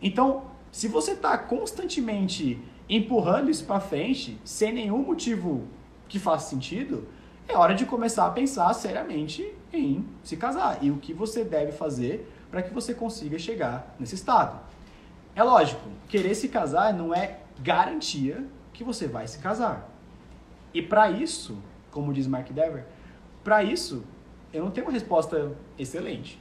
Então, 0.02 0.44
se 0.72 0.88
você 0.88 1.12
está 1.12 1.38
constantemente 1.38 2.60
empurrando 2.88 3.51
isso 3.51 3.64
para 3.64 3.81
frente, 3.81 4.38
sem 4.44 4.73
nenhum 4.73 4.99
motivo 4.99 5.66
que 6.09 6.18
faça 6.18 6.51
sentido, 6.51 7.07
é 7.49 7.57
hora 7.57 7.75
de 7.75 7.85
começar 7.85 8.27
a 8.27 8.31
pensar 8.31 8.73
seriamente 8.75 9.53
em 9.73 10.07
se 10.23 10.37
casar 10.37 10.79
e 10.83 10.90
o 10.90 10.99
que 10.99 11.12
você 11.12 11.44
deve 11.44 11.73
fazer 11.73 12.31
para 12.51 12.62
que 12.62 12.73
você 12.73 12.94
consiga 12.94 13.38
chegar 13.38 13.94
nesse 13.99 14.14
estado. 14.14 14.61
É 15.35 15.42
lógico, 15.42 15.83
querer 16.09 16.35
se 16.35 16.49
casar 16.49 16.94
não 16.94 17.14
é 17.14 17.38
garantia 17.61 18.47
que 18.73 18.85
você 18.85 19.07
vai 19.07 19.27
se 19.27 19.38
casar. 19.38 19.90
E 20.73 20.81
para 20.81 21.11
isso, 21.11 21.59
como 21.90 22.12
diz 22.12 22.27
Mark 22.27 22.51
Dever, 22.51 22.87
para 23.42 23.62
isso 23.62 24.05
eu 24.53 24.64
não 24.64 24.70
tenho 24.70 24.87
uma 24.87 24.92
resposta 24.92 25.53
excelente. 25.79 26.40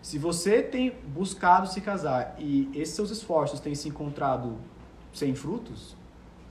Se 0.00 0.18
você 0.18 0.60
tem 0.62 0.90
buscado 0.90 1.68
se 1.68 1.80
casar 1.80 2.34
e 2.38 2.68
esses 2.74 2.94
seus 2.94 3.10
esforços 3.10 3.60
têm 3.60 3.74
se 3.74 3.88
encontrado 3.88 4.58
sem 5.12 5.34
frutos, 5.34 5.96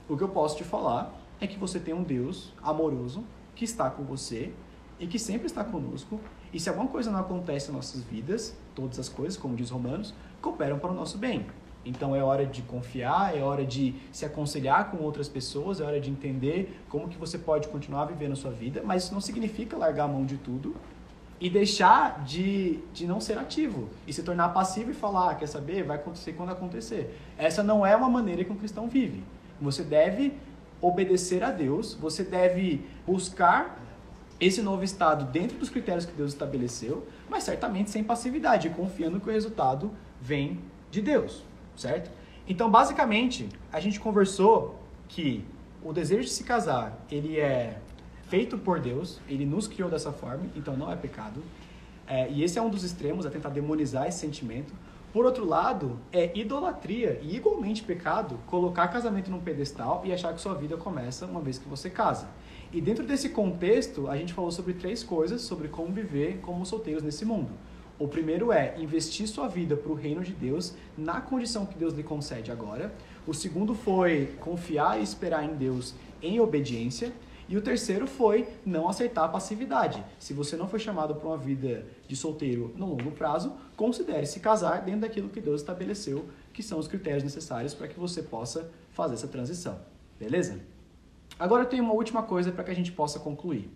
o 0.08 0.18
que 0.18 0.24
eu 0.24 0.30
posso 0.30 0.58
te 0.58 0.64
falar 0.64 1.14
é 1.40 1.48
que 1.48 1.58
você 1.58 1.80
tem 1.80 1.94
um 1.94 2.04
Deus 2.04 2.54
amoroso 2.62 3.24
que 3.56 3.66
está 3.66 3.90
com 3.90 4.04
você 4.04 4.54
e 5.00 5.08
que 5.08 5.18
sempre 5.18 5.48
está 5.48 5.64
conosco. 5.64 6.20
E 6.54 6.60
se 6.60 6.70
alguma 6.70 6.88
coisa 6.88 7.10
não 7.12 7.20
acontece 7.20 7.72
em 7.72 7.74
nossas 7.74 8.04
vidas, 8.04 8.56
todas 8.76 9.00
as 9.00 9.10
coisas, 9.10 9.38
como 9.38 9.56
diz 9.56 9.70
Romanos, 9.70 10.14
cooperam 10.42 10.78
para 10.78 10.92
o 10.92 10.94
nosso 10.94 11.18
bem. 11.18 11.46
Então 11.84 12.16
é 12.16 12.24
hora 12.24 12.46
de 12.46 12.62
confiar, 12.62 13.36
é 13.36 13.42
hora 13.42 13.66
de 13.66 13.96
se 14.12 14.26
aconselhar 14.26 14.92
com 14.92 14.98
outras 14.98 15.28
pessoas, 15.28 15.82
é 15.82 15.84
hora 15.84 16.00
de 16.00 16.12
entender 16.12 16.80
como 16.88 17.10
que 17.10 17.18
você 17.18 17.40
pode 17.40 17.68
continuar 17.70 18.06
vivendo 18.06 18.34
a 18.34 18.36
sua 18.36 18.52
vida, 18.52 18.84
mas 18.86 19.06
isso 19.06 19.14
não 19.14 19.22
significa 19.22 19.76
largar 19.76 20.04
a 20.04 20.08
mão 20.08 20.24
de 20.24 20.38
tudo 20.38 20.76
e 21.42 21.50
deixar 21.50 22.24
de, 22.24 22.80
de 22.94 23.06
não 23.06 23.20
ser 23.20 23.38
ativo 23.38 23.90
e 24.08 24.14
se 24.14 24.24
tornar 24.24 24.50
passivo 24.50 24.92
e 24.92 24.94
falar, 24.94 25.32
ah, 25.32 25.36
quer 25.36 25.48
saber, 25.48 25.84
vai 25.84 25.98
acontecer 25.98 26.34
quando 26.34 26.52
acontecer. 26.52 27.20
Essa 27.38 27.62
não 27.62 27.86
é 27.86 27.96
uma 27.96 28.10
maneira 28.10 28.46
que 28.46 28.52
um 28.52 28.58
cristão 28.58 28.88
vive. 28.88 29.24
Você 29.60 29.84
deve 29.84 30.34
obedecer 30.80 31.44
a 31.44 31.52
Deus, 31.52 31.96
você 31.96 32.24
deve 32.24 32.86
buscar 33.06 33.78
esse 34.40 34.62
novo 34.62 34.84
estado 34.84 35.26
dentro 35.26 35.58
dos 35.58 35.70
critérios 35.70 36.06
que 36.06 36.14
Deus 36.14 36.32
estabeleceu, 36.32 37.06
mas 37.30 37.44
certamente 37.44 37.92
sem 37.92 38.04
passividade, 38.04 38.70
confiando 38.70 39.20
que 39.20 39.30
o 39.30 39.32
resultado 39.32 39.92
vem 40.22 40.60
de 40.90 41.02
Deus 41.02 41.44
certo? 41.76 42.12
Então, 42.48 42.70
basicamente, 42.70 43.50
a 43.72 43.80
gente 43.80 44.00
conversou 44.00 44.80
que 45.08 45.46
o 45.84 45.92
desejo 45.92 46.24
de 46.24 46.30
se 46.30 46.44
casar, 46.44 47.06
ele 47.10 47.40
é 47.40 47.80
feito 48.32 48.58
por 48.58 48.80
Deus, 48.80 49.20
ele 49.28 49.46
nos 49.46 49.68
criou 49.68 49.90
dessa 49.90 50.14
forma, 50.14 50.46
então 50.56 50.78
não 50.78 50.90
é 50.90 50.96
pecado. 50.96 51.44
É, 52.08 52.32
e 52.32 52.44
esse 52.46 52.58
é 52.58 52.62
um 52.62 52.70
dos 52.70 52.82
extremos, 52.82 53.26
é 53.26 53.30
tentar 53.30 53.50
demonizar 53.50 54.08
esse 54.08 54.20
sentimento. 54.20 54.74
Por 55.12 55.26
outro 55.26 55.44
lado, 55.46 56.00
é 56.14 56.32
idolatria 56.40 57.20
e 57.22 57.36
igualmente 57.36 57.84
pecado 57.84 58.40
colocar 58.48 58.88
casamento 58.88 59.30
num 59.30 59.42
pedestal 59.42 60.04
e 60.06 60.14
achar 60.14 60.34
que 60.34 60.40
sua 60.40 60.54
vida 60.54 60.78
começa 60.78 61.26
uma 61.26 61.42
vez 61.42 61.58
que 61.58 61.68
você 61.68 61.90
casa. 61.90 62.30
E 62.72 62.80
dentro 62.80 63.06
desse 63.06 63.28
contexto, 63.28 64.08
a 64.08 64.16
gente 64.16 64.32
falou 64.32 64.50
sobre 64.50 64.76
três 64.76 65.04
coisas 65.04 65.42
sobre 65.42 65.68
como 65.68 65.92
viver 65.92 66.40
como 66.42 66.66
solteiros 66.66 67.04
nesse 67.04 67.26
mundo. 67.26 67.52
O 68.00 68.08
primeiro 68.08 68.54
é 68.54 68.76
investir 68.80 69.28
sua 69.28 69.50
vida 69.50 69.76
para 69.76 69.92
o 69.92 69.96
reino 69.96 70.24
de 70.24 70.32
Deus 70.32 70.74
na 70.98 71.20
condição 71.20 71.66
que 71.66 71.78
Deus 71.78 71.94
lhe 71.94 72.02
concede 72.02 72.50
agora. 72.50 72.96
O 73.28 73.34
segundo 73.34 73.76
foi 73.76 74.28
confiar 74.40 75.02
e 75.02 75.04
esperar 75.04 75.44
em 75.44 75.54
Deus 75.54 75.94
em 76.22 76.40
obediência. 76.40 77.12
E 77.52 77.58
o 77.58 77.62
terceiro 77.62 78.08
foi 78.08 78.48
não 78.66 78.88
aceitar 78.88 79.26
a 79.26 79.28
passividade. 79.28 80.02
Se 80.18 80.34
você 80.34 80.56
não 80.56 80.70
foi 80.70 80.80
chamado 80.80 81.14
para 81.16 81.28
uma 81.28 81.38
vida 81.38 81.86
de 82.08 82.16
solteiro 82.16 82.74
no 82.78 82.86
longo 82.86 83.12
prazo, 83.12 83.52
considere 83.76 84.26
se 84.26 84.40
casar 84.40 84.84
dentro 84.84 85.02
daquilo 85.02 85.28
que 85.28 85.42
Deus 85.42 85.60
estabeleceu, 85.60 86.30
que 86.54 86.64
são 86.64 86.80
os 86.80 86.88
critérios 86.88 87.26
necessários 87.26 87.74
para 87.74 87.90
que 87.90 88.00
você 88.00 88.24
possa 88.24 88.72
fazer 88.92 89.16
essa 89.16 89.28
transição. 89.28 89.78
Beleza? 90.18 90.62
Agora 91.38 91.64
eu 91.64 91.68
tenho 91.68 91.84
uma 91.84 91.92
última 91.92 92.24
coisa 92.24 92.54
para 92.54 92.64
que 92.64 92.72
a 92.72 92.74
gente 92.74 92.94
possa 92.94 93.20
concluir. 93.20 93.70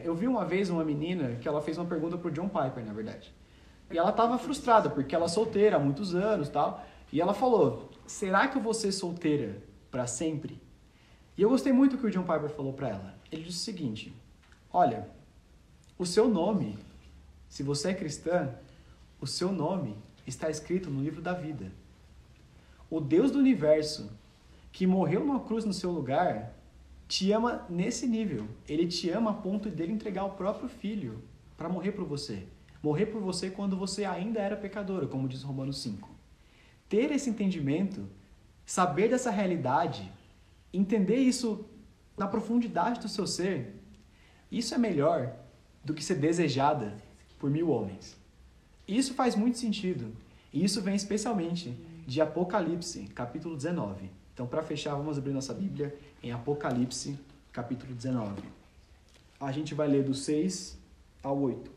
Eu 0.00 0.14
vi 0.14 0.26
uma 0.26 0.46
vez 0.46 0.70
uma 0.70 0.82
menina 0.82 1.36
que 1.36 1.46
ela 1.46 1.60
fez 1.60 1.76
uma 1.76 1.84
pergunta 1.84 2.16
para 2.16 2.28
o 2.28 2.30
John 2.30 2.48
Piper, 2.48 2.82
na 2.82 2.94
verdade. 2.94 3.30
E 3.90 3.98
ela 3.98 4.08
estava 4.08 4.38
frustrada, 4.38 4.88
porque 4.88 5.14
ela 5.14 5.26
é 5.26 5.28
solteira 5.28 5.76
há 5.76 5.78
muitos 5.78 6.14
anos 6.14 6.48
tal. 6.48 6.82
E 7.12 7.20
ela 7.20 7.34
falou: 7.34 7.90
será 8.06 8.48
que 8.48 8.56
eu 8.56 8.62
vou 8.62 8.72
ser 8.72 8.90
solteira 8.90 9.62
para 9.90 10.06
sempre? 10.06 10.61
E 11.36 11.42
eu 11.42 11.48
gostei 11.48 11.72
muito 11.72 11.96
do 11.96 12.00
que 12.00 12.06
o 12.06 12.10
John 12.10 12.22
Piper 12.22 12.50
falou 12.50 12.72
para 12.72 12.88
ela. 12.88 13.14
Ele 13.30 13.44
disse 13.44 13.58
o 13.58 13.62
seguinte: 13.62 14.12
olha, 14.72 15.08
o 15.98 16.04
seu 16.04 16.28
nome, 16.28 16.78
se 17.48 17.62
você 17.62 17.90
é 17.90 17.94
cristã, 17.94 18.54
o 19.20 19.26
seu 19.26 19.52
nome 19.52 19.96
está 20.26 20.50
escrito 20.50 20.90
no 20.90 21.02
livro 21.02 21.22
da 21.22 21.32
vida. 21.32 21.72
O 22.90 23.00
Deus 23.00 23.30
do 23.30 23.38
universo, 23.38 24.10
que 24.70 24.86
morreu 24.86 25.20
numa 25.20 25.40
cruz 25.40 25.64
no 25.64 25.72
seu 25.72 25.90
lugar, 25.90 26.52
te 27.08 27.32
ama 27.32 27.64
nesse 27.68 28.06
nível. 28.06 28.46
Ele 28.68 28.86
te 28.86 29.10
ama 29.10 29.30
a 29.30 29.34
ponto 29.34 29.70
de 29.70 29.82
ele 29.82 29.92
entregar 29.92 30.24
o 30.24 30.30
próprio 30.30 30.68
filho 30.68 31.22
para 31.56 31.68
morrer 31.68 31.92
por 31.92 32.04
você 32.04 32.46
morrer 32.82 33.06
por 33.06 33.20
você 33.20 33.48
quando 33.48 33.76
você 33.76 34.04
ainda 34.04 34.40
era 34.40 34.56
pecadora, 34.56 35.06
como 35.06 35.28
diz 35.28 35.42
Romanos 35.42 35.80
5. 35.80 36.10
Ter 36.88 37.12
esse 37.12 37.30
entendimento, 37.30 38.06
saber 38.66 39.08
dessa 39.08 39.30
realidade, 39.30 40.10
entender 40.72 41.16
isso 41.16 41.64
na 42.16 42.26
profundidade 42.26 43.00
do 43.00 43.08
seu 43.08 43.26
ser, 43.26 43.74
isso 44.50 44.74
é 44.74 44.78
melhor 44.78 45.34
do 45.84 45.94
que 45.94 46.04
ser 46.04 46.16
desejada 46.16 46.96
por 47.38 47.50
mil 47.50 47.70
homens. 47.70 48.16
Isso 48.86 49.14
faz 49.14 49.34
muito 49.34 49.58
sentido. 49.58 50.12
E 50.52 50.64
isso 50.64 50.82
vem 50.82 50.94
especialmente 50.94 51.74
de 52.06 52.20
Apocalipse, 52.20 53.04
capítulo 53.14 53.56
19. 53.56 54.10
Então, 54.34 54.46
para 54.46 54.62
fechar, 54.62 54.94
vamos 54.94 55.18
abrir 55.18 55.32
nossa 55.32 55.54
Bíblia 55.54 55.94
em 56.22 56.30
Apocalipse, 56.32 57.18
capítulo 57.52 57.94
19. 57.94 58.42
A 59.40 59.50
gente 59.50 59.74
vai 59.74 59.88
ler 59.88 60.04
do 60.04 60.14
6 60.14 60.78
ao 61.22 61.38
8. 61.38 61.70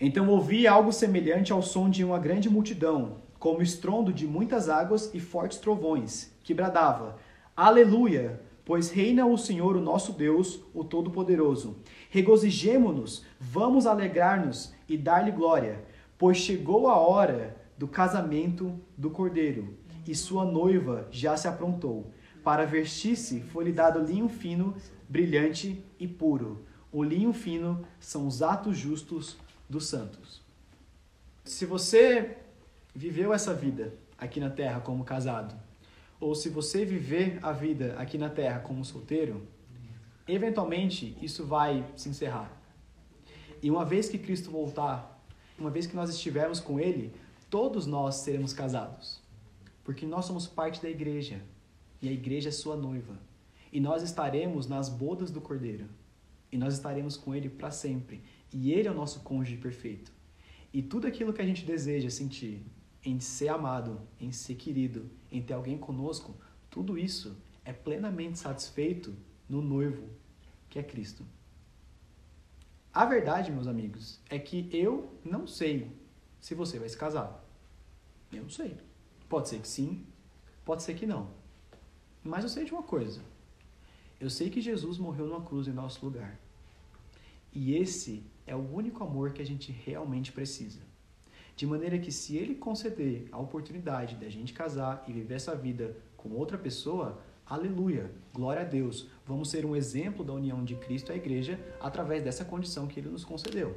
Então 0.00 0.28
ouvi 0.30 0.66
algo 0.66 0.92
semelhante 0.92 1.52
ao 1.52 1.62
som 1.62 1.90
de 1.90 2.02
uma 2.02 2.18
grande 2.18 2.48
multidão, 2.48 3.18
como 3.38 3.60
estrondo 3.60 4.12
de 4.12 4.26
muitas 4.26 4.68
águas 4.68 5.10
e 5.12 5.20
fortes 5.20 5.58
trovões, 5.58 6.30
que 6.42 6.54
bradava: 6.54 7.18
Aleluia! 7.56 8.40
Pois 8.64 8.90
reina 8.90 9.26
o 9.26 9.36
Senhor, 9.36 9.76
o 9.76 9.80
nosso 9.80 10.12
Deus, 10.12 10.60
o 10.72 10.84
Todo-Poderoso. 10.84 11.78
Regozijemo-nos, 12.08 13.24
vamos 13.40 13.84
alegrar-nos 13.84 14.72
e 14.88 14.96
dar-lhe 14.96 15.32
glória, 15.32 15.84
pois 16.16 16.36
chegou 16.36 16.88
a 16.88 16.96
hora 16.96 17.56
do 17.76 17.88
casamento 17.88 18.78
do 18.96 19.10
Cordeiro, 19.10 19.76
e 20.06 20.14
sua 20.14 20.44
noiva 20.44 21.08
já 21.10 21.36
se 21.36 21.48
aprontou. 21.48 22.12
Para 22.44 22.64
vestir-se 22.64 23.40
foi-lhe 23.40 23.72
dado 23.72 23.98
linho 23.98 24.28
fino, 24.28 24.74
brilhante 25.08 25.84
e 25.98 26.06
puro. 26.06 26.64
O 26.92 27.02
linho 27.02 27.32
fino 27.32 27.84
são 27.98 28.26
os 28.26 28.40
atos 28.42 28.76
justos 28.76 29.36
dos 29.68 29.86
santos. 29.86 30.42
Se 31.44 31.66
você 31.66 32.36
viveu 32.94 33.34
essa 33.34 33.52
vida 33.52 33.94
aqui 34.16 34.38
na 34.38 34.50
terra 34.50 34.80
como 34.80 35.04
casado, 35.04 35.54
ou 36.20 36.34
se 36.34 36.50
você 36.50 36.84
viver 36.84 37.38
a 37.42 37.50
vida 37.50 37.94
aqui 37.98 38.18
na 38.18 38.28
terra 38.28 38.60
como 38.60 38.84
solteiro, 38.84 39.48
eventualmente 40.28 41.16
isso 41.22 41.46
vai 41.46 41.84
se 41.96 42.10
encerrar. 42.10 42.60
E 43.62 43.70
uma 43.70 43.84
vez 43.84 44.08
que 44.08 44.18
Cristo 44.18 44.50
voltar, 44.50 45.24
uma 45.58 45.70
vez 45.70 45.86
que 45.86 45.96
nós 45.96 46.10
estivermos 46.10 46.60
com 46.60 46.78
Ele, 46.78 47.12
todos 47.48 47.86
nós 47.86 48.16
seremos 48.16 48.52
casados. 48.52 49.20
Porque 49.82 50.06
nós 50.06 50.26
somos 50.26 50.46
parte 50.46 50.82
da 50.82 50.90
igreja. 50.90 51.42
E 52.02 52.08
a 52.08 52.12
igreja 52.12 52.50
é 52.50 52.52
sua 52.52 52.76
noiva. 52.76 53.18
E 53.72 53.80
nós 53.80 54.02
estaremos 54.02 54.66
nas 54.66 54.88
bodas 54.88 55.30
do 55.30 55.40
Cordeiro. 55.40 55.86
E 56.52 56.56
nós 56.56 56.74
estaremos 56.74 57.16
com 57.16 57.34
Ele 57.34 57.48
para 57.48 57.70
sempre. 57.70 58.22
E 58.52 58.72
Ele 58.72 58.88
é 58.88 58.90
o 58.90 58.94
nosso 58.94 59.20
cônjuge 59.20 59.56
perfeito. 59.56 60.12
E 60.72 60.82
tudo 60.82 61.06
aquilo 61.06 61.32
que 61.32 61.42
a 61.42 61.46
gente 61.46 61.64
deseja 61.64 62.08
sentir 62.10 62.62
em 63.04 63.18
ser 63.20 63.48
amado, 63.48 64.00
em 64.20 64.30
ser 64.30 64.54
querido, 64.56 65.10
em 65.30 65.42
ter 65.42 65.54
alguém 65.54 65.78
conosco, 65.78 66.34
tudo 66.68 66.98
isso 66.98 67.36
é 67.64 67.72
plenamente 67.72 68.38
satisfeito 68.38 69.14
no 69.48 69.62
noivo, 69.62 70.08
que 70.68 70.78
é 70.78 70.82
Cristo. 70.82 71.24
A 72.92 73.04
verdade, 73.04 73.52
meus 73.52 73.66
amigos, 73.66 74.20
é 74.28 74.38
que 74.38 74.68
eu 74.72 75.12
não 75.24 75.46
sei 75.46 75.90
se 76.40 76.54
você 76.54 76.78
vai 76.78 76.88
se 76.88 76.96
casar. 76.96 77.44
Eu 78.32 78.42
não 78.42 78.50
sei. 78.50 78.76
Pode 79.28 79.48
ser 79.48 79.60
que 79.60 79.68
sim, 79.68 80.04
pode 80.64 80.82
ser 80.82 80.94
que 80.94 81.06
não. 81.06 81.30
Mas 82.22 82.42
eu 82.44 82.50
sei 82.50 82.64
de 82.64 82.72
uma 82.72 82.82
coisa. 82.82 83.22
Eu 84.20 84.28
sei 84.28 84.50
que 84.50 84.60
Jesus 84.60 84.98
morreu 84.98 85.26
numa 85.26 85.42
cruz 85.42 85.66
em 85.66 85.72
nosso 85.72 86.04
lugar. 86.04 86.38
E 87.52 87.74
esse 87.74 88.24
é 88.46 88.54
o 88.54 88.74
único 88.74 89.02
amor 89.02 89.32
que 89.32 89.40
a 89.40 89.46
gente 89.46 89.72
realmente 89.72 90.32
precisa. 90.32 90.80
De 91.60 91.66
maneira 91.66 91.98
que 91.98 92.10
se 92.10 92.38
ele 92.38 92.54
conceder 92.54 93.28
a 93.30 93.38
oportunidade 93.38 94.16
da 94.16 94.30
gente 94.30 94.50
casar 94.50 95.04
e 95.06 95.12
viver 95.12 95.34
essa 95.34 95.54
vida 95.54 95.94
com 96.16 96.30
outra 96.30 96.56
pessoa, 96.56 97.20
aleluia, 97.44 98.10
glória 98.32 98.62
a 98.62 98.64
Deus. 98.64 99.10
Vamos 99.26 99.50
ser 99.50 99.66
um 99.66 99.76
exemplo 99.76 100.24
da 100.24 100.32
união 100.32 100.64
de 100.64 100.74
Cristo 100.76 101.12
à 101.12 101.14
igreja 101.14 101.60
através 101.78 102.24
dessa 102.24 102.46
condição 102.46 102.86
que 102.86 102.98
ele 102.98 103.10
nos 103.10 103.26
concedeu. 103.26 103.76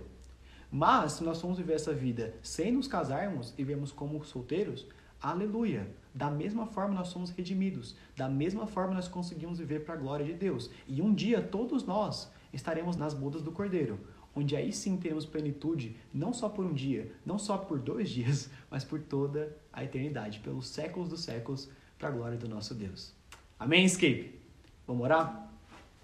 Mas 0.72 1.12
se 1.12 1.26
nós 1.26 1.42
formos 1.42 1.58
viver 1.58 1.74
essa 1.74 1.94
vida 1.94 2.34
sem 2.42 2.72
nos 2.72 2.88
casarmos 2.88 3.54
e 3.58 3.66
vivemos 3.66 3.92
como 3.92 4.24
solteiros, 4.24 4.88
aleluia. 5.22 5.86
Da 6.16 6.32
mesma 6.32 6.66
forma 6.66 6.96
nós 6.96 7.10
somos 7.10 7.32
redimidos, 7.32 7.98
da 8.16 8.30
mesma 8.30 8.66
forma 8.66 8.94
nós 8.94 9.10
conseguimos 9.10 9.60
viver 9.60 9.84
para 9.84 9.96
a 9.96 9.98
glória 9.98 10.26
de 10.26 10.34
Deus. 10.34 10.72
E 10.88 11.02
um 11.02 11.14
dia 11.14 11.42
todos 11.42 11.84
nós 11.84 12.32
estaremos 12.54 12.96
nas 12.96 13.14
bodas 13.14 13.42
do 13.42 13.52
Cordeiro, 13.52 14.00
onde 14.36 14.56
aí 14.56 14.72
sim 14.72 14.98
teremos 14.98 15.26
plenitude, 15.26 15.96
não 16.14 16.34
só 16.34 16.50
por 16.50 16.66
um 16.66 16.74
dia, 16.74 17.12
não 17.26 17.38
só 17.38 17.58
por 17.58 17.80
dois 17.80 18.10
dias, 18.12 18.50
mas 18.70 18.84
por 18.84 19.00
toda 19.00 19.56
a 19.72 19.84
eternidade, 19.84 20.40
pelos 20.40 20.68
séculos 20.68 21.10
dos 21.10 21.22
séculos, 21.22 21.70
para 21.98 22.10
a 22.10 22.12
glória 22.12 22.38
do 22.38 22.50
nosso 22.50 22.74
Deus. 22.74 23.14
Amém, 23.60 23.86
Escape? 23.86 24.40
Vamos 24.86 25.04
orar? 25.04 25.50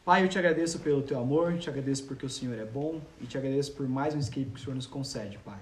Pai, 0.05 0.23
eu 0.23 0.29
te 0.29 0.39
agradeço 0.39 0.79
pelo 0.79 1.01
teu 1.03 1.19
amor, 1.19 1.57
te 1.57 1.69
agradeço 1.69 2.05
porque 2.05 2.25
o 2.25 2.29
Senhor 2.29 2.57
é 2.57 2.65
bom 2.65 3.01
e 3.21 3.25
te 3.25 3.37
agradeço 3.37 3.73
por 3.73 3.87
mais 3.87 4.15
um 4.15 4.19
Escape 4.19 4.45
que 4.45 4.59
o 4.59 4.63
Senhor 4.63 4.75
nos 4.75 4.87
concede, 4.87 5.37
Pai. 5.39 5.59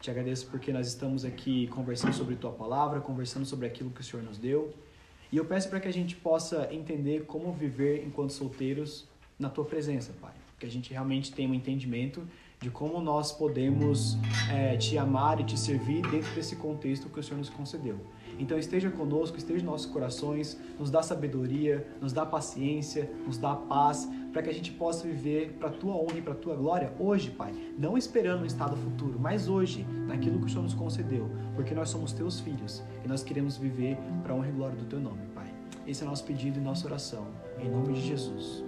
Te 0.00 0.10
agradeço 0.10 0.46
porque 0.48 0.72
nós 0.72 0.86
estamos 0.86 1.24
aqui 1.24 1.66
conversando 1.68 2.12
sobre 2.12 2.36
tua 2.36 2.52
palavra, 2.52 3.00
conversando 3.00 3.46
sobre 3.46 3.66
aquilo 3.66 3.90
que 3.90 4.00
o 4.00 4.04
Senhor 4.04 4.22
nos 4.22 4.36
deu. 4.36 4.72
E 5.30 5.36
eu 5.36 5.44
peço 5.44 5.68
para 5.68 5.80
que 5.80 5.88
a 5.88 5.92
gente 5.92 6.16
possa 6.16 6.68
entender 6.72 7.24
como 7.24 7.52
viver 7.52 8.04
enquanto 8.06 8.32
solteiros 8.32 9.06
na 9.38 9.48
tua 9.48 9.64
presença, 9.64 10.12
Pai 10.20 10.47
que 10.58 10.66
a 10.66 10.70
gente 10.70 10.90
realmente 10.90 11.32
tenha 11.32 11.48
um 11.48 11.54
entendimento 11.54 12.26
de 12.60 12.70
como 12.70 13.00
nós 13.00 13.30
podemos 13.30 14.16
é, 14.50 14.76
te 14.76 14.98
amar 14.98 15.40
e 15.40 15.44
te 15.44 15.58
servir 15.58 16.02
dentro 16.08 16.34
desse 16.34 16.56
contexto 16.56 17.08
que 17.08 17.20
o 17.20 17.22
Senhor 17.22 17.38
nos 17.38 17.48
concedeu. 17.48 18.00
Então 18.38 18.58
esteja 18.58 18.90
conosco, 18.90 19.36
esteja 19.36 19.62
em 19.62 19.66
nossos 19.66 19.90
corações, 19.90 20.58
nos 20.78 20.90
dá 20.90 21.02
sabedoria, 21.02 21.86
nos 22.00 22.12
dá 22.12 22.24
paciência, 22.24 23.10
nos 23.26 23.38
dá 23.38 23.54
paz, 23.54 24.08
para 24.32 24.42
que 24.42 24.50
a 24.50 24.54
gente 24.54 24.72
possa 24.72 25.06
viver 25.06 25.56
para 25.58 25.68
a 25.68 25.72
tua 25.72 25.94
honra 25.94 26.18
e 26.18 26.22
para 26.22 26.32
a 26.32 26.36
tua 26.36 26.54
glória 26.54 26.92
hoje, 26.98 27.30
Pai. 27.30 27.52
Não 27.76 27.96
esperando 27.96 28.42
um 28.42 28.46
estado 28.46 28.76
futuro, 28.76 29.18
mas 29.18 29.48
hoje, 29.48 29.84
naquilo 30.06 30.38
que 30.38 30.46
o 30.46 30.48
Senhor 30.48 30.62
nos 30.62 30.74
concedeu, 30.74 31.28
porque 31.54 31.74
nós 31.74 31.90
somos 31.90 32.12
teus 32.12 32.40
filhos 32.40 32.82
e 33.04 33.08
nós 33.08 33.22
queremos 33.22 33.56
viver 33.56 33.96
para 34.22 34.32
a 34.32 34.36
honra 34.36 34.48
e 34.48 34.52
glória 34.52 34.76
do 34.76 34.84
teu 34.84 35.00
nome, 35.00 35.26
Pai. 35.34 35.52
Esse 35.86 36.02
é 36.02 36.06
o 36.06 36.10
nosso 36.10 36.24
pedido 36.24 36.58
e 36.58 36.62
nossa 36.62 36.86
oração. 36.86 37.26
Em 37.58 37.68
nome 37.68 37.94
de 37.94 38.06
Jesus. 38.06 38.64